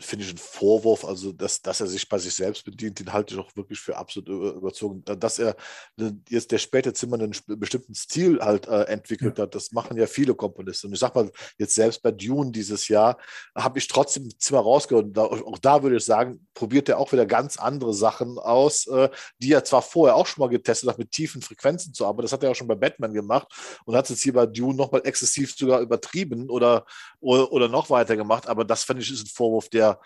[0.00, 3.34] finde ich, ein Vorwurf, also dass, dass er sich bei sich selbst bedient, den halte
[3.34, 5.04] ich auch wirklich für absolut über- überzogen.
[5.04, 5.56] Dass er
[5.98, 10.06] äh, jetzt der späte Zimmer einen bestimmten Stil halt äh, entwickelt hat, das machen ja
[10.06, 10.88] viele Komponisten.
[10.88, 13.18] Und ich sag mal, jetzt selbst bei Dune dieses Jahr
[13.54, 15.16] habe ich trotzdem Zimmer rausgehört.
[15.16, 19.08] Da, auch da würde ich sagen, probiert er auch wieder ganz andere Sachen aus, äh,
[19.38, 22.22] die er zwar vorher auch schon mal getestet hat, mit tiefen Frequenzen zu arbeiten.
[22.22, 23.48] Das hat er auch schon bei Batman gemacht
[23.84, 26.84] und hat es jetzt hier bei Dune nochmal exzessiv sogar übertrieben oder,
[27.20, 28.46] oder, oder noch weiter gemacht.
[28.46, 30.00] Aber das finde ich ist ein Vorwurf, der,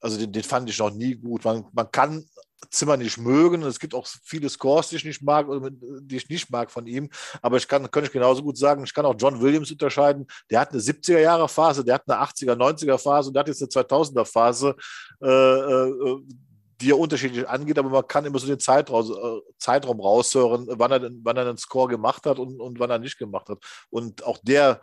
[0.00, 1.44] also den, den fand ich noch nie gut.
[1.44, 2.24] Man, man kann
[2.70, 3.62] Zimmer nicht mögen.
[3.62, 5.46] Es gibt auch viele Scores, die ich nicht mag,
[6.02, 7.08] die ich nicht mag von ihm.
[7.42, 10.26] Aber ich kann, könnte ich genauso gut sagen, ich kann auch John Williams unterscheiden.
[10.50, 14.76] Der hat eine 70er-Jahre-Phase, der hat eine 80er, 90er-Phase und der hat jetzt eine 2000er-Phase,
[15.22, 16.20] äh, äh,
[16.80, 17.78] die er unterschiedlich angeht.
[17.78, 21.58] Aber man kann immer so den Zeitraum, äh, Zeitraum raushören, wann er, wann er einen
[21.58, 23.58] Score gemacht hat und, und wann er nicht gemacht hat.
[23.90, 24.80] Und auch der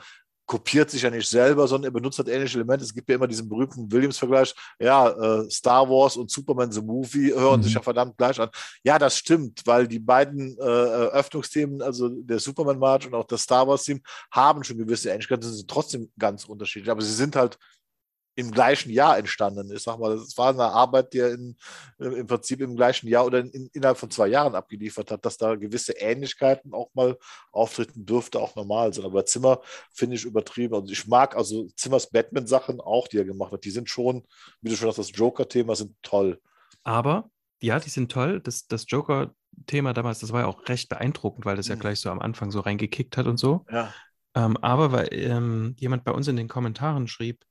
[0.52, 2.84] kopiert sich ja nicht selber, sondern er benutzt halt ähnliche Elemente.
[2.84, 4.54] Es gibt ja immer diesen berühmten Williams-Vergleich.
[4.82, 7.64] Ja, äh, Star Wars und Superman the Movie hören Mhm.
[7.64, 8.50] sich ja verdammt gleich an.
[8.84, 13.66] Ja, das stimmt, weil die beiden äh, Eröffnungsthemen, also der Superman-March und auch das Star
[13.66, 16.92] Wars-Theme, haben schon gewisse Ähnlichkeiten, sind trotzdem ganz unterschiedlich.
[16.92, 17.58] Aber sie sind halt
[18.36, 19.72] im gleichen Jahr entstanden.
[19.76, 21.58] Ich sag mal, es war eine Arbeit, die er in,
[22.00, 25.56] im Prinzip im gleichen Jahr oder in, innerhalb von zwei Jahren abgeliefert hat, dass da
[25.56, 27.18] gewisse Ähnlichkeiten auch mal
[27.52, 29.06] auftreten dürfte, auch normal sind.
[29.06, 29.62] Aber Zimmer
[29.94, 30.76] finde ich übertrieben.
[30.76, 33.66] Also ich mag also Zimmers Batman-Sachen auch, die er gemacht hat.
[33.66, 34.24] Die sind schon,
[34.62, 36.40] wie du schon hast, das Joker-Thema sind toll.
[36.84, 37.30] Aber
[37.62, 38.40] ja, die sind toll.
[38.42, 41.80] Das, das Joker-Thema damals, das war ja auch recht beeindruckend, weil das ja Mhm.
[41.80, 43.66] gleich so am Anfang so reingekickt hat und so.
[43.70, 43.96] Ja.
[44.36, 47.46] Ähm, aber weil ähm, jemand bei uns in den Kommentaren schrieb,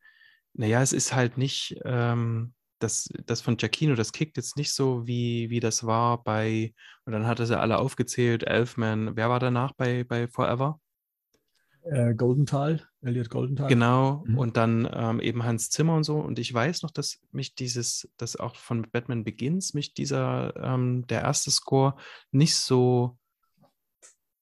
[0.54, 5.06] naja, es ist halt nicht, ähm, das, das von Giacchino, das kickt jetzt nicht so,
[5.06, 6.74] wie, wie das war bei,
[7.04, 10.80] und dann hat er sie alle aufgezählt, Elfman, wer war danach bei, bei Forever?
[11.84, 13.68] äh, Goldenthal, Elliot Goldenthal.
[13.68, 14.38] Genau, Mhm.
[14.38, 16.18] und dann ähm, eben Hans Zimmer und so.
[16.18, 21.06] Und ich weiß noch, dass mich dieses, das auch von Batman Begins, mich dieser, ähm,
[21.06, 21.96] der erste Score
[22.30, 23.18] nicht so,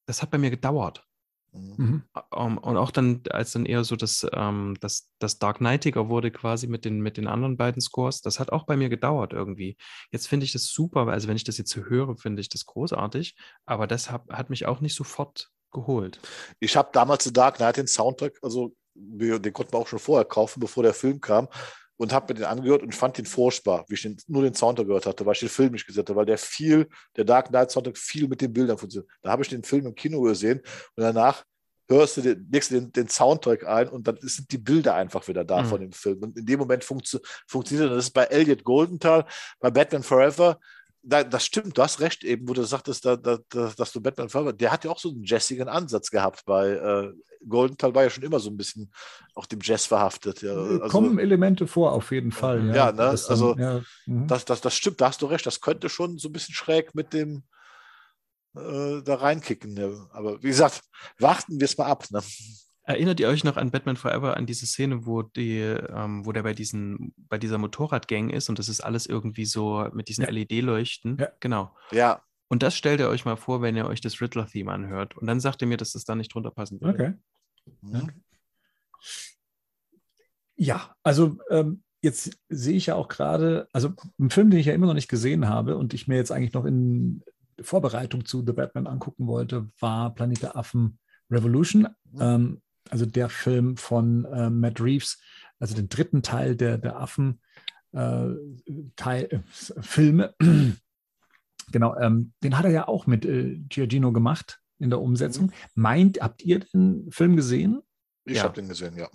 [0.06, 1.07] das hat bei mir gedauert.
[1.52, 1.74] Mhm.
[1.76, 2.02] Mhm.
[2.34, 6.30] Ähm, und auch dann, als dann eher so das, ähm, das, das Dark Knightiger wurde
[6.30, 9.76] quasi mit den, mit den anderen beiden Scores, das hat auch bei mir gedauert irgendwie.
[10.10, 12.48] Jetzt finde ich das super, weil- also wenn ich das jetzt so höre, finde ich
[12.48, 16.20] das großartig, aber das hat, hat mich auch nicht sofort geholt.
[16.60, 19.98] Ich habe damals The Dark Knight den Soundtrack, also wir- den konnten wir auch schon
[19.98, 21.48] vorher kaufen, bevor der Film kam.
[21.98, 24.86] Und habe mir den angehört und fand den furchtbar, wie ich den, nur den Soundtrack
[24.86, 27.70] gehört hatte, weil ich den Film nicht gesehen hatte, weil der viel, der Dark Knight
[27.70, 29.10] Soundtrack viel mit den Bildern funktioniert.
[29.20, 30.60] Da habe ich den Film im Kino gesehen
[30.94, 31.44] und danach
[31.88, 35.26] hörst du den, legst du den, den Soundtrack ein und dann sind die Bilder einfach
[35.26, 35.66] wieder da Mhm.
[35.66, 36.22] von dem Film.
[36.22, 37.96] Und in dem Moment funktio funktioniert das.
[37.96, 39.24] Das ist bei Elliot Goldenthal,
[39.58, 40.60] bei Batman Forever.
[41.02, 44.28] Da, das stimmt, du hast recht, eben, wo du sagtest, da, da, dass du Batman
[44.28, 47.12] Forever, der hat ja auch so einen jazzigen Ansatz gehabt bei äh,
[47.46, 48.92] Goldenthal, war ja schon immer so ein bisschen
[49.34, 50.42] auch dem Jazz verhaftet.
[50.42, 52.66] Ja, Äh, also, Kommen Elemente vor, auf jeden Fall.
[52.68, 54.26] Ja, Ja, ne, Das also ja, mhm.
[54.26, 56.94] das, das, das stimmt, da hast du recht, das könnte schon so ein bisschen schräg
[56.94, 57.44] mit dem
[58.56, 59.76] äh, da reinkicken.
[59.76, 59.90] Ja.
[60.12, 60.82] Aber wie gesagt,
[61.18, 62.04] warten wir es mal ab.
[62.10, 62.22] Ne?
[62.84, 66.42] Erinnert ihr euch noch an Batman Forever, an diese Szene, wo, die, ähm, wo der
[66.42, 70.30] bei, diesen, bei dieser Motorradgang ist und das ist alles irgendwie so mit diesen Ja.
[70.30, 71.18] LED-Leuchten?
[71.20, 71.28] Ja.
[71.40, 71.76] Genau.
[71.92, 75.16] Ja, Und das stellt ihr euch mal vor, wenn ihr euch das Riddler-Theme anhört.
[75.16, 76.94] Und dann sagt ihr mir, dass das da nicht drunter passen würde.
[76.94, 77.14] Okay.
[77.92, 78.00] Ja.
[78.00, 78.10] Mhm.
[80.60, 84.74] Ja, also ähm, jetzt sehe ich ja auch gerade, also ein Film, den ich ja
[84.74, 87.22] immer noch nicht gesehen habe und ich mir jetzt eigentlich noch in
[87.60, 90.98] Vorbereitung zu The Batman angucken wollte, war Planet der Affen
[91.30, 91.88] Revolution.
[92.10, 92.20] Mhm.
[92.20, 95.20] Ähm, also der Film von äh, Matt Reeves,
[95.60, 97.40] also den dritten Teil der, der Affen
[97.92, 98.28] äh,
[98.96, 99.38] Teil, äh,
[99.80, 100.34] Filme.
[101.72, 105.52] Genau, ähm, den hat er ja auch mit äh, Giorgino gemacht in der Umsetzung.
[105.74, 107.80] Meint, habt ihr den Film gesehen?
[108.24, 108.44] ich Ja.
[108.44, 109.08] habe den gesehen, ja.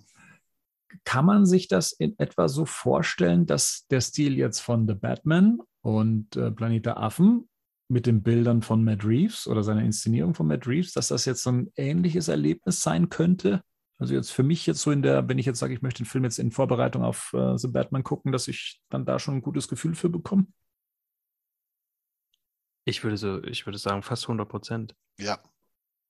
[1.05, 5.59] kann man sich das in etwa so vorstellen, dass der Stil jetzt von The Batman
[5.81, 7.49] und äh, Planet der Affen
[7.89, 11.43] mit den Bildern von Matt Reeves oder seiner Inszenierung von Matt Reeves, dass das jetzt
[11.43, 13.61] so ein ähnliches Erlebnis sein könnte?
[13.97, 16.07] Also jetzt für mich jetzt so in der, wenn ich jetzt sage, ich möchte den
[16.07, 19.41] Film jetzt in Vorbereitung auf äh, The Batman gucken, dass ich dann da schon ein
[19.41, 20.47] gutes Gefühl für bekomme?
[22.85, 24.95] Ich würde so, ich würde sagen, fast 100 Prozent.
[25.18, 25.39] Ja,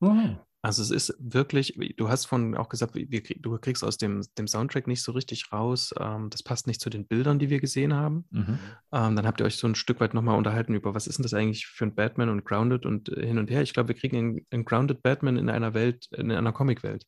[0.04, 0.36] Oh.
[0.66, 4.48] Also es ist wirklich, du hast von auch gesagt, wir, du kriegst aus dem, dem
[4.48, 5.94] Soundtrack nicht so richtig raus.
[6.00, 8.26] Ähm, das passt nicht zu den Bildern, die wir gesehen haben.
[8.32, 8.60] Mhm.
[8.94, 11.24] Ähm, dann habt ihr euch so ein Stück weit nochmal unterhalten über, was ist denn
[11.24, 13.62] das eigentlich für ein Batman und Grounded und äh, hin und her.
[13.62, 17.04] Ich glaube, wir kriegen einen, einen, Grounded Batman in einer Welt, in einer Comicwelt.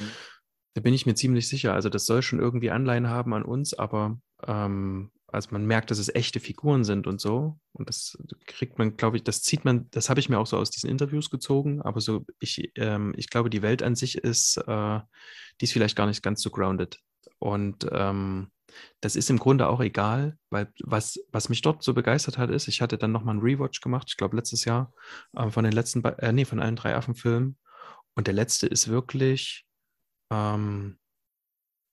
[0.00, 0.10] Mhm.
[0.72, 1.74] Da bin ich mir ziemlich sicher.
[1.74, 5.98] Also das soll schon irgendwie Anleihen haben an uns, aber ähm, also man merkt, dass
[5.98, 7.58] es echte Figuren sind und so.
[7.72, 8.16] Und das
[8.46, 10.88] kriegt man, glaube ich, das zieht man, das habe ich mir auch so aus diesen
[10.88, 15.00] Interviews gezogen, aber so, ich, ähm, ich glaube, die Welt an sich ist, äh,
[15.60, 16.98] die ist vielleicht gar nicht ganz so grounded.
[17.38, 18.50] Und ähm,
[19.00, 22.68] das ist im Grunde auch egal, weil was, was mich dort so begeistert hat, ist,
[22.68, 24.92] ich hatte dann nochmal einen Rewatch gemacht, ich glaube letztes Jahr,
[25.34, 27.58] äh, von den letzten, äh, nee, von allen drei Affenfilmen.
[28.14, 29.66] Und der letzte ist wirklich,
[30.30, 30.98] ähm,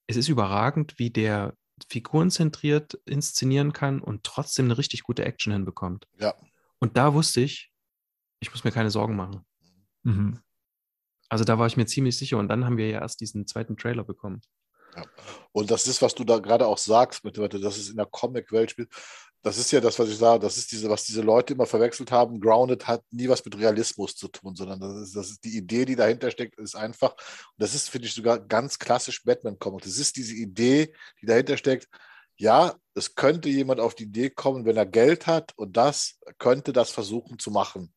[0.06, 1.54] es ist überragend, wie der
[1.88, 6.06] figurenzentriert inszenieren kann und trotzdem eine richtig gute Action hinbekommt.
[6.18, 6.34] Ja.
[6.78, 7.72] Und da wusste ich,
[8.40, 9.44] ich muss mir keine Sorgen machen.
[10.02, 10.40] Mhm.
[11.28, 13.76] Also da war ich mir ziemlich sicher und dann haben wir ja erst diesen zweiten
[13.76, 14.42] Trailer bekommen.
[14.96, 15.04] Ja.
[15.52, 18.72] Und das ist, was du da gerade auch sagst, mit, dass es in der Comic-Welt
[18.72, 18.90] spielt
[19.42, 22.12] das ist ja das, was ich sage, das ist diese, was diese Leute immer verwechselt
[22.12, 22.40] haben.
[22.40, 25.84] Grounded hat nie was mit Realismus zu tun, sondern das ist, das ist die Idee,
[25.84, 29.82] die dahinter steckt, ist einfach, und das ist, finde ich, sogar ganz klassisch Batman-Comic.
[29.82, 31.88] Das ist diese Idee, die dahinter steckt.
[32.36, 36.72] Ja, es könnte jemand auf die Idee kommen, wenn er Geld hat und das könnte
[36.72, 37.92] das versuchen zu machen.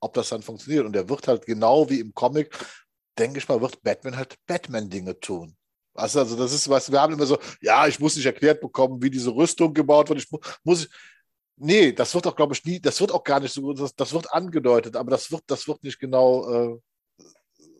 [0.00, 0.84] Ob das dann funktioniert.
[0.84, 2.54] Und er wird halt genau wie im Comic,
[3.18, 5.56] denke ich mal, wird Batman halt Batman-Dinge tun.
[5.94, 9.00] Also, also das ist was, wir haben immer so, ja, ich muss nicht erklärt bekommen,
[9.02, 10.20] wie diese Rüstung gebaut wird.
[10.20, 10.88] Ich mu muss,
[11.56, 14.12] nee, das wird auch, glaube ich, nie, das wird auch gar nicht so, das, das
[14.12, 16.80] wird angedeutet, aber das wird, das wird nicht genau, äh,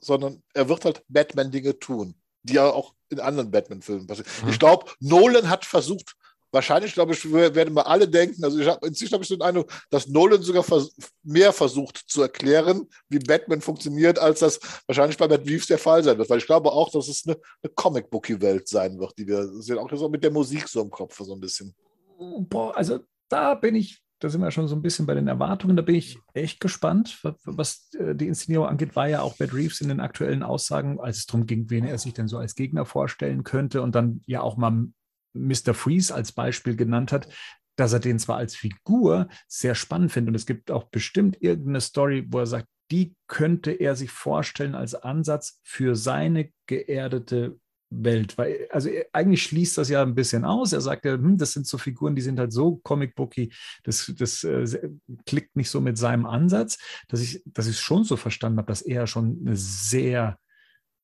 [0.00, 4.30] sondern er wird halt Batman-Dinge tun, die ja auch in anderen Batman-Filmen passieren.
[4.44, 4.50] Mhm.
[4.50, 6.14] Ich glaube, Nolan hat versucht,
[6.54, 9.70] wahrscheinlich, glaube ich, werden wir alle denken, also ich habe inzwischen habe ich den Eindruck,
[9.90, 15.28] dass Nolan sogar vers mehr versucht zu erklären, wie Batman funktioniert, als das wahrscheinlich bei
[15.28, 16.30] Matt Reeves der Fall sein wird.
[16.30, 19.90] Weil ich glaube auch, dass es eine, eine Comic-Bookie-Welt sein wird, die wir sehen, auch
[19.92, 21.74] so mit der Musik so im Kopf so ein bisschen.
[22.18, 25.76] Boah, also da bin ich, da sind wir schon so ein bisschen bei den Erwartungen,
[25.76, 27.20] da bin ich echt gespannt.
[27.44, 31.18] Was äh, die Inszenierung angeht, war ja auch Matt Reeves in den aktuellen Aussagen, als
[31.18, 34.40] es darum ging, wen er sich denn so als Gegner vorstellen könnte und dann ja
[34.40, 34.86] auch mal
[35.34, 35.74] Mr.
[35.74, 37.28] Freeze als Beispiel genannt hat,
[37.76, 41.80] dass er den zwar als Figur sehr spannend findet und es gibt auch bestimmt irgendeine
[41.80, 47.58] Story, wo er sagt, die könnte er sich vorstellen als Ansatz für seine geerdete
[47.90, 48.36] Welt.
[48.38, 50.72] Weil, also eigentlich schließt das ja ein bisschen aus.
[50.72, 53.52] Er sagt ja, hm, das sind so Figuren, die sind halt so comic-booky,
[53.84, 54.90] das, das äh,
[55.26, 56.78] klickt nicht so mit seinem Ansatz,
[57.08, 60.38] dass ich, dass schon so verstanden habe, dass er schon eine sehr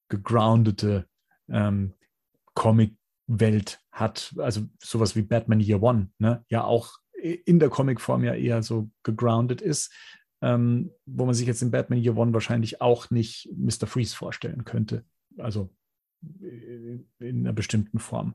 [0.08, 1.06] gegroundete
[1.48, 1.94] ähm,
[2.54, 2.96] Comic
[3.30, 8.34] Welt hat, also sowas wie Batman Year One, ne, ja auch in der Comicform ja
[8.34, 9.92] eher so gegroundet ist,
[10.42, 13.86] ähm, wo man sich jetzt in Batman Year One wahrscheinlich auch nicht Mr.
[13.86, 15.04] Freeze vorstellen könnte.
[15.38, 15.70] Also
[16.42, 18.34] äh, in einer bestimmten Form.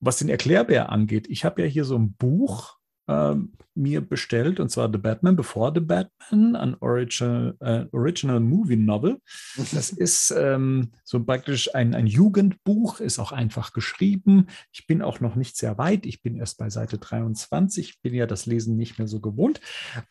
[0.00, 3.34] Was den Erklärbär angeht, ich habe ja hier so ein Buch äh,
[3.74, 9.18] mir bestellt, und zwar The Batman Before the Batman, ein Original, äh, Original Movie Novel.
[9.56, 14.46] Das ist ähm, so praktisch ein, ein Jugendbuch, ist auch einfach geschrieben.
[14.72, 18.26] Ich bin auch noch nicht sehr weit, ich bin erst bei Seite 23, bin ja
[18.26, 19.60] das Lesen nicht mehr so gewohnt.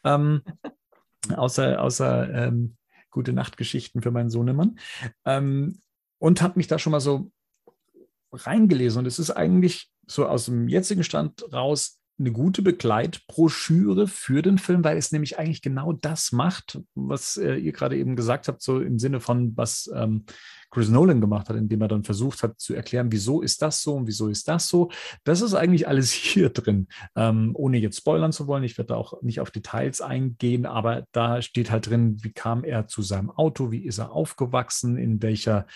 [0.04, 0.42] Ähm,
[1.36, 2.76] außer außer ähm,
[3.10, 4.78] gute Nachtgeschichten für meinen Sohnemann.
[5.26, 5.80] Ähm,
[6.20, 7.32] und habe mich da schon mal so
[8.32, 9.00] reingelesen.
[9.00, 14.58] Und es ist eigentlich so aus dem jetzigen Stand raus eine gute Begleitbroschüre für den
[14.58, 18.62] Film, weil es nämlich eigentlich genau das macht, was äh, ihr gerade eben gesagt habt,
[18.62, 20.26] so im Sinne von, was ähm,
[20.74, 23.96] Chris Nolan gemacht hat, indem er dann versucht hat zu erklären, wieso ist das so
[23.96, 24.90] und wieso ist das so.
[25.24, 28.64] Das ist eigentlich alles hier drin, ähm, ohne jetzt spoilern zu wollen.
[28.64, 32.64] Ich werde da auch nicht auf Details eingehen, aber da steht halt drin, wie kam
[32.64, 35.68] er zu seinem Auto, wie ist er aufgewachsen, in welcher,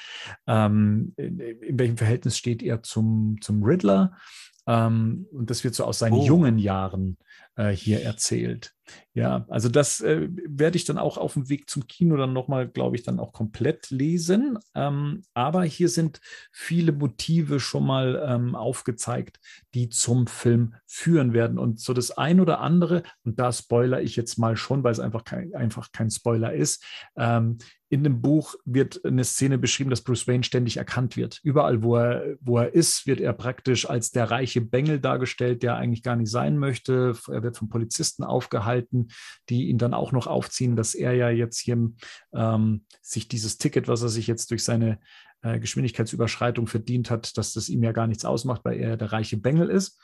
[0.47, 4.17] ähm, in, in welchem Verhältnis steht er zum, zum Riddler.
[4.67, 6.25] Ähm, und das wird so aus seinen oh.
[6.25, 7.17] jungen Jahren
[7.57, 8.73] äh, hier erzählt.
[9.13, 12.67] Ja, also das äh, werde ich dann auch auf dem Weg zum Kino dann nochmal,
[12.67, 14.59] glaube ich, dann auch komplett lesen.
[14.75, 16.21] Ähm, aber hier sind
[16.51, 19.39] viele Motive schon mal ähm, aufgezeigt,
[19.73, 21.57] die zum Film führen werden.
[21.57, 24.99] Und so das ein oder andere, und da spoiler ich jetzt mal schon, weil es
[24.99, 26.85] einfach kein, einfach kein Spoiler ist,
[27.17, 27.57] ähm,
[27.89, 31.39] in dem Buch wird eine Szene beschrieben, dass Bruce Wayne ständig erkannt wird.
[31.43, 35.77] Überall, wo er, wo er ist, wird er praktisch als der reiche Bengel dargestellt, der
[35.77, 37.15] eigentlich gar nicht sein möchte.
[37.29, 39.07] Er wird von Polizisten aufgehalten,
[39.49, 41.91] die ihn dann auch noch aufziehen, dass er ja jetzt hier
[42.33, 44.99] ähm, sich dieses Ticket, was er sich jetzt durch seine
[45.41, 49.37] äh, Geschwindigkeitsüberschreitung verdient hat, dass das ihm ja gar nichts ausmacht, weil er der reiche
[49.37, 49.99] Bengel ist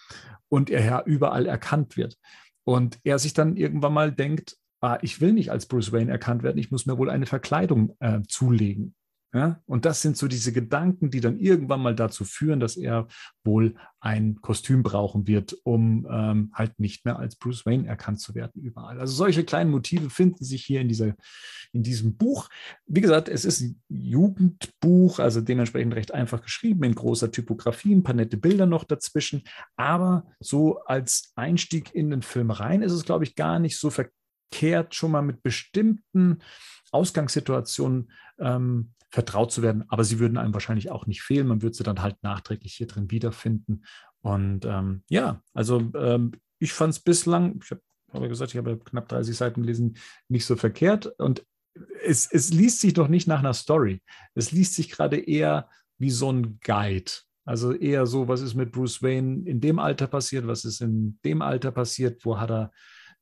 [0.50, 2.18] und er ja überall erkannt wird.
[2.64, 6.44] Und er sich dann irgendwann mal denkt, ah, ich will nicht als Bruce Wayne erkannt
[6.44, 8.96] werden, ich muss mir wohl eine Verkleidung äh, zulegen.
[9.34, 9.60] Ja?
[9.66, 13.08] Und das sind so diese Gedanken, die dann irgendwann mal dazu führen, dass er
[13.44, 18.36] wohl ein Kostüm brauchen wird, um ähm, halt nicht mehr als Bruce Wayne erkannt zu
[18.36, 19.00] werden überall.
[19.00, 21.16] Also solche kleinen Motive finden sich hier in, dieser,
[21.72, 22.48] in diesem Buch.
[22.86, 28.04] Wie gesagt, es ist ein Jugendbuch, also dementsprechend recht einfach geschrieben, in großer Typografie, ein
[28.04, 29.44] paar nette Bilder noch dazwischen.
[29.78, 33.90] Aber so als Einstieg in den Film rein ist es, glaube ich, gar nicht so
[33.90, 36.40] verkehrt, schon mal mit bestimmten
[36.92, 39.86] Ausgangssituationen ähm, vertraut zu werden.
[39.90, 41.46] Aber sie würden einem wahrscheinlich auch nicht fehlen.
[41.46, 43.86] Man würde sie dann halt nachträglich hier drin wiederfinden.
[44.22, 47.82] Und ähm, ja, also ähm, ich fand es bislang, ich habe
[48.12, 49.98] hab gesagt, ich habe knapp 30 Seiten gelesen,
[50.30, 51.06] nicht so verkehrt.
[51.20, 51.46] Und
[52.04, 54.02] es, es liest sich doch nicht nach einer Story.
[54.34, 55.70] Es liest sich gerade eher
[56.00, 57.12] wie so ein Guide.
[57.46, 61.20] Also eher so, was ist mit Bruce Wayne in dem Alter passiert, was ist in
[61.24, 62.72] dem Alter passiert, wo hat er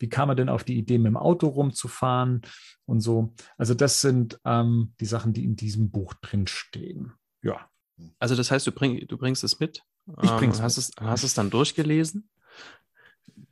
[0.02, 2.41] wie kam er denn auf die Idee, mit dem Auto rumzufahren
[2.86, 3.34] und so.
[3.57, 7.14] Also das sind ähm, die Sachen, die in diesem Buch drinstehen.
[7.41, 7.69] Ja.
[8.19, 9.84] Also das heißt, du, bring, du bringst es mit?
[10.23, 12.30] Ich bring's ähm, hast, es, hast es dann durchgelesen?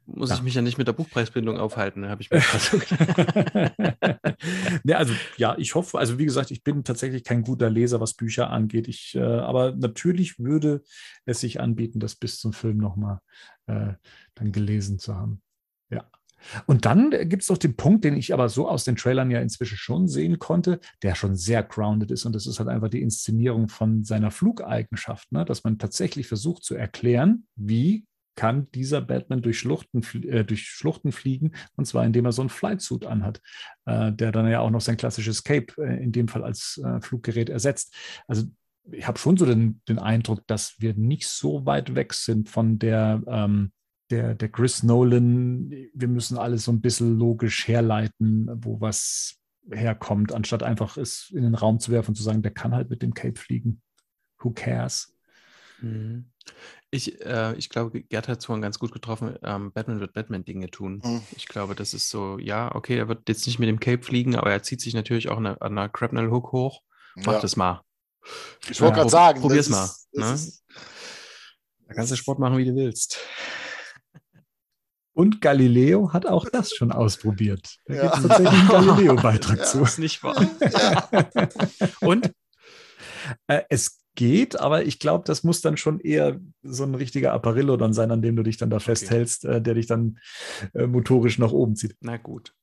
[0.06, 0.38] Muss ja.
[0.38, 2.40] ich mich ja nicht mit der Buchpreisbindung aufhalten, habe ich mir
[4.84, 8.16] ja, also ja, ich hoffe, also wie gesagt, ich bin tatsächlich kein guter Leser, was
[8.16, 8.88] Bücher angeht.
[8.88, 10.82] Ich, äh, aber natürlich würde
[11.26, 13.20] es sich anbieten, das bis zum Film nochmal
[13.68, 13.94] äh,
[14.34, 15.44] dann gelesen zu haben.
[16.66, 19.40] Und dann gibt es noch den Punkt, den ich aber so aus den Trailern ja
[19.40, 22.26] inzwischen schon sehen konnte, der schon sehr grounded ist.
[22.26, 25.46] Und das ist halt einfach die Inszenierung von seiner Flugeigenschaft, ne?
[25.46, 28.06] dass man tatsächlich versucht zu erklären, wie
[28.40, 32.50] kann dieser Batman durch Schluchten, äh, durch Schluchten fliegen, und zwar indem er so einen
[32.50, 33.42] Flightsuit anhat,
[33.86, 37.02] äh, der dann ja auch noch sein klassisches Cape äh, in dem Fall als äh,
[37.02, 37.94] Fluggerät ersetzt.
[38.28, 38.46] Also
[38.92, 42.80] ich habe schon so den, den, Eindruck, dass wir nicht so weit weg sind von
[42.80, 43.74] der ähm,
[44.10, 49.38] der, der Chris Nolan, wir müssen alles so ein bisschen logisch herleiten, wo was
[49.72, 52.90] herkommt, anstatt einfach es in den Raum zu werfen und zu sagen, der kann halt
[52.90, 53.82] mit dem Cape fliegen.
[54.40, 55.14] Who cares?
[55.82, 56.32] Mhm.
[56.92, 59.36] Ich, äh, ich glaube, Gerd hat es vorhin ganz gut getroffen.
[59.44, 61.02] Ähm, Batman wird Batman-Dinge tun.
[61.04, 61.22] Mhm.
[61.36, 64.36] Ich glaube, das ist so, ja, okay, er wird jetzt nicht mit dem Cape fliegen,
[64.36, 66.82] aber er zieht sich natürlich auch eine, an einer Crabnell-Hook hoch.
[67.16, 67.40] Mach ja.
[67.40, 67.84] das mal.
[68.70, 69.90] Ich wollte ja, gerade sagen, probier's mal.
[70.14, 70.38] Ne?
[71.88, 73.20] da kannst du Sport machen, wie du willst.
[75.14, 77.78] Und Galileo hat auch das schon ausprobiert.
[77.86, 78.02] Da ja.
[78.04, 79.82] gibt es tatsächlich einen Galileo-Beitrag ja, zu.
[79.82, 80.48] Ist nicht wahr.
[80.62, 81.50] Ja.
[82.02, 82.32] Und?
[83.48, 87.78] Äh, es geht, aber ich glaube, das muss dann schon eher so ein richtiger Apparillo
[87.78, 88.86] dann sein, an dem du dich dann da okay.
[88.86, 90.20] festhältst, äh, der dich dann
[90.74, 91.96] äh, motorisch nach oben zieht.
[92.02, 92.54] Na gut.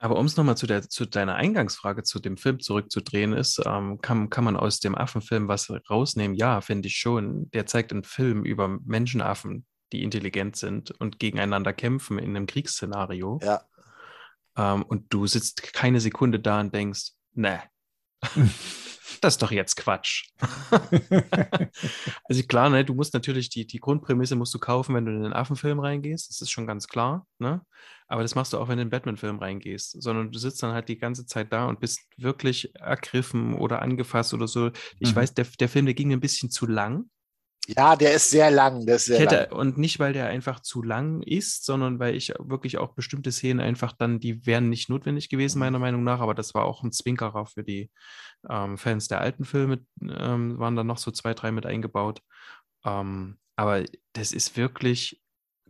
[0.00, 4.30] Aber um es nochmal zu, zu deiner Eingangsfrage zu dem Film zurückzudrehen, ist, ähm, kann,
[4.30, 6.36] kann man aus dem Affenfilm was rausnehmen?
[6.36, 7.50] Ja, finde ich schon.
[7.50, 13.40] Der zeigt einen Film über Menschenaffen, die intelligent sind und gegeneinander kämpfen in einem Kriegsszenario.
[13.42, 13.62] Ja.
[14.56, 17.62] Ähm, und du sitzt keine Sekunde da und denkst, ne,
[19.20, 20.30] das ist doch jetzt Quatsch.
[22.24, 25.22] also klar, ne, du musst natürlich die, die Grundprämisse musst du kaufen, wenn du in
[25.22, 27.62] den Affenfilm reingehst, das ist schon ganz klar, ne?
[28.10, 30.72] Aber das machst du auch, wenn du in den Batman-Film reingehst, sondern du sitzt dann
[30.72, 34.70] halt die ganze Zeit da und bist wirklich ergriffen oder angefasst oder so.
[34.98, 35.16] Ich mhm.
[35.16, 37.10] weiß, der, der Film, der ging ein bisschen zu lang.
[37.76, 38.86] Ja, der ist sehr lang.
[38.86, 39.52] Der ist sehr hätte, lang.
[39.52, 43.60] Und nicht, weil der einfach zu lang ist, sondern weil ich wirklich auch bestimmte Szenen
[43.60, 46.92] einfach dann, die wären nicht notwendig gewesen, meiner Meinung nach, aber das war auch ein
[46.92, 47.90] Zwinkerer für die
[48.48, 52.22] ähm, Fans der alten Filme, ähm, waren dann noch so zwei, drei mit eingebaut.
[52.86, 53.84] Ähm, aber
[54.14, 55.20] das ist wirklich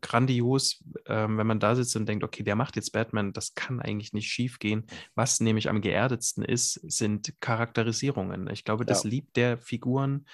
[0.01, 3.81] grandios, ähm, wenn man da sitzt und denkt, okay, der macht jetzt Batman, das kann
[3.81, 4.87] eigentlich nicht schief gehen.
[5.17, 8.49] Was nämlich am geerdetsten ist, sind Charakterisierungen.
[8.51, 9.11] Ich glaube, das ja.
[9.11, 10.27] liebt der Figuren,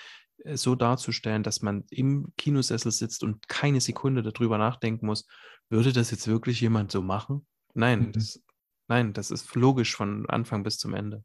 [0.54, 5.26] so darzustellen, dass man im Kinosessel sitzt und keine Sekunde darüber nachdenken muss,
[5.70, 7.46] würde das jetzt wirklich jemand so machen?
[7.74, 8.12] Nein, mhm.
[8.12, 8.42] das,
[8.88, 11.24] nein, das ist logisch von Anfang bis zum Ende.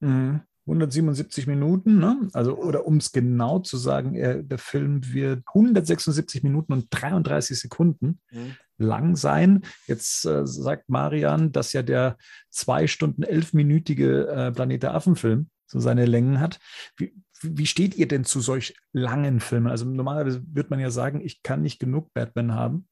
[0.00, 0.42] Mhm.
[0.66, 2.28] 177 Minuten, ne?
[2.32, 7.60] also oder um es genau zu sagen, er, der Film wird 176 Minuten und 33
[7.60, 8.56] Sekunden mhm.
[8.76, 9.62] lang sein.
[9.86, 12.16] Jetzt äh, sagt Marian, dass ja der
[12.50, 16.58] zwei Stunden elfminütige äh, Planet der Affen-Film so seine Längen hat.
[16.96, 19.68] Wie, wie steht ihr denn zu solch langen Filmen?
[19.68, 22.88] Also normalerweise würde man ja sagen, ich kann nicht genug Batman haben,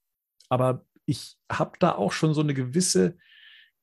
[0.48, 3.16] aber ich habe da auch schon so eine gewisse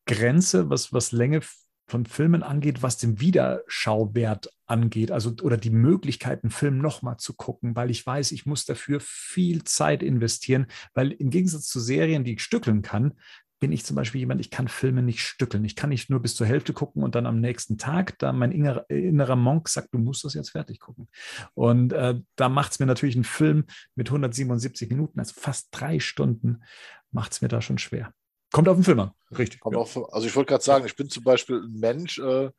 [0.05, 1.41] Grenze, was, was Länge
[1.87, 7.33] von Filmen angeht, was den Wiederschauwert angeht, also oder die Möglichkeit, einen Film nochmal zu
[7.33, 12.23] gucken, weil ich weiß, ich muss dafür viel Zeit investieren, weil im Gegensatz zu Serien,
[12.23, 13.19] die ich stückeln kann,
[13.61, 15.63] bin ich zum Beispiel jemand, ich kann Filme nicht stückeln.
[15.63, 18.51] Ich kann nicht nur bis zur Hälfte gucken und dann am nächsten Tag, da mein
[18.51, 21.07] innerer, innerer Monk sagt, du musst das jetzt fertig gucken.
[21.53, 25.99] Und äh, da macht es mir natürlich ein Film mit 177 Minuten, also fast drei
[25.99, 26.63] Stunden,
[27.11, 28.11] macht es mir da schon schwer.
[28.51, 29.11] Kommt auf den Film an.
[29.37, 29.61] Richtig.
[29.63, 29.77] Ja.
[29.77, 32.51] Auf, also ich wollte gerade sagen, ich bin zum Beispiel ein Mensch, äh, äh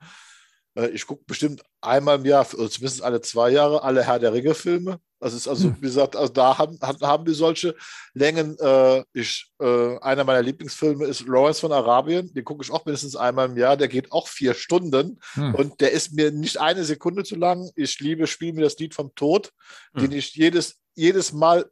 [0.93, 5.01] ich gucke bestimmt einmal im Jahr, oder zumindest alle zwei Jahre, alle Herr der Ringe-Filme.
[5.23, 5.77] Das ist also, hm.
[5.77, 7.77] wie gesagt, also da haben, haben wir solche
[8.13, 8.59] Längen.
[8.59, 12.35] Äh, ich, äh, einer meiner Lieblingsfilme ist Lawrence von Arabien.
[12.35, 13.77] Den gucke ich auch mindestens einmal im Jahr.
[13.77, 15.55] Der geht auch vier Stunden hm.
[15.55, 17.71] und der ist mir nicht eine Sekunde zu lang.
[17.77, 19.53] Ich liebe, spiele mir das Lied vom Tod,
[19.95, 20.03] hm.
[20.03, 21.71] den ich jedes, jedes Mal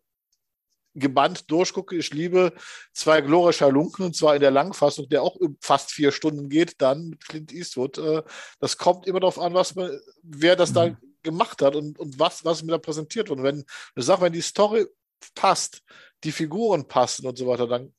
[0.95, 1.97] gebannt durchgucke.
[1.97, 2.53] Ich liebe
[2.93, 7.11] zwei Gloria Lunken und zwar in der Langfassung, der auch fast vier Stunden geht, dann
[7.11, 7.99] mit Clint Eastwood.
[7.99, 8.23] Äh,
[8.59, 10.75] das kommt immer darauf an, was man, wer das mhm.
[10.75, 13.39] da gemacht hat und, und was, was mir da präsentiert wird.
[13.39, 13.65] Und wenn
[13.95, 14.87] du sagst, wenn die Story
[15.35, 15.83] passt,
[16.25, 17.93] die Figuren passen und so weiter, dann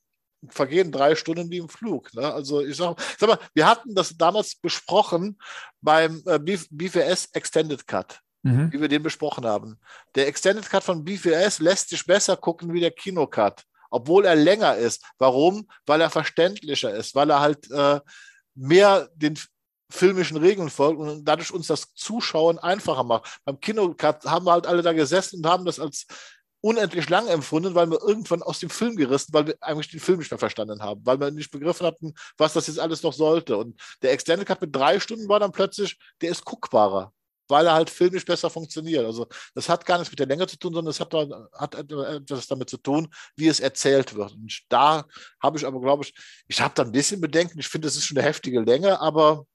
[0.49, 2.13] vergehen drei Stunden wie im Flug.
[2.13, 2.33] Ne?
[2.33, 5.39] Also ich sag, sag, mal, wir hatten das damals besprochen
[5.81, 8.71] beim äh, BVS Extended Cut, mhm.
[8.71, 9.79] wie wir den besprochen haben.
[10.15, 14.75] Der Extended Cut von BVS lässt sich besser gucken wie der Kinocut, obwohl er länger
[14.75, 15.03] ist.
[15.17, 15.67] Warum?
[15.85, 17.99] Weil er verständlicher ist, weil er halt äh,
[18.55, 19.37] mehr den
[19.89, 23.39] filmischen Regeln folgt und dadurch uns das Zuschauen einfacher macht.
[23.43, 26.07] Beim Kinocut haben wir halt alle da gesessen und haben das als
[26.61, 30.19] unendlich lang empfunden, weil wir irgendwann aus dem Film gerissen, weil wir eigentlich den Film
[30.19, 33.57] nicht mehr verstanden haben, weil wir nicht begriffen hatten, was das jetzt alles noch sollte.
[33.57, 37.11] Und der Extended Cut mit drei Stunden war dann plötzlich, der ist guckbarer,
[37.51, 39.05] weil er halt filmisch besser funktioniert.
[39.05, 41.13] Also das hat gar nichts mit der Länge zu tun, sondern es hat,
[41.53, 44.31] hat etwas damit zu tun, wie es erzählt wird.
[44.33, 45.05] Und da
[45.41, 46.13] habe ich aber, glaube ich,
[46.47, 47.59] ich habe da ein bisschen Bedenken.
[47.59, 49.45] Ich finde, es ist schon eine heftige Länge, aber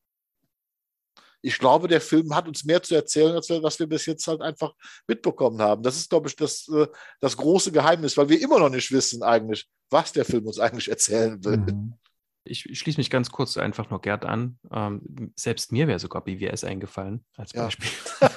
[1.42, 4.26] ich glaube, der Film hat uns mehr zu erzählen, als wir, was wir bis jetzt
[4.26, 4.72] halt einfach
[5.06, 5.82] mitbekommen haben.
[5.82, 6.86] Das ist, glaube ich, das, äh,
[7.20, 10.88] das große Geheimnis, weil wir immer noch nicht wissen eigentlich, was der Film uns eigentlich
[10.88, 11.58] erzählen will.
[11.58, 11.94] Mhm.
[12.46, 14.58] Ich, ich schließe mich ganz kurz einfach noch Gerd an.
[14.72, 17.88] Ähm, selbst mir wäre sogar BWS eingefallen, als Beispiel.
[18.20, 18.30] Ja.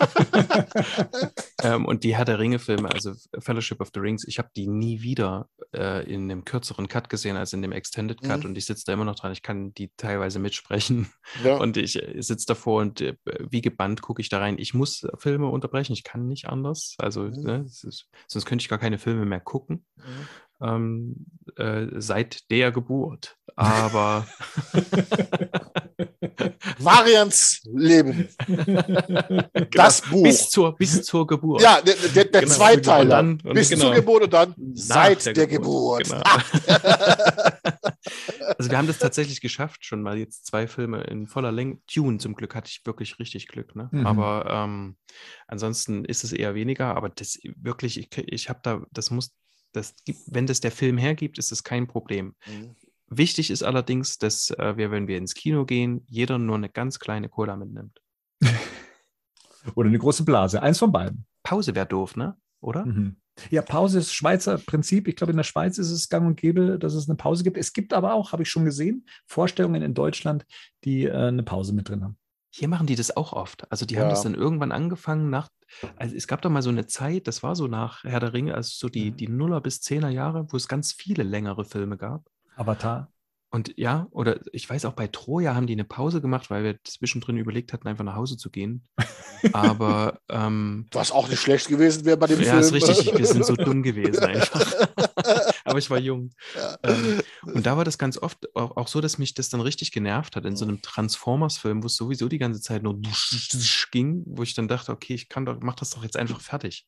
[1.76, 5.02] ähm, und die Herr der Ringe-Filme, also Fellowship of the Rings, ich habe die nie
[5.02, 8.40] wieder äh, in einem kürzeren Cut gesehen als in dem Extended Cut.
[8.40, 8.46] Mhm.
[8.48, 9.32] Und ich sitze da immer noch dran.
[9.32, 11.12] Ich kann die teilweise mitsprechen.
[11.44, 11.58] Ja.
[11.58, 14.58] Und ich äh, sitze davor und äh, wie gebannt gucke ich da rein.
[14.58, 15.94] Ich muss Filme unterbrechen.
[15.94, 16.96] Ich kann nicht anders.
[16.98, 17.44] Also, mhm.
[17.44, 19.86] ne, ist, sonst könnte ich gar keine Filme mehr gucken.
[19.96, 20.28] Mhm
[20.62, 21.26] ähm,
[21.56, 23.38] äh, seit der Geburt.
[23.56, 24.28] Aber
[26.80, 28.30] Variants Leben.
[29.72, 30.16] Das genau.
[30.16, 30.24] Buch.
[30.24, 31.62] Bis zur, bis zur Geburt.
[31.62, 32.54] Ja, der, der, der genau.
[32.54, 33.02] Zweiteiler.
[33.02, 33.86] Und dann, und bis genau.
[33.86, 36.06] zur Geburt und dann seit der, der, Geburt.
[36.06, 36.24] Geburt.
[36.24, 36.24] Genau.
[38.58, 41.80] also wir haben das tatsächlich geschafft, schon mal jetzt zwei Filme in voller Länge.
[41.88, 43.76] Tune zum Glück hatte ich wirklich richtig Glück.
[43.76, 43.90] Ne?
[43.92, 44.08] Mhm.
[44.08, 44.98] Aber ähm,
[45.48, 46.96] ansonsten ist es eher weniger.
[46.96, 49.36] Aber das wirklich, ich, ich habe da, das muss
[49.72, 52.36] das gibt, wenn das der Film hergibt, ist es kein Problem.
[52.48, 52.76] Mhm.
[53.08, 57.00] Wichtig ist allerdings, dass äh, wir, wenn wir ins Kino gehen, jeder nur eine ganz
[57.00, 58.00] kleine Cola mitnimmt.
[59.76, 60.62] Oder eine große Blase.
[60.62, 61.26] Eins von beiden.
[61.44, 62.38] Pause wäre doof, ne?
[62.62, 62.86] Oder?
[62.86, 63.18] Mhm.
[63.50, 65.08] Ja, Pause ist Schweizer Prinzip.
[65.08, 67.58] Ich glaube, in der Schweiz ist es gang und gäbe, dass es eine Pause gibt.
[67.58, 70.46] Es gibt aber auch, habe ich schon gesehen, Vorstellungen in Deutschland,
[70.84, 72.18] die äh, eine Pause mit drin haben.
[72.52, 73.72] Hier machen die das auch oft.
[73.72, 74.02] Also die ja.
[74.02, 75.50] haben das dann irgendwann angefangen nach,
[75.98, 78.56] also es gab doch mal so eine Zeit, das war so nach Herr der Ringe,
[78.56, 79.18] also so die, mhm.
[79.18, 82.30] die Nuller bis Zehner Jahre, wo es ganz viele längere Filme gab.
[82.56, 83.12] Avatar.
[83.52, 86.78] Und ja, oder ich weiß auch bei Troja haben die eine Pause gemacht, weil wir
[86.84, 88.84] zwischendrin überlegt hatten, einfach nach Hause zu gehen.
[89.54, 92.56] Aber ähm, was auch nicht schlecht gewesen wäre bei dem ja, Film.
[92.56, 93.18] Ja, ist richtig.
[93.18, 94.72] Wir sind so dumm gewesen einfach.
[95.70, 96.32] Aber ich war jung.
[96.56, 96.78] Ja.
[96.84, 99.92] Ähm, und da war das ganz oft auch, auch, so, dass mich das dann richtig
[99.92, 103.00] genervt hat in so einem Transformers-Film, wo es sowieso die ganze Zeit nur
[103.92, 106.88] ging, wo ich dann dachte, okay, ich kann doch, mach das doch jetzt einfach fertig.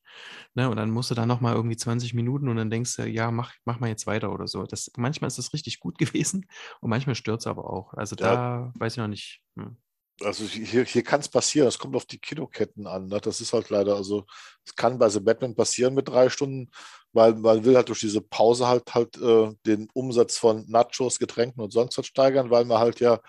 [0.54, 0.68] Ne?
[0.68, 3.52] Und dann musst du da nochmal irgendwie 20 Minuten und dann denkst du, ja, mach,
[3.64, 4.64] mach mal jetzt weiter oder so.
[4.64, 6.46] Das, manchmal ist das richtig gut gewesen.
[6.80, 7.94] Und manchmal stört es aber auch.
[7.94, 8.72] Also da ja.
[8.76, 9.42] weiß ich noch nicht.
[9.56, 9.76] Hm.
[10.24, 13.06] Also hier, hier kann es passieren, es kommt auf die Kinoketten an.
[13.06, 13.20] Ne?
[13.20, 14.24] Das ist halt leider, also
[14.64, 16.70] es kann bei The Batman passieren mit drei Stunden,
[17.12, 21.60] weil man will halt durch diese Pause halt halt äh, den Umsatz von Nachos, Getränken
[21.60, 23.20] und sonst was steigern, weil man halt ja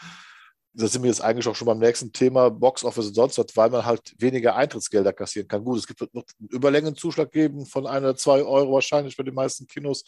[0.75, 3.45] da sind wir jetzt eigentlich auch schon beim nächsten Thema, Box Office und sonst was,
[3.55, 5.63] weil man halt weniger Eintrittsgelder kassieren kann.
[5.63, 9.35] Gut, es gibt noch einen Überlängenzuschlag geben von ein oder zwei Euro wahrscheinlich bei den
[9.35, 10.03] meisten Kinos.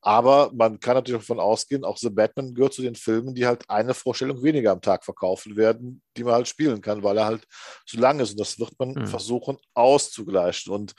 [0.00, 3.68] Aber man kann natürlich davon ausgehen, auch The Batman gehört zu den Filmen, die halt
[3.70, 7.46] eine Vorstellung weniger am Tag verkaufen werden, die man halt spielen kann, weil er halt
[7.86, 8.32] so lang ist.
[8.32, 9.06] Und das wird man mhm.
[9.06, 10.72] versuchen auszugleichen.
[10.72, 10.94] Und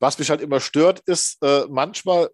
[0.00, 2.28] was mich halt immer stört, ist, äh, manchmal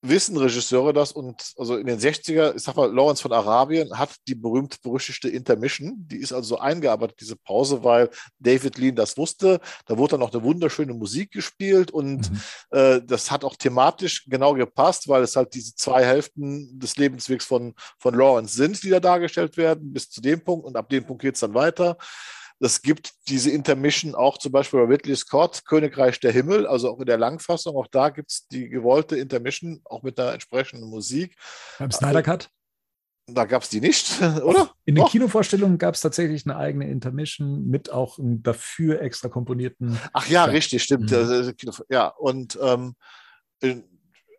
[0.00, 4.10] wissen Regisseure das und also in den 60er, ich sag mal, Lawrence von Arabien hat
[4.28, 8.08] die berühmt-berüchtigte Intermission, die ist also eingearbeitet, diese Pause, weil
[8.38, 9.60] David Lean das wusste.
[9.86, 12.40] Da wurde dann noch eine wunderschöne Musik gespielt und mhm.
[12.70, 17.44] äh, das hat auch thematisch genau gepasst, weil es halt diese zwei Hälften des Lebenswegs
[17.44, 21.04] von, von Lawrence sind, die da dargestellt werden, bis zu dem Punkt und ab dem
[21.04, 21.96] Punkt geht es dann weiter.
[22.60, 26.98] Es gibt diese Intermission auch zum Beispiel bei Ridley Scott, Königreich der Himmel, also auch
[26.98, 27.76] in der Langfassung.
[27.76, 31.36] Auch da gibt es die gewollte Intermission, auch mit einer entsprechenden Musik.
[31.78, 32.50] Beim Snyder Cut?
[33.30, 34.70] Da gab es die nicht, oder?
[34.86, 35.10] In den Doch.
[35.12, 39.98] Kinovorstellungen gab es tatsächlich eine eigene Intermission mit auch einem dafür extra komponierten.
[40.12, 40.50] Ach ja, Ja.
[40.50, 41.10] richtig, stimmt.
[41.10, 41.52] Mhm.
[41.90, 42.94] Ja, und ähm,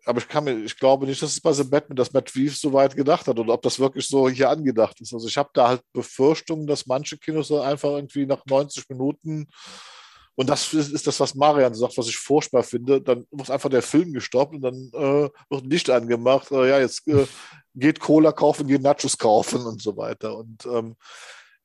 [0.09, 2.59] aber ich kann mir, ich glaube nicht, dass es bei The Batman, dass Matt Reeves
[2.59, 5.13] so weit gedacht hat oder ob das wirklich so hier angedacht ist.
[5.13, 9.47] Also ich habe da halt Befürchtungen, dass manche Kinos einfach irgendwie nach 90 Minuten
[10.39, 13.01] und das ist, ist das, was Marian sagt, was ich furchtbar finde.
[13.01, 16.49] Dann wird einfach der Film gestoppt und dann äh, wird ein Licht angemacht.
[16.51, 17.27] Äh, ja, jetzt äh,
[17.75, 20.37] geht Cola kaufen, geht Nachos kaufen und so weiter.
[20.37, 20.95] Und ähm,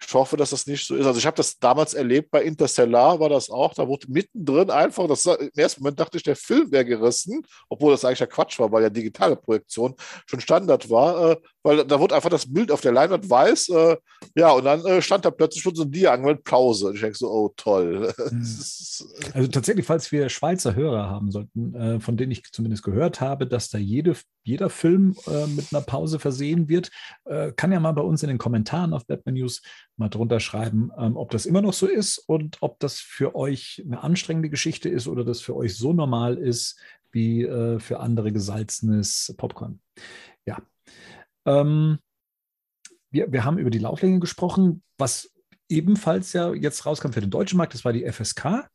[0.07, 1.07] ich hoffe, dass das nicht so ist.
[1.07, 3.75] Also ich habe das damals erlebt bei Interstellar, war das auch.
[3.75, 7.93] Da wurde mittendrin einfach, das, im ersten Moment dachte ich, der Film wäre gerissen, obwohl
[7.93, 9.95] das eigentlich ja Quatsch war, weil ja digitale Projektion
[10.27, 11.33] schon Standard war.
[11.33, 13.71] Äh, weil da wurde einfach das Bild auf der Leinwand weiß.
[13.71, 13.97] Äh,
[14.37, 16.89] ja, und dann äh, stand da plötzlich schon so ein Dia angemeldet, Pause.
[16.89, 18.13] Und ich denke so, oh toll.
[18.31, 18.43] Mhm.
[18.43, 23.21] Ist, Also tatsächlich, falls wir Schweizer Hörer haben sollten, äh, von denen ich zumindest gehört
[23.21, 26.91] habe, dass da jede, jeder Film äh, mit einer Pause versehen wird,
[27.25, 29.63] äh, kann ja mal bei uns in den Kommentaren auf Batman News
[29.97, 33.83] mal drunter schreiben, ähm, ob das immer noch so ist und ob das für euch
[33.87, 36.79] eine anstrengende Geschichte ist oder das für euch so normal ist
[37.13, 39.81] wie äh, für andere gesalzenes Popcorn.
[40.47, 40.59] Ja.
[41.47, 41.99] Ähm,
[43.11, 45.31] wir, wir haben über die Lauflänge gesprochen, was
[45.69, 48.69] ebenfalls ja jetzt rauskam für den deutschen Markt, das war die FSK.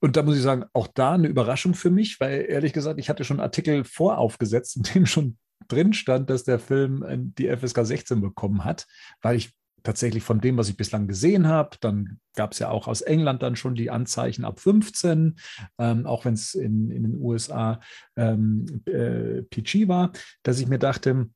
[0.00, 3.08] Und da muss ich sagen, auch da eine Überraschung für mich, weil ehrlich gesagt, ich
[3.08, 7.48] hatte schon einen Artikel voraufgesetzt, in dem schon drin stand, dass der Film äh, die
[7.48, 8.86] FSK 16 bekommen hat,
[9.22, 9.52] weil ich
[9.82, 13.42] tatsächlich von dem, was ich bislang gesehen habe, dann gab es ja auch aus England
[13.42, 15.36] dann schon die Anzeichen ab 15,
[15.78, 17.80] ähm, auch wenn es in, in den USA
[18.16, 20.12] ähm, äh, PG war,
[20.42, 21.28] dass ich mir dachte,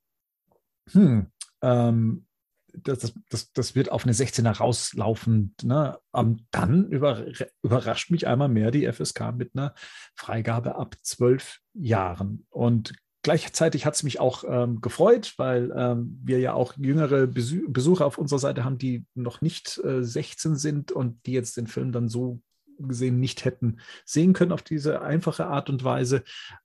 [0.93, 1.27] hm,
[1.62, 2.27] ähm,
[2.74, 5.55] das, das, das, wird auf eine 16er rauslaufen.
[5.62, 5.98] Ne?
[6.15, 7.24] Ähm, dann über,
[7.62, 9.74] überrascht mich einmal mehr die FSK mit einer
[10.15, 12.47] Freigabe ab zwölf Jahren.
[12.51, 17.70] Und gleichzeitig hat es mich auch ähm, gefreut, weil ähm, wir ja auch jüngere Besu
[17.70, 21.66] Besucher auf unserer Seite haben, die noch nicht äh, 16 sind und die jetzt den
[21.66, 22.40] Film dann so
[22.78, 26.22] gesehen nicht hätten sehen können auf diese einfache Art und Weise.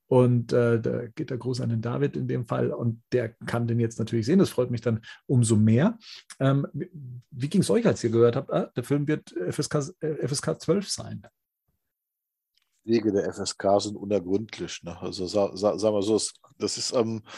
[0.08, 3.68] Und äh, da geht der Gruß an den David in dem Fall und der kann
[3.68, 4.40] den jetzt natürlich sehen.
[4.40, 5.98] Das freut mich dann umso mehr.
[6.40, 6.90] Ähm, wie
[7.32, 10.62] wie ging es euch, als ihr gehört habt, ah, der Film wird FSK, äh, FSK
[10.62, 11.24] 12 sein?
[12.84, 14.84] Wege der FSK sind unergründlich.
[14.84, 15.00] Ne?
[15.02, 16.20] Also sa sa sagen wir so,
[16.58, 17.30] das ist, ähm, äh,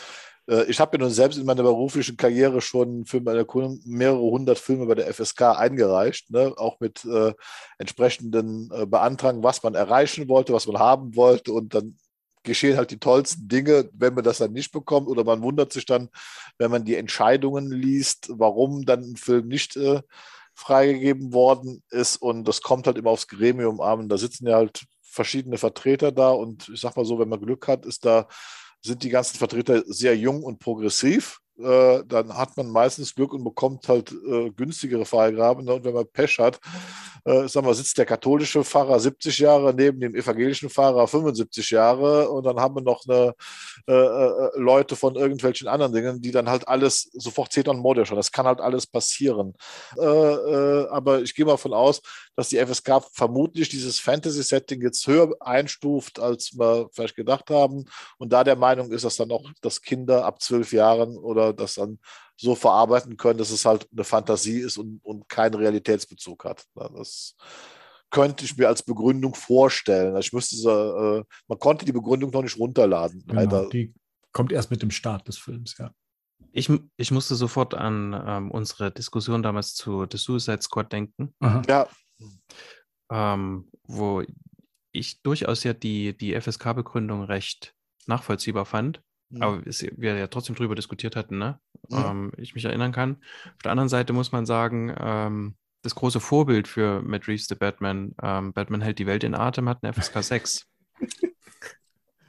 [0.68, 4.60] ich habe ja nun selbst in meiner beruflichen Karriere schon für meine Kunden mehrere hundert
[4.60, 6.54] Filme bei der FSK eingereicht, ne?
[6.58, 7.34] auch mit äh,
[7.80, 11.98] entsprechenden äh, Beantragen, was man erreichen wollte, was man haben wollte und dann
[12.44, 15.86] geschehen halt die tollsten Dinge, wenn man das dann nicht bekommt oder man wundert sich
[15.86, 16.10] dann,
[16.58, 20.02] wenn man die Entscheidungen liest, warum dann ein Film nicht äh,
[20.54, 24.08] freigegeben worden ist und das kommt halt immer aufs Gremium an.
[24.08, 27.68] Da sitzen ja halt verschiedene Vertreter da und ich sag mal so, wenn man Glück
[27.68, 28.28] hat, ist da,
[28.86, 31.40] sind die ganzen Vertreter sehr jung und progressiv.
[31.57, 35.68] Äh, dann hat man meistens Glück und bekommt halt äh, günstigere Freigaben.
[35.70, 36.60] Und wenn man Pech hat,
[37.24, 42.30] äh, sagen wir, sitzt der katholische Pfarrer 70 Jahre neben dem evangelischen Pfarrer 75 Jahre
[42.30, 43.34] und dann haben wir noch eine,
[43.88, 48.10] äh, äh, Leute von irgendwelchen anderen Dingen, die dann halt alles sofort zetern modisch.
[48.10, 49.56] Das kann halt alles passieren.
[49.98, 52.02] Äh, aber ich gehe mal davon aus,
[52.36, 57.86] dass die FSK vermutlich dieses Fantasy-Setting jetzt höher einstuft, als wir vielleicht gedacht haben.
[58.18, 61.76] Und da der Meinung ist, dass dann auch, dass Kinder ab zwölf Jahren oder das
[61.76, 61.99] dann
[62.38, 66.66] so verarbeiten können, dass es halt eine Fantasie ist und, und keinen Realitätsbezug hat.
[66.76, 67.36] Das
[68.10, 70.16] könnte ich mir als Begründung vorstellen.
[70.18, 70.70] Ich müsste so,
[71.20, 73.24] äh, man konnte die Begründung noch nicht runterladen.
[73.26, 73.70] Genau, leider.
[73.70, 73.94] die
[74.34, 75.91] kommt erst mit dem Start des Films, ja.
[76.52, 81.62] Ich, ich musste sofort an ähm, unsere Diskussion damals zu The Suicide Squad denken, Aha.
[81.68, 81.88] Ja,
[83.12, 84.24] ähm, wo
[84.92, 87.76] ich durchaus ja die, die FSK-Begründung recht
[88.08, 89.02] nachvollziehbar fand,
[89.40, 91.60] aber es, wir ja trotzdem drüber diskutiert hatten, ne?
[91.90, 91.98] Mhm.
[91.98, 93.18] Ähm, ich mich erinnern kann.
[93.46, 97.56] Auf der anderen Seite muss man sagen, ähm, das große Vorbild für Matt Reeves, The
[97.56, 100.68] Batman, ähm, Batman hält die Welt in Atem, hat eine FSK 6.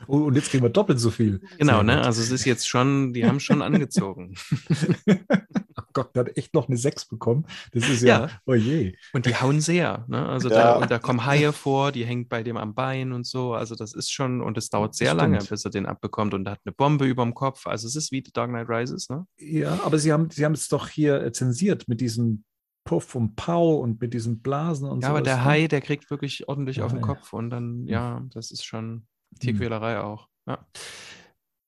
[0.08, 1.40] Oh, und jetzt kriegen wir doppelt so viel.
[1.58, 2.02] Genau, ne?
[2.02, 4.34] Also es ist jetzt schon, die haben schon angezogen.
[5.74, 7.46] Ach Gott, der hat echt noch eine 6 bekommen.
[7.72, 8.30] Das ist ja, Ja.
[8.46, 8.94] oh je.
[9.12, 10.26] Und die hauen sehr, ne?
[10.28, 10.54] Also Ja.
[10.74, 13.54] da, und da kommen Haie vor, die hängt bei dem am Bein und so.
[13.54, 15.20] Also das ist schon, und es dauert sehr Stimmt.
[15.20, 17.66] lange, bis er den abbekommt und er hat eine Bombe überm Kopf.
[17.66, 19.26] Also es ist wie The Dark Knight Rises, ne?
[19.38, 22.44] Ja, aber Sie haben, Sie haben es doch hier äh, zensiert mit diesem
[22.84, 25.14] Puff und Pau und mit diesen Blasen und Ja, so.
[25.14, 27.00] aber der Hai, der kriegt wirklich ordentlich Der auf den.
[27.02, 29.06] Kopf und dann, ja, das ist schon
[29.38, 30.28] Tierquälerei auch.
[30.46, 30.66] Ja.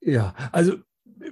[0.00, 0.76] Ja, also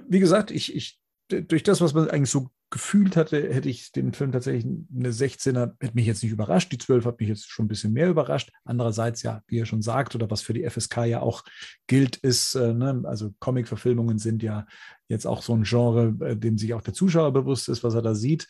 [0.07, 0.99] wie gesagt, ich, ich,
[1.29, 5.73] durch das, was man eigentlich so gefühlt hatte, hätte ich den Film tatsächlich eine 16er,
[5.79, 6.71] hätte mich jetzt nicht überrascht.
[6.71, 8.51] Die 12 hat mich jetzt schon ein bisschen mehr überrascht.
[8.65, 11.43] Andererseits, ja, wie er schon sagt, oder was für die FSK ja auch
[11.87, 14.65] gilt, ist, äh, ne, also Comic-Verfilmungen sind ja
[15.07, 18.01] jetzt auch so ein Genre, äh, dem sich auch der Zuschauer bewusst ist, was er
[18.01, 18.47] da sieht.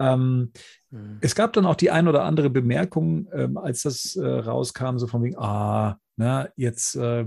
[0.00, 0.50] Ähm,
[0.90, 1.18] mhm.
[1.20, 5.06] Es gab dann auch die ein oder andere Bemerkung, ähm, als das äh, rauskam, so
[5.06, 7.26] von wegen, ah, na, jetzt äh,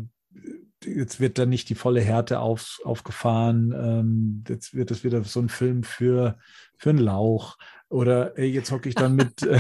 [0.86, 5.40] jetzt wird da nicht die volle Härte auf, aufgefahren, ähm, jetzt wird es wieder so
[5.40, 6.38] ein Film für,
[6.78, 7.58] für einen Lauch.
[7.90, 9.60] Oder ey, jetzt hocke ich dann mit, äh,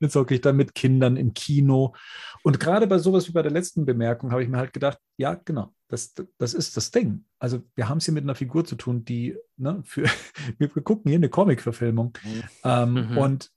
[0.00, 1.94] jetzt hocke ich dann mit Kindern im Kino.
[2.42, 5.34] Und gerade bei sowas wie bei der letzten Bemerkung habe ich mir halt gedacht, ja,
[5.34, 7.24] genau, das, das ist das Ding.
[7.38, 10.04] Also wir haben es hier mit einer Figur zu tun, die, ne, für,
[10.58, 12.16] wir gucken hier eine Comic-Verfilmung.
[12.24, 12.42] Mhm.
[12.64, 13.18] Ähm, mhm.
[13.18, 13.50] Und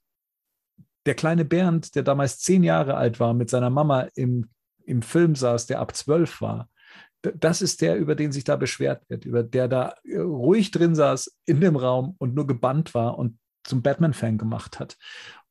[1.06, 4.50] der kleine Bernd, der damals zehn Jahre alt war, mit seiner Mama im
[4.86, 6.68] im Film saß, der ab zwölf war,
[7.22, 10.94] das ist der, über den sich da beschwert wird, über der da äh, ruhig drin
[10.94, 14.96] saß in dem Raum und nur gebannt war und zum Batman-Fan gemacht hat.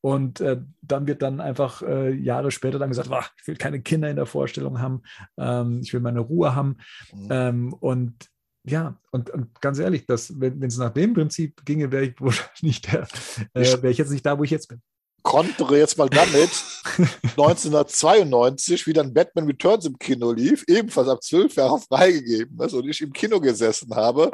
[0.02, 3.08] Und äh, dann wird dann einfach äh, Jahre später dann gesagt,
[3.40, 5.02] ich will keine Kinder in der Vorstellung haben,
[5.38, 6.76] ähm, ich will meine Ruhe haben.
[7.14, 7.28] Mhm.
[7.30, 8.28] Ähm, und
[8.64, 12.34] ja, und, und, ganz ehrlich, das, wenn es nach dem Prinzip ginge, wäre ich wohl
[12.60, 13.08] nicht der,
[13.54, 14.82] äh, wäre ich jetzt nicht da, wo ich jetzt bin
[15.22, 16.50] kontere jetzt mal damit,
[17.36, 22.88] 1992, wie dann Batman Returns im Kino lief, ebenfalls ab zwölf Jahren freigegeben ist und
[22.88, 24.30] ich im Kino gesessen habe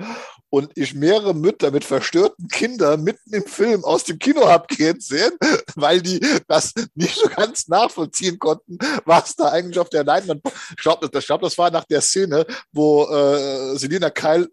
[0.51, 5.01] und ich mehrere Mütter mit verstörten Kindern mitten im Film aus dem Kino habe gehen
[5.01, 5.33] sehen,
[5.77, 10.43] weil die das nicht so ganz nachvollziehen konnten, was da eigentlich auf der Leinwand.
[10.71, 14.49] Ich glaube, das, glaub, das war nach der Szene, wo äh, Selina Keil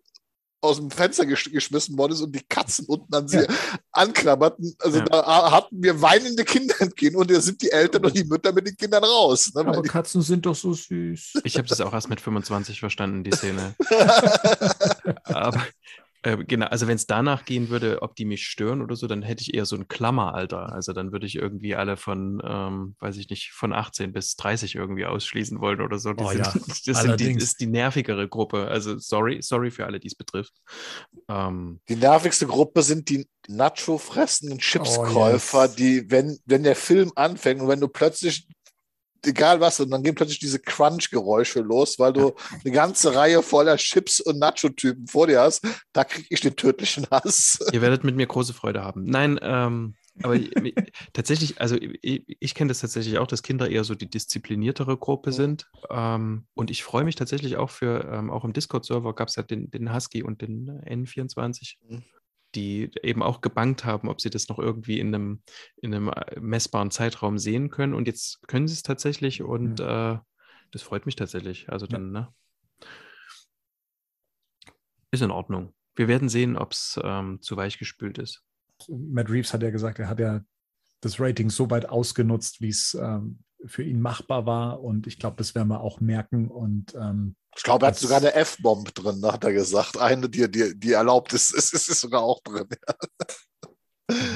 [0.66, 3.48] aus dem Fenster gesch geschmissen worden ist und die Katzen unten an sie ja.
[3.92, 4.76] anklammerten.
[4.80, 5.06] Also ja.
[5.06, 8.68] da hatten wir weinende Kinder Kino und da sind die Eltern und die Mütter mit
[8.68, 9.52] den Kindern raus.
[9.54, 9.62] Ne?
[9.62, 11.42] Aber Katzen sind doch so süß.
[11.44, 13.76] Ich habe das auch erst mit 25 verstanden, die Szene.
[15.24, 15.62] Aber
[16.26, 19.22] äh, genau, also wenn es danach gehen würde, ob die mich stören oder so, dann
[19.22, 20.74] hätte ich eher so ein Klammeralter.
[20.74, 24.74] Also dann würde ich irgendwie alle von, ähm, weiß ich nicht, von 18 bis 30
[24.74, 26.14] irgendwie ausschließen wollen oder so.
[26.18, 26.52] Oh, sind, ja.
[26.88, 28.68] Das sind die, ist die nervigere Gruppe.
[28.68, 30.54] Also sorry, sorry für alle, die es betrifft.
[31.30, 35.76] Ähm, die nervigste Gruppe sind die Nacho fressenden Chipskäufer, oh, yes.
[35.76, 38.48] die, wenn, wenn der Film anfängt und wenn du plötzlich
[39.24, 42.34] egal was, und dann gehen plötzlich diese Crunch-Geräusche los, weil du
[42.64, 45.66] eine ganze Reihe voller Chips und Nacho-Typen vor dir hast.
[45.94, 47.60] Da kriege ich den tödlichen Hass.
[47.72, 49.06] Ihr werdet mit mir große Freude haben.
[49.06, 50.40] Nein, ähm, aber
[51.14, 55.32] tatsächlich, also ich, ich kenne das tatsächlich auch, dass Kinder eher so die diszipliniertere Gruppe
[55.32, 55.70] sind.
[55.90, 59.44] Ähm, und ich freue mich tatsächlich auch für, ähm, auch im Discord-Server gab es ja
[59.44, 61.76] den, den Husky und den N24.
[62.56, 65.42] Die eben auch gebankt haben, ob sie das noch irgendwie in einem,
[65.78, 67.94] in einem äh, messbaren Zeitraum sehen können.
[67.94, 69.86] Und jetzt können sie es tatsächlich und mhm.
[69.86, 70.18] äh,
[70.72, 71.70] das freut mich tatsächlich.
[71.70, 72.22] Also dann, ja.
[72.22, 72.34] ne?
[75.12, 75.74] Ist in Ordnung.
[75.96, 78.44] Wir werden sehen, ob es ähm, zu weich gespült ist.
[78.90, 80.42] Matt Reeves hat ja gesagt, er hat ja
[81.00, 84.82] das Rating so weit ausgenutzt, wie es ähm, für ihn machbar war.
[84.82, 86.50] Und ich glaube, das werden wir auch merken.
[86.50, 89.98] Und ähm, ich glaube, er hat sogar eine F-Bomb drin, hat er gesagt.
[89.98, 92.68] Eine, die, die, die erlaubt ist, ist, ist, ist sogar auch drin.
[92.70, 92.96] Ja.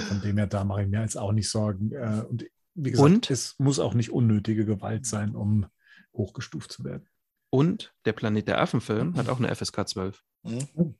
[0.07, 1.91] Von dem her, da mache ich mir jetzt auch nicht Sorgen.
[1.91, 3.29] Äh, und wie gesagt, und?
[3.29, 5.67] es muss auch nicht unnötige Gewalt sein, um
[6.13, 7.07] hochgestuft zu werden.
[7.51, 10.23] Und der Planet der Affen-Film hat auch eine FSK 12.
[10.43, 10.95] Mhm.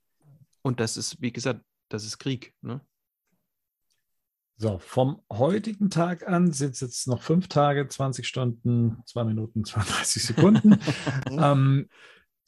[0.61, 2.53] Und das ist, wie gesagt, das ist Krieg.
[2.61, 2.81] Ne?
[4.61, 9.63] So, vom heutigen Tag an sind es jetzt noch fünf Tage, 20 Stunden, zwei Minuten,
[9.63, 10.77] 32 Sekunden.
[11.31, 11.87] ähm,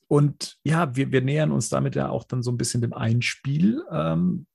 [0.10, 3.82] und ja, wir, wir nähern uns damit ja auch dann so ein bisschen dem Einspiel.
[3.90, 4.46] Ähm,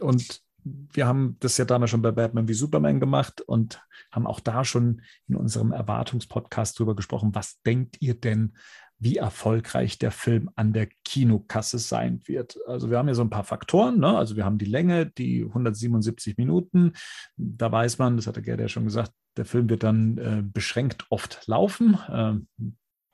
[0.00, 3.80] und wir haben das ja damals schon bei Batman wie Superman gemacht und
[4.10, 7.32] haben auch da schon in unserem Erwartungspodcast drüber gesprochen.
[7.32, 8.56] Was denkt ihr denn,
[9.04, 12.58] wie erfolgreich der Film an der Kinokasse sein wird.
[12.66, 14.00] Also wir haben ja so ein paar Faktoren.
[14.00, 14.16] Ne?
[14.16, 16.92] Also wir haben die Länge, die 177 Minuten.
[17.36, 20.42] Da weiß man, das hat der Gerd ja schon gesagt, der Film wird dann äh,
[20.42, 21.98] beschränkt oft laufen.
[22.08, 22.64] Äh,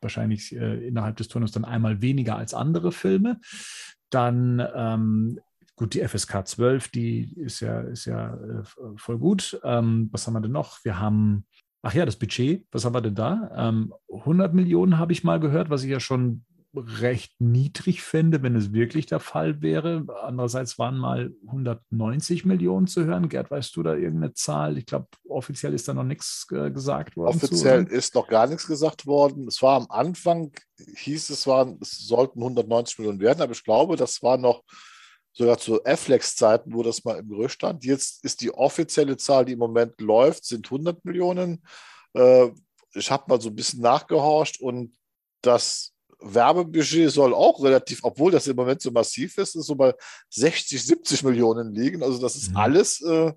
[0.01, 3.41] wahrscheinlich äh, innerhalb des Turnos dann einmal weniger als andere Filme.
[4.11, 5.41] Dann ähm,
[5.75, 8.63] gut, die FSK 12, die ist ja, ist ja äh,
[8.97, 9.61] voll gut.
[9.65, 10.85] Ähm, was haben wir denn noch?
[10.85, 11.47] Wir haben
[11.83, 13.51] Ach ja, das Budget, was haben wir denn da?
[13.57, 16.45] Ähm, 100 Millionen habe ich mal gehört, was ich ja schon
[16.75, 20.07] recht niedrig fände, wenn es wirklich der Fall wäre.
[20.23, 23.29] Andererseits waren mal 190 Millionen zu hören.
[23.29, 24.79] Gerd, weißt du da irgendeine Zahl?
[24.79, 27.37] Ich glaube, offiziell ist da noch nichts äh, gesagt worden.
[27.37, 29.49] Offiziell zu, ist noch gar nichts gesagt worden.
[29.49, 30.53] Es war am Anfang,
[30.97, 34.63] hieß es, waren, es sollten 190 Millionen werden, aber ich glaube, das war noch
[35.33, 37.85] sogar zu Afflex-Zeiten, wo das mal im Gerücht stand.
[37.85, 41.63] Jetzt ist die offizielle Zahl, die im Moment läuft, sind 100 Millionen.
[42.15, 42.51] Äh,
[42.95, 44.97] ich habe mal so ein bisschen nachgehorcht und
[45.43, 49.95] das Werbebudget soll auch relativ, obwohl das im Moment so massiv ist, ist so bei
[50.31, 52.03] 60, 70 Millionen liegen.
[52.03, 52.57] Also das ist mhm.
[52.57, 53.33] alles, äh,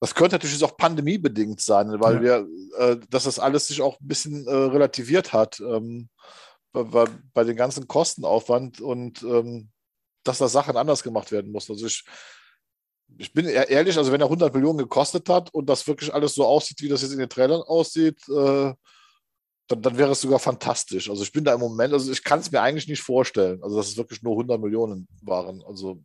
[0.00, 2.22] das könnte natürlich auch pandemiebedingt sein, weil ja.
[2.22, 2.48] wir,
[2.78, 6.08] äh, dass das alles sich auch ein bisschen äh, relativiert hat ähm,
[6.72, 9.70] bei, bei, den ganzen Kostenaufwand und ähm,
[10.24, 11.72] dass da Sachen anders gemacht werden mussten.
[11.72, 12.04] Also ich,
[13.18, 16.44] ich bin ehrlich, also wenn er 100 Millionen gekostet hat und das wirklich alles so
[16.44, 18.74] aussieht, wie das jetzt in den Trailern aussieht, äh,
[19.66, 21.08] dann, dann, wäre es sogar fantastisch.
[21.08, 23.76] Also ich bin da im Moment, also ich kann es mir eigentlich nicht vorstellen, also
[23.76, 25.62] dass es wirklich nur 100 Millionen waren.
[25.62, 26.02] Also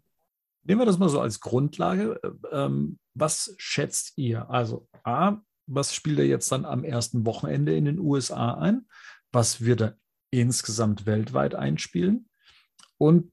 [0.64, 2.20] Nehmen wir das mal so als Grundlage.
[2.52, 4.50] Ähm, was schätzt ihr?
[4.50, 5.38] Also A,
[5.68, 8.88] was spielt er jetzt dann am ersten Wochenende in den USA ein?
[9.32, 9.98] Was wird er
[10.32, 12.30] insgesamt weltweit einspielen?
[12.98, 13.32] Und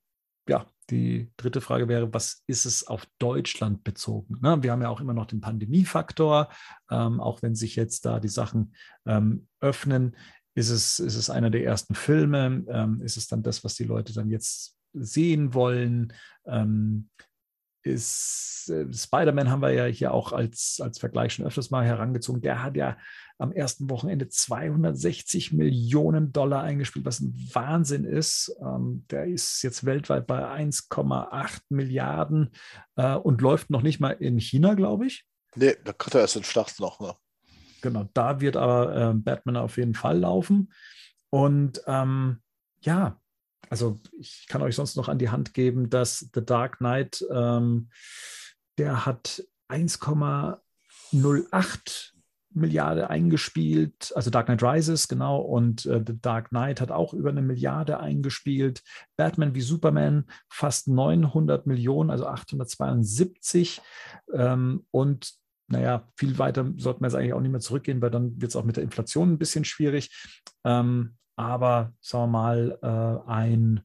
[0.48, 4.38] ja, die dritte Frage wäre, was ist es auf Deutschland bezogen?
[4.40, 4.62] Ne?
[4.62, 6.48] Wir haben ja auch immer noch den Pandemiefaktor,
[6.90, 8.74] ähm, auch wenn sich jetzt da die Sachen
[9.06, 10.16] ähm, öffnen.
[10.54, 12.64] Ist es, ist es einer der ersten Filme?
[12.68, 16.12] Ähm, ist es dann das, was die Leute dann jetzt sehen wollen?
[16.46, 17.10] Ähm,
[17.86, 22.42] ist äh, Spider-Man haben wir ja hier auch als, als Vergleich schon öfters mal herangezogen.
[22.42, 22.96] Der hat ja
[23.38, 28.54] am ersten Wochenende 260 Millionen Dollar eingespielt, was ein Wahnsinn ist.
[28.60, 32.50] Ähm, der ist jetzt weltweit bei 1,8 Milliarden
[32.96, 35.26] äh, und läuft noch nicht mal in China, glaube ich.
[35.54, 37.00] Nee, da kommt er erst in Start noch.
[37.00, 37.14] Ne?
[37.82, 40.72] Genau, da wird aber äh, Batman auf jeden Fall laufen.
[41.30, 42.40] Und ähm,
[42.80, 43.20] ja,
[43.68, 47.90] also ich kann euch sonst noch an die Hand geben, dass The Dark Knight, ähm,
[48.78, 52.15] der hat 1,08
[52.56, 57.30] Milliarde eingespielt, also Dark Knight Rises, genau, und äh, The Dark Knight hat auch über
[57.30, 58.82] eine Milliarde eingespielt.
[59.16, 63.80] Batman wie Superman fast 900 Millionen, also 872.
[64.32, 65.34] Ähm, und
[65.68, 68.56] naja, viel weiter sollten wir jetzt eigentlich auch nicht mehr zurückgehen, weil dann wird es
[68.56, 70.10] auch mit der Inflation ein bisschen schwierig.
[70.64, 73.80] Ähm, aber sagen wir mal, äh, ein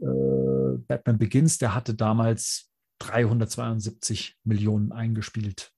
[0.00, 5.72] äh, Batman Begins, der hatte damals 372 Millionen eingespielt,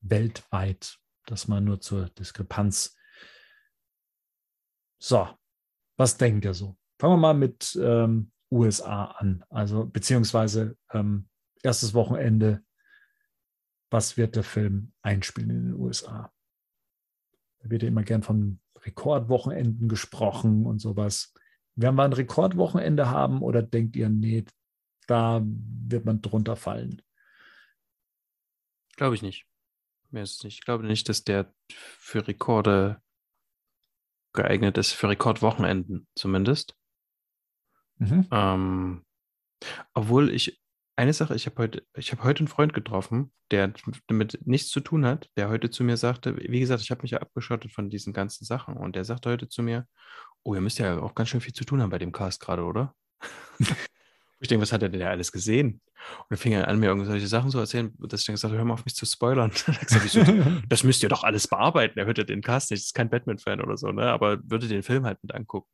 [0.00, 0.98] weltweit.
[1.26, 2.96] Das mal nur zur Diskrepanz.
[4.98, 5.28] So,
[5.96, 6.76] was denkt ihr so?
[6.98, 11.28] Fangen wir mal mit ähm, USA an, also beziehungsweise ähm,
[11.62, 12.62] erstes Wochenende.
[13.90, 16.32] Was wird der Film einspielen in den USA?
[17.60, 21.34] Da wird ja immer gern von Rekordwochenenden gesprochen und sowas.
[21.76, 24.44] Werden wir ein Rekordwochenende haben oder denkt ihr, nee,
[25.06, 27.02] da wird man drunter fallen?
[28.96, 29.46] Glaube ich nicht.
[30.12, 33.00] Ich glaube nicht, dass der für Rekorde
[34.32, 36.76] geeignet ist, für Rekordwochenenden zumindest.
[37.98, 38.26] Mhm.
[38.30, 39.04] Ähm,
[39.94, 40.60] obwohl ich
[40.96, 43.72] eine Sache, ich habe heute, ich habe heute einen Freund getroffen, der
[44.06, 47.10] damit nichts zu tun hat, der heute zu mir sagte, wie gesagt, ich habe mich
[47.10, 49.86] ja abgeschottet von diesen ganzen Sachen und der sagte heute zu mir,
[50.42, 52.64] oh, ihr müsst ja auch ganz schön viel zu tun haben bei dem Cast gerade,
[52.64, 52.94] oder?
[54.40, 55.80] ich denke, was hat er denn ja alles gesehen?
[56.18, 58.58] Und dann fing er an, mir irgendwelche Sachen zu erzählen, dass ich dann gesagt habe,
[58.58, 59.50] hör mal auf mich zu spoilern.
[60.68, 61.98] das müsst ihr doch alles bearbeiten.
[61.98, 64.10] Er hört ja den Cast nicht, ist kein Batman-Fan oder so, ne?
[64.10, 65.68] aber würde den Film halt mit angucken.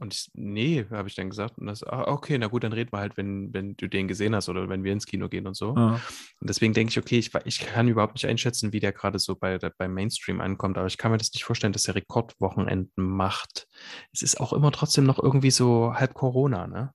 [0.00, 1.58] Und ich, nee, habe ich dann gesagt.
[1.58, 4.34] Und das, ah, okay, na gut, dann reden wir halt, wenn, wenn du den gesehen
[4.34, 5.74] hast oder wenn wir ins Kino gehen und so.
[5.76, 6.00] Ja.
[6.40, 9.36] Und deswegen denke ich, okay, ich, ich kann überhaupt nicht einschätzen, wie der gerade so
[9.36, 13.68] bei, beim Mainstream ankommt, aber ich kann mir das nicht vorstellen, dass er Rekordwochenenden macht.
[14.10, 16.94] Es ist auch immer trotzdem noch irgendwie so halb Corona, ne?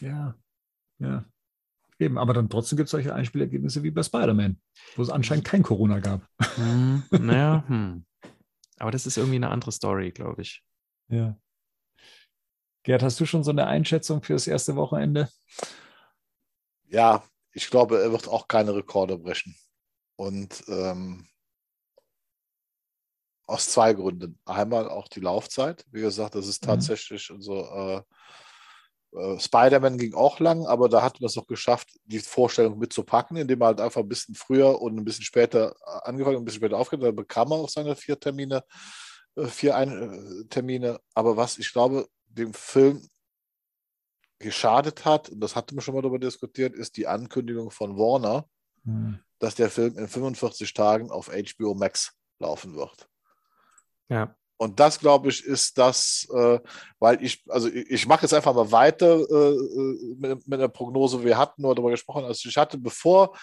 [0.00, 0.34] Ja,
[0.98, 1.24] ja.
[2.00, 4.60] Eben, aber dann trotzdem gibt es solche Einspielergebnisse wie bei Spider-Man,
[4.94, 6.28] wo es anscheinend kein Corona gab.
[6.54, 8.04] Hm, naja, hm.
[8.78, 10.62] Aber das ist irgendwie eine andere Story, glaube ich.
[11.08, 11.36] Ja.
[12.84, 15.28] Gerd, hast du schon so eine Einschätzung für das erste Wochenende?
[16.86, 19.56] Ja, ich glaube, er wird auch keine Rekorde brechen.
[20.16, 21.28] Und ähm,
[23.46, 24.38] aus zwei Gründen.
[24.44, 25.84] Einmal auch die Laufzeit.
[25.90, 26.66] Wie gesagt, das ist mhm.
[26.66, 27.42] tatsächlich mhm.
[27.42, 27.64] so.
[27.64, 28.02] Äh,
[29.12, 33.36] äh, Spider-Man ging auch lang, aber da hat man es noch geschafft, die Vorstellung mitzupacken,
[33.36, 36.44] indem er halt einfach ein bisschen früher und ein bisschen später äh, angefangen und ein
[36.44, 37.06] bisschen später aufgehört.
[37.06, 38.64] Da bekam er auch seine vier Termine,
[39.36, 41.00] äh, vier ein Termine.
[41.14, 43.08] Aber was ich glaube, dem Film
[44.38, 48.48] geschadet hat, und das hatten wir schon mal darüber diskutiert, ist die Ankündigung von Warner,
[48.84, 49.20] mhm.
[49.38, 53.08] dass der Film in 45 Tagen auf HBO Max laufen wird.
[54.08, 54.37] Ja.
[54.58, 56.58] Und das, glaube ich, ist das, äh,
[56.98, 60.68] weil ich, also ich, ich mache jetzt einfach mal weiter äh, äh mit, mit der
[60.68, 61.24] Prognose.
[61.24, 63.36] Wir hatten nur darüber gesprochen, also ich hatte, bevor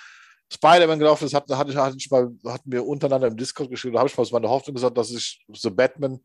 [0.51, 3.93] Spider-Man gelaufen ist, hatte, hatte, ich, hatte ich mal, hatten wir untereinander im Discord geschrieben,
[3.93, 6.19] da habe ich mal so meine Hoffnung gesagt, dass ich so Batman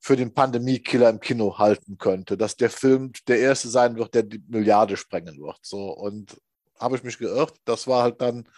[0.00, 4.24] für den Pandemie-Killer im Kino halten könnte, dass der Film der erste sein wird, der
[4.24, 5.58] die Milliarde sprengen wird.
[5.62, 6.36] So und
[6.78, 7.54] habe ich mich geirrt.
[7.64, 8.48] Das war halt dann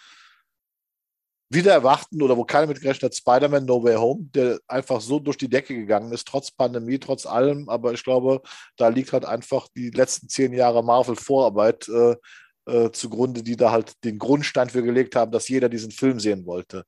[1.51, 5.19] wieder erwarten oder wo keiner mit gerechnet hat, Spider-Man No Way Home, der einfach so
[5.19, 7.69] durch die Decke gegangen ist, trotz Pandemie, trotz allem.
[7.69, 8.41] Aber ich glaube,
[8.77, 12.17] da liegt halt einfach die letzten zehn Jahre Marvel-Vorarbeit äh,
[12.67, 16.47] äh, zugrunde, die da halt den Grundstein für gelegt haben, dass jeder diesen Film sehen
[16.47, 16.85] wollte.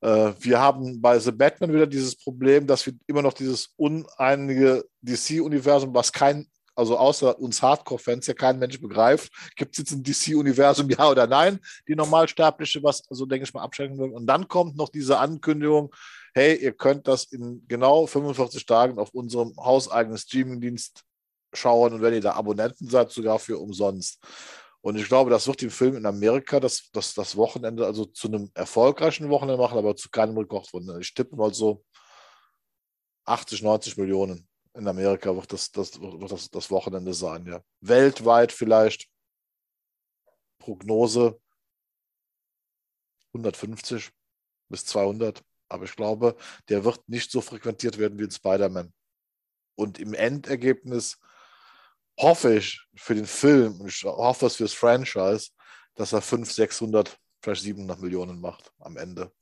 [0.00, 4.84] Äh, wir haben bei The Batman wieder dieses Problem, dass wir immer noch dieses uneinige
[5.02, 6.46] DC-Universum, was kein
[6.80, 11.26] also außer uns Hardcore-Fans ja kein Mensch begreift, gibt es jetzt ein DC-Universum, ja oder
[11.26, 14.10] nein, die Normalsterbliche, was also denke ich mal abschrecken will.
[14.10, 15.94] Und dann kommt noch diese Ankündigung,
[16.34, 21.04] hey, ihr könnt das in genau 45 Tagen auf unserem hauseigenen Streamingdienst
[21.52, 24.18] schauen und wenn ihr da Abonnenten seid, sogar für umsonst.
[24.82, 28.28] Und ich glaube, das wird den Film in Amerika das, das, das Wochenende also zu
[28.28, 31.00] einem erfolgreichen Wochenende machen, aber zu keinem Rekordwochenende.
[31.00, 31.84] Ich tippe mal so
[33.26, 34.48] 80, 90 Millionen
[34.80, 37.62] in Amerika wird das, das, wird das, das Wochenende sein, ja.
[37.80, 39.08] Weltweit vielleicht
[40.58, 41.40] Prognose
[43.34, 44.10] 150
[44.68, 45.44] bis 200.
[45.68, 46.36] Aber ich glaube,
[46.68, 48.92] der wird nicht so frequentiert werden wie in Spider-Man.
[49.76, 51.18] Und im Endergebnis
[52.18, 55.50] hoffe ich für den Film und ich hoffe es fürs Franchise,
[55.94, 59.32] dass er 500, 600, vielleicht 700 Millionen macht am Ende.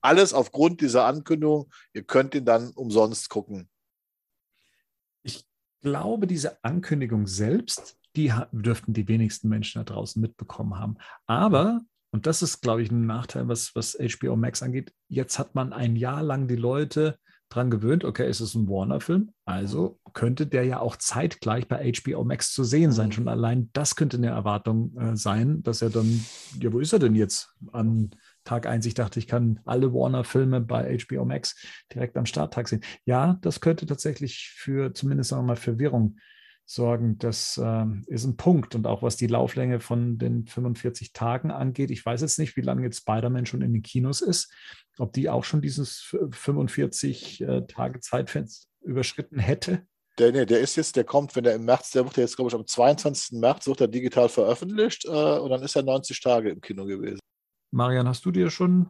[0.00, 1.72] Alles aufgrund dieser Ankündigung.
[1.92, 3.68] Ihr könnt ihn dann umsonst gucken
[5.86, 10.96] glaube, diese Ankündigung selbst, die dürften die wenigsten Menschen da draußen mitbekommen haben.
[11.26, 15.54] Aber, und das ist, glaube ich, ein Nachteil, was, was HBO Max angeht, jetzt hat
[15.54, 17.18] man ein Jahr lang die Leute
[17.50, 22.24] dran gewöhnt, okay, es ist ein Warner-Film, also könnte der ja auch zeitgleich bei HBO
[22.24, 23.12] Max zu sehen sein.
[23.12, 26.20] Schon allein das könnte eine Erwartung äh, sein, dass er dann,
[26.60, 28.10] ja, wo ist er denn jetzt an
[28.46, 28.86] Tag 1?
[28.86, 31.56] Ich dachte, ich kann alle Warner-Filme bei HBO Max
[31.92, 32.82] direkt am Starttag sehen.
[33.04, 36.16] Ja, das könnte tatsächlich für zumindest sagen wir mal Verwirrung
[36.66, 37.18] sorgen.
[37.18, 38.74] Das äh, ist ein Punkt.
[38.74, 42.62] Und auch was die Lauflänge von den 45 Tagen angeht, ich weiß jetzt nicht, wie
[42.62, 44.52] lange jetzt Spider-Man schon in den Kinos ist,
[44.98, 47.62] ob die auch schon dieses 45 äh,
[48.82, 49.86] überschritten hätte.
[50.18, 52.48] Der, nee, der ist jetzt, der kommt, wenn er im März, der wird jetzt, glaube
[52.48, 53.38] ich, am 22.
[53.38, 55.08] März wird er digital veröffentlicht äh,
[55.38, 57.20] und dann ist er 90 Tage im Kino gewesen.
[57.76, 58.88] Marian, hast du dir schon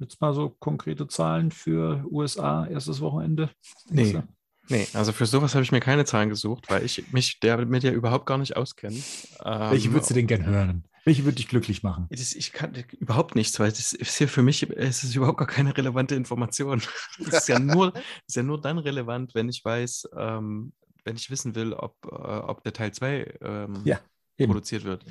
[0.00, 3.48] jetzt mal so konkrete Zahlen für USA erstes Wochenende?
[3.88, 4.22] Nee.
[4.68, 7.92] Nee, also für sowas habe ich mir keine Zahlen gesucht, weil ich mich damit ja
[7.92, 8.96] überhaupt gar nicht auskenne.
[9.44, 10.84] Ähm, Welche würdest du denn gern hören?
[11.04, 12.06] Welche würde dich glücklich machen?
[12.10, 15.46] Das, ich kann überhaupt nichts, weil das ist ja für mich es ist überhaupt gar
[15.46, 16.82] keine relevante Information.
[17.18, 17.92] Das ist ja nur,
[18.26, 20.72] ist ja nur dann relevant, wenn ich weiß, ähm,
[21.04, 24.00] wenn ich wissen will, ob, äh, ob der Teil 2 ähm, ja,
[24.38, 25.04] produziert wird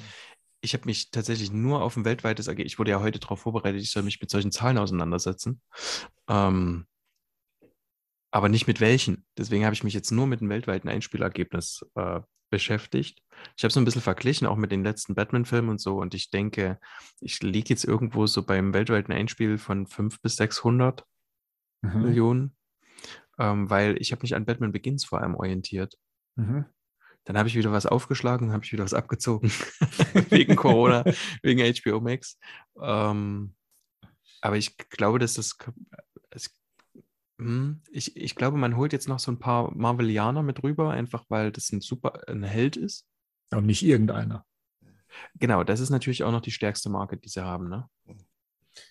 [0.64, 3.81] ich habe mich tatsächlich nur auf ein weltweites AG, ich wurde ja heute darauf vorbereitet,
[3.81, 5.61] ich soll mich mit solchen Zahlen auseinandersetzen.
[6.30, 6.88] Ähm,
[8.31, 9.26] aber nicht mit welchen.
[9.38, 13.22] Deswegen habe ich mich jetzt nur mit dem weltweiten Einspielergebnis äh, beschäftigt.
[13.57, 15.98] Ich habe so ein bisschen verglichen, auch mit den letzten Batman-Filmen und so.
[15.98, 16.80] Und ich denke,
[17.19, 21.06] ich liege jetzt irgendwo so beim weltweiten Einspiel von 500 bis 600
[21.81, 22.02] mhm.
[22.02, 22.56] Millionen,
[23.38, 25.98] ähm, weil ich habe mich an Batman Begins vor allem orientiert.
[26.35, 26.65] Mhm.
[27.26, 29.50] Dann habe ich wieder was aufgeschlagen, habe ich wieder was abgezogen.
[30.30, 31.04] wegen Corona,
[31.41, 32.38] wegen HBO Max.
[32.82, 33.56] Ähm,
[34.41, 35.58] aber ich glaube, dass das.
[36.30, 36.54] Es,
[37.38, 41.26] hm, ich, ich glaube, man holt jetzt noch so ein paar Marvelianer mit rüber, einfach
[41.30, 43.08] weil das ein super ein Held ist.
[43.52, 44.45] Und nicht irgendeiner.
[45.36, 47.88] Genau, das ist natürlich auch noch die stärkste Marke, die sie haben, ne?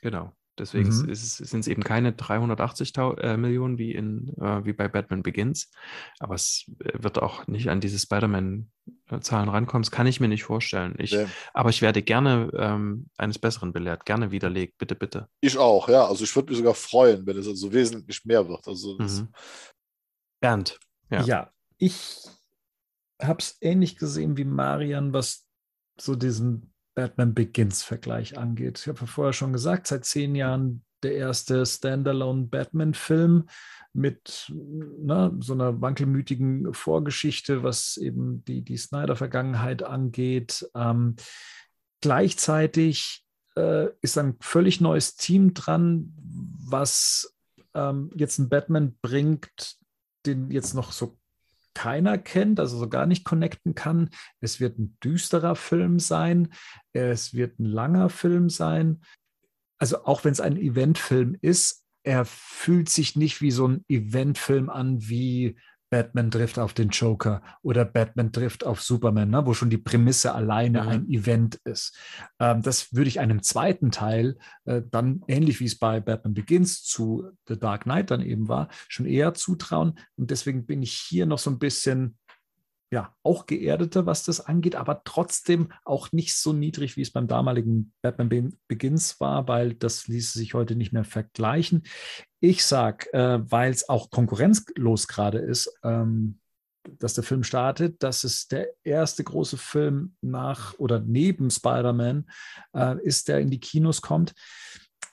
[0.01, 0.35] Genau.
[0.59, 1.15] Deswegen mhm.
[1.15, 5.71] sind es eben keine 380 äh, Millionen wie, in, äh, wie bei Batman Begins.
[6.19, 9.83] Aber es äh, wird auch nicht an diese Spider-Man-Zahlen rankommen.
[9.83, 10.95] Das kann ich mir nicht vorstellen.
[10.99, 11.27] Ich, ja.
[11.55, 14.77] Aber ich werde gerne ähm, eines Besseren belehrt, gerne widerlegt.
[14.79, 15.29] Bitte, bitte.
[15.41, 16.07] Ich auch, ja.
[16.07, 18.69] Also ich würde mich sogar freuen, wenn es also wesentlich mehr wird.
[18.69, 19.29] Also mhm.
[20.41, 20.79] Bernd.
[21.11, 21.53] Ja, ja
[21.83, 22.29] ich
[23.21, 25.49] habe es ähnlich gesehen wie Marian, was
[26.01, 28.81] so diesen Batman Begins-Vergleich angeht.
[28.81, 33.49] Ich habe vorher schon gesagt, seit zehn Jahren der erste Standalone Batman-Film
[33.93, 40.69] mit ne, so einer wankelmütigen Vorgeschichte, was eben die, die Snyder-Vergangenheit angeht.
[40.75, 41.17] Ähm,
[42.01, 43.25] gleichzeitig
[43.57, 47.37] äh, ist ein völlig neues Team dran, was
[47.75, 49.77] ähm, jetzt einen Batman bringt,
[50.25, 51.19] den jetzt noch so
[51.75, 54.11] keiner kennt, also so gar nicht connecten kann.
[54.41, 56.53] Es wird ein düsterer Film sein.
[56.93, 59.03] Es wird ein langer Film sein.
[59.79, 64.71] Also auch wenn es ein Eventfilm ist, er fühlt sich nicht wie so ein Eventfilm
[64.71, 65.57] an, wie
[65.93, 70.35] Batman trifft auf den Joker oder Batman trifft auf Superman, ne, wo schon die Prämisse
[70.35, 70.89] alleine mhm.
[70.89, 71.95] ein Event ist.
[72.41, 76.83] Ähm, das würde ich einem zweiten Teil äh, dann, ähnlich wie es bei Batman Begins
[76.83, 79.99] zu The Dark Knight dann eben war, schon eher zutrauen.
[80.17, 82.17] Und deswegen bin ich hier noch so ein bisschen
[82.93, 87.27] ja, auch geerdeter, was das angeht, aber trotzdem auch nicht so niedrig, wie es beim
[87.27, 91.85] damaligen Batman Begins war, weil das ließe sich heute nicht mehr vergleichen.
[92.39, 96.39] Ich sage, äh, weil es auch konkurrenzlos gerade ist, ähm,
[96.99, 102.31] dass der Film startet, dass es der erste große Film nach oder neben Spider-Man
[102.75, 104.35] äh, ist, der in die Kinos kommt,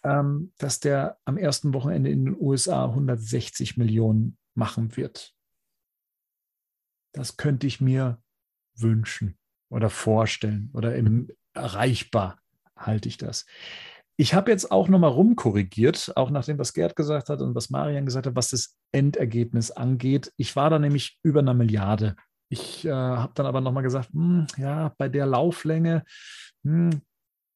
[0.04, 5.34] ähm, dass der am ersten Wochenende in den USA 160 Millionen machen wird.
[7.14, 8.22] Das könnte ich mir
[8.76, 9.38] wünschen
[9.70, 12.40] oder vorstellen oder im, erreichbar
[12.76, 13.46] halte ich das.
[14.18, 17.70] Ich habe jetzt auch nochmal rumkorrigiert, auch nach dem, was Gerd gesagt hat und was
[17.70, 20.34] Marian gesagt hat, was das Endergebnis angeht.
[20.36, 22.16] Ich war da nämlich über einer Milliarde.
[22.50, 26.04] Ich äh, habe dann aber nochmal gesagt, hm, ja, bei der Lauflänge
[26.64, 27.02] hm,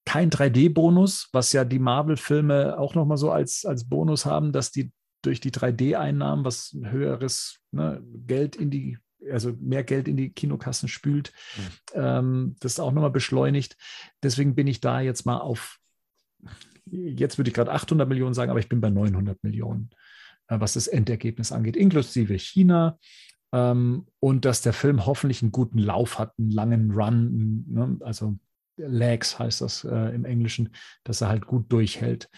[0.05, 4.91] kein 3D-Bonus, was ja die Marvel-Filme auch nochmal so als, als Bonus haben, dass die
[5.23, 8.97] durch die 3D-Einnahmen was höheres ne, Geld in die
[9.31, 11.31] also mehr Geld in die Kinokassen spült.
[11.57, 12.01] Mhm.
[12.01, 13.77] Ähm, das ist auch nochmal beschleunigt.
[14.21, 15.79] Deswegen bin ich da jetzt mal auf
[16.85, 19.89] jetzt würde ich gerade 800 Millionen sagen, aber ich bin bei 900 Millionen,
[20.47, 22.97] äh, was das Endergebnis angeht, inklusive China.
[23.53, 27.97] Ähm, und dass der Film hoffentlich einen guten Lauf hat, einen langen Run, ne?
[28.01, 28.37] also
[28.77, 30.73] Lags heißt das äh, im Englischen,
[31.03, 32.29] dass er halt gut durchhält.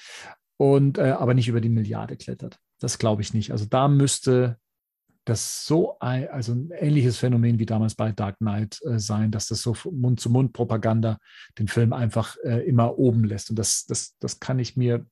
[0.57, 2.59] Und äh, aber nicht über die Milliarde klettert.
[2.79, 3.51] Das glaube ich nicht.
[3.51, 4.57] Also da müsste
[5.25, 9.47] das so ein, also ein ähnliches Phänomen wie damals bei Dark Knight äh, sein, dass
[9.47, 11.17] das so Mund-zu-Mund-Propaganda
[11.57, 13.49] den Film einfach äh, immer oben lässt.
[13.49, 15.05] Und das, das, das kann ich mir,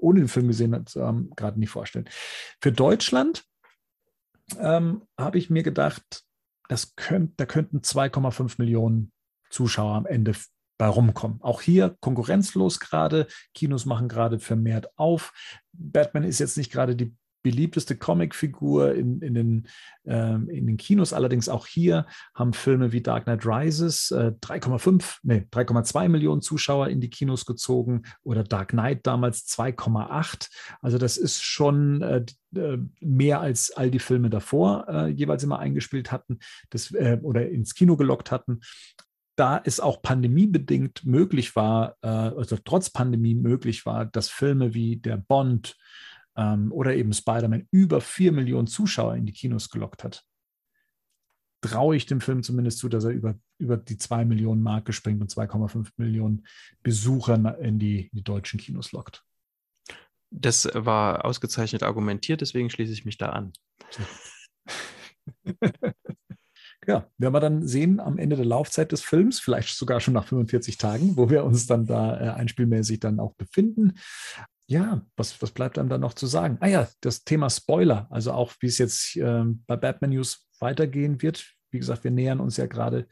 [0.00, 2.08] ohne den Film gesehen haben, gerade nicht vorstellen.
[2.60, 3.44] Für Deutschland
[4.58, 6.24] ähm, habe ich mir gedacht,
[6.68, 9.12] das könnt, da könnten 2,5 Millionen
[9.50, 10.34] Zuschauer am Ende
[10.78, 11.40] bei rumkommen.
[11.42, 13.28] Auch hier konkurrenzlos gerade.
[13.54, 15.32] Kinos machen gerade vermehrt auf.
[15.72, 19.68] Batman ist jetzt nicht gerade die beliebteste Comicfigur in, in, den,
[20.04, 21.12] ähm, in den Kinos.
[21.12, 26.88] Allerdings auch hier haben Filme wie Dark Knight Rises äh, 3,5, nee, 3,2 Millionen Zuschauer
[26.88, 30.48] in die Kinos gezogen oder Dark Knight damals 2,8.
[30.80, 32.24] Also das ist schon äh,
[32.56, 36.38] äh, mehr als all die Filme davor äh, jeweils immer eingespielt hatten
[36.70, 38.60] das, äh, oder ins Kino gelockt hatten
[39.36, 44.96] da es auch pandemiebedingt möglich war, äh, also trotz Pandemie möglich war, dass Filme wie
[44.96, 45.76] der Bond,
[46.36, 50.24] ähm, oder eben Spider-Man über vier Millionen Zuschauer in die Kinos gelockt hat,
[51.62, 55.20] traue ich dem Film zumindest zu, dass er über, über die zwei Millionen Marke springt
[55.20, 56.46] und 2,5 Millionen
[56.82, 59.24] Besucher in die, in die deutschen Kinos lockt.
[60.30, 63.52] Das war ausgezeichnet argumentiert, deswegen schließe ich mich da an.
[66.86, 70.26] ja, werden wir dann sehen am Ende der Laufzeit des Films, vielleicht sogar schon nach
[70.26, 73.92] 45 Tagen, wo wir uns dann da äh, einspielmäßig dann auch befinden
[74.66, 76.58] ja, was, was bleibt einem da noch zu sagen?
[76.60, 81.20] Ah ja, das Thema Spoiler, also auch wie es jetzt äh, bei Batman News weitergehen
[81.22, 81.46] wird.
[81.70, 83.06] Wie gesagt, wir nähern uns ja gerade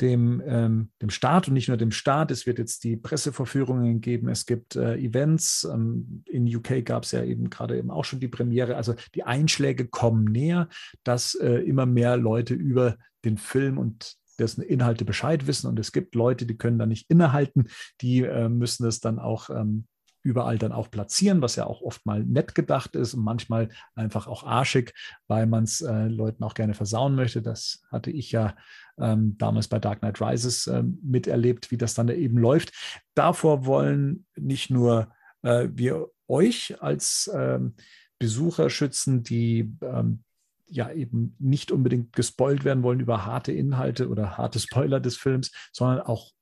[0.00, 2.30] dem, ähm, dem Start und nicht nur dem Start.
[2.30, 4.28] Es wird jetzt die Presseverführungen geben.
[4.28, 5.64] Es gibt äh, Events.
[5.64, 8.76] Ähm, in UK gab es ja eben gerade eben auch schon die Premiere.
[8.76, 10.68] Also die Einschläge kommen näher,
[11.04, 15.68] dass äh, immer mehr Leute über den Film und dessen Inhalte Bescheid wissen.
[15.68, 17.68] Und es gibt Leute, die können da nicht innehalten.
[18.00, 19.86] Die äh, müssen es dann auch ähm,
[20.24, 24.26] überall dann auch platzieren, was ja auch oft mal nett gedacht ist und manchmal einfach
[24.26, 24.94] auch arschig,
[25.28, 27.42] weil man es äh, Leuten auch gerne versauen möchte.
[27.42, 28.56] Das hatte ich ja
[28.98, 32.72] ähm, damals bei Dark Knight Rises äh, miterlebt, wie das dann da eben läuft.
[33.14, 37.74] Davor wollen nicht nur äh, wir euch als ähm,
[38.18, 40.24] Besucher schützen, die ähm,
[40.66, 45.52] ja eben nicht unbedingt gespoilt werden wollen über harte Inhalte oder harte Spoiler des Films,
[45.72, 46.32] sondern auch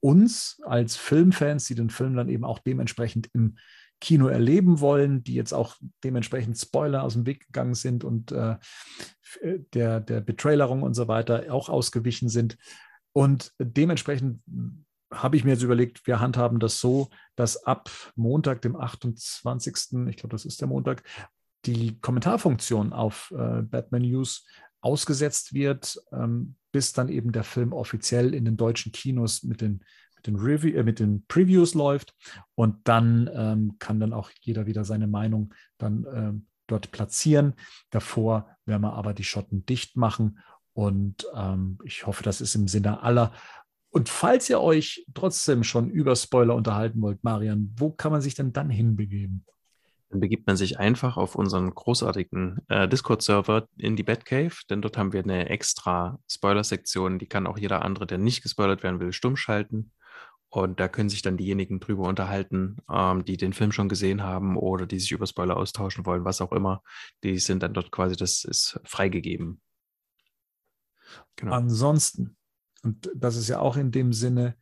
[0.00, 3.56] uns als Filmfans, die den Film dann eben auch dementsprechend im
[4.00, 8.56] Kino erleben wollen, die jetzt auch dementsprechend Spoiler aus dem Weg gegangen sind und äh,
[9.72, 12.58] der, der Betrailerung und so weiter auch ausgewichen sind.
[13.12, 14.42] Und dementsprechend
[15.12, 20.16] habe ich mir jetzt überlegt, wir handhaben das so, dass ab Montag, dem 28., ich
[20.16, 21.02] glaube, das ist der Montag,
[21.64, 24.46] die Kommentarfunktion auf äh, Batman News
[24.80, 29.82] ausgesetzt wird, ähm, bis dann eben der Film offiziell in den deutschen Kinos mit den,
[30.14, 32.14] mit den, Review, äh, mit den Previews läuft.
[32.54, 37.54] Und dann ähm, kann dann auch jeder wieder seine Meinung dann ähm, dort platzieren.
[37.88, 40.40] Davor werden wir aber die Schotten dicht machen.
[40.74, 43.32] Und ähm, ich hoffe, das ist im Sinne aller.
[43.88, 48.34] Und falls ihr euch trotzdem schon über Spoiler unterhalten wollt, Marian, wo kann man sich
[48.34, 49.46] denn dann hinbegeben?
[50.08, 54.96] Dann begibt man sich einfach auf unseren großartigen äh, Discord-Server in die Batcave, denn dort
[54.96, 59.12] haben wir eine extra Spoiler-Sektion, die kann auch jeder andere, der nicht gespoilert werden will,
[59.12, 59.92] stumm schalten.
[60.48, 64.56] Und da können sich dann diejenigen drüber unterhalten, ähm, die den Film schon gesehen haben
[64.56, 66.82] oder die sich über Spoiler austauschen wollen, was auch immer.
[67.24, 69.60] Die sind dann dort quasi, das ist freigegeben.
[71.34, 71.52] Genau.
[71.52, 72.36] Ansonsten,
[72.82, 74.56] und das ist ja auch in dem Sinne,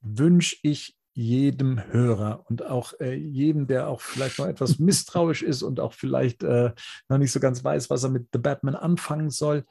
[0.00, 5.62] wünsche ich jedem Hörer und auch äh, jedem, der auch vielleicht noch etwas misstrauisch ist
[5.62, 6.72] und auch vielleicht äh,
[7.08, 9.64] noch nicht so ganz weiß, was er mit The Batman anfangen soll,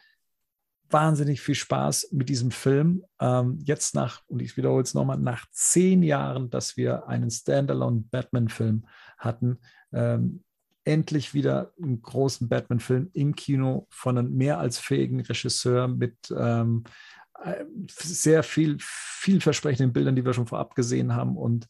[0.89, 3.03] wahnsinnig viel Spaß mit diesem Film.
[3.19, 8.03] Ähm, jetzt nach, und ich wiederhole es nochmal, nach zehn Jahren, dass wir einen Standalone
[8.11, 8.85] Batman-Film
[9.17, 9.59] hatten,
[9.93, 10.43] ähm,
[10.83, 16.83] endlich wieder einen großen Batman-Film im Kino von einem mehr als fähigen Regisseur mit ähm,
[16.83, 17.18] äh,
[17.91, 21.37] sehr viel, vielversprechenden Bildern, die wir schon vorab gesehen haben.
[21.37, 21.67] Und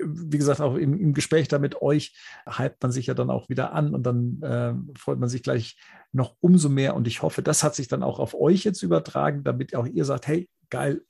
[0.00, 2.16] wie gesagt, auch im, im, Gespräch da mit euch
[2.46, 5.76] hypt man sich ja dann auch wieder an und dann äh, freut man sich gleich
[6.12, 6.94] noch umso mehr.
[6.94, 10.04] Und ich hoffe, das hat sich dann auch auf euch jetzt übertragen, damit auch ihr
[10.04, 11.02] sagt, hey, geil,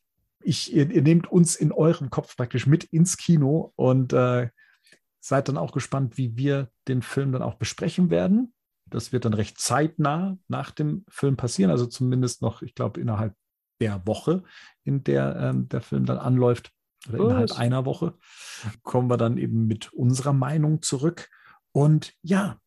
[0.43, 4.49] ich, ihr, ihr nehmt uns in eurem Kopf praktisch mit ins Kino und äh,
[5.21, 8.53] seid dann auch gespannt, wie wir den Film dann auch besprechen werden.
[8.87, 13.35] Das wird dann recht zeitnah nach dem Film passieren, also zumindest noch, ich glaube, innerhalb
[13.83, 14.45] der Woche,
[14.85, 16.73] in der ähm, der Film dann anläuft
[17.09, 17.25] oder Was?
[17.25, 18.15] innerhalb einer Woche,
[18.83, 21.29] kommen wir dann eben mit unserer Meinung zurück.
[21.73, 22.61] Und ja,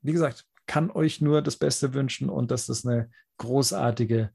[0.00, 4.30] wie gesagt, kann euch nur das Beste wünschen und dass das eine großartige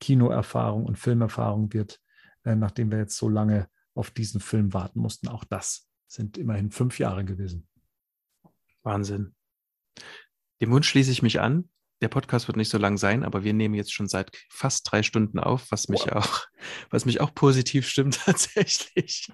[0.00, 2.00] Kinoerfahrung und Filmerfahrung wird,
[2.44, 5.28] äh, nachdem wir jetzt so lange auf diesen Film warten mussten.
[5.28, 7.68] Auch das sind immerhin fünf Jahre gewesen.
[8.82, 9.34] Wahnsinn.
[10.60, 11.68] Dem Wunsch schließe ich mich an.
[12.00, 15.02] Der Podcast wird nicht so lang sein, aber wir nehmen jetzt schon seit fast drei
[15.02, 16.12] Stunden auf, was mich wow.
[16.12, 16.46] auch,
[16.90, 19.28] was mich auch positiv stimmt tatsächlich.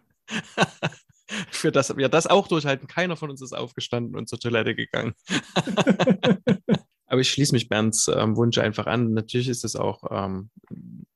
[1.50, 2.88] Für das wir das auch durchhalten.
[2.88, 5.14] Keiner von uns ist aufgestanden und zur Toilette gegangen.
[7.06, 9.12] aber ich schließe mich Bernds ähm, Wunsch einfach an.
[9.12, 11.06] Natürlich ist es auch ähm, ein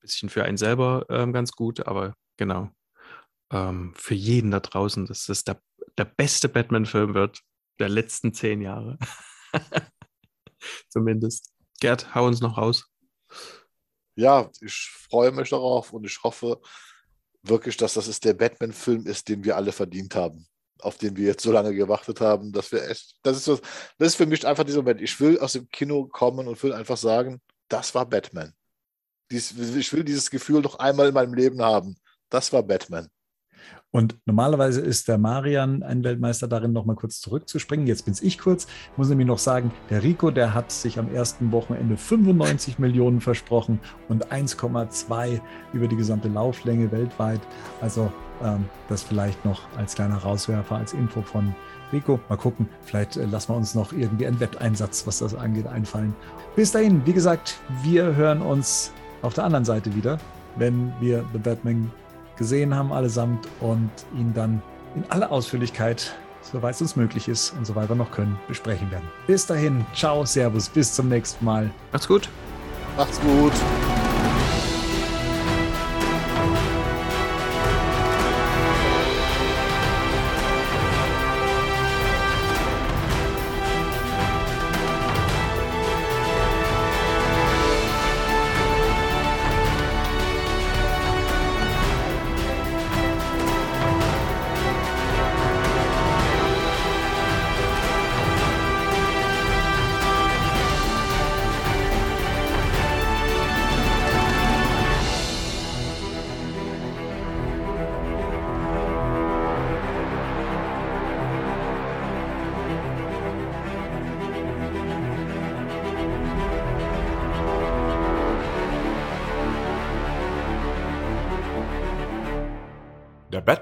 [0.00, 2.70] bisschen für einen selber ähm, ganz gut, aber genau.
[3.50, 5.60] Ähm, für jeden da draußen, dass das der,
[5.98, 7.40] der beste Batman-Film wird
[7.78, 8.98] der letzten zehn Jahre.
[10.88, 11.52] Zumindest.
[11.80, 12.86] Gerd, hau uns noch raus.
[14.14, 16.60] Ja, ich freue mich darauf und ich hoffe
[17.42, 20.46] wirklich, dass das der Batman-Film ist, den wir alle verdient haben.
[20.80, 23.16] Auf den wir jetzt so lange gewartet haben, dass wir echt.
[23.22, 23.62] Das ist,
[23.98, 25.00] das ist für mich einfach dieser Moment.
[25.00, 28.52] Ich will aus dem Kino kommen und will einfach sagen, das war Batman.
[29.30, 31.96] Dies, ich will dieses Gefühl noch einmal in meinem Leben haben.
[32.28, 33.08] Das war Batman.
[33.92, 37.86] Und normalerweise ist der Marian ein Weltmeister darin, noch mal kurz zurückzuspringen.
[37.86, 38.66] Jetzt bin ich kurz.
[38.92, 43.20] Ich muss nämlich noch sagen, der Rico, der hat sich am ersten Wochenende 95 Millionen
[43.20, 45.40] versprochen und 1,2
[45.72, 47.40] über die gesamte Lauflänge weltweit.
[47.80, 51.54] Also ähm, das vielleicht noch als kleiner Rauswerfer, als Info von
[51.92, 52.20] Rico.
[52.28, 56.14] Mal gucken, vielleicht äh, lassen wir uns noch irgendwie einen Wetteinsatz, was das angeht, einfallen.
[56.54, 58.92] Bis dahin, wie gesagt, wir hören uns
[59.22, 60.18] auf der anderen Seite wieder,
[60.56, 61.90] wenn wir The Batman
[62.36, 64.62] gesehen haben allesamt und ihn dann
[64.94, 69.08] in aller Ausführlichkeit, soweit es uns möglich ist und soweit wir noch können, besprechen werden.
[69.26, 71.70] Bis dahin, ciao, servus, bis zum nächsten Mal.
[71.92, 72.28] Macht's gut.
[72.96, 73.52] Macht's gut.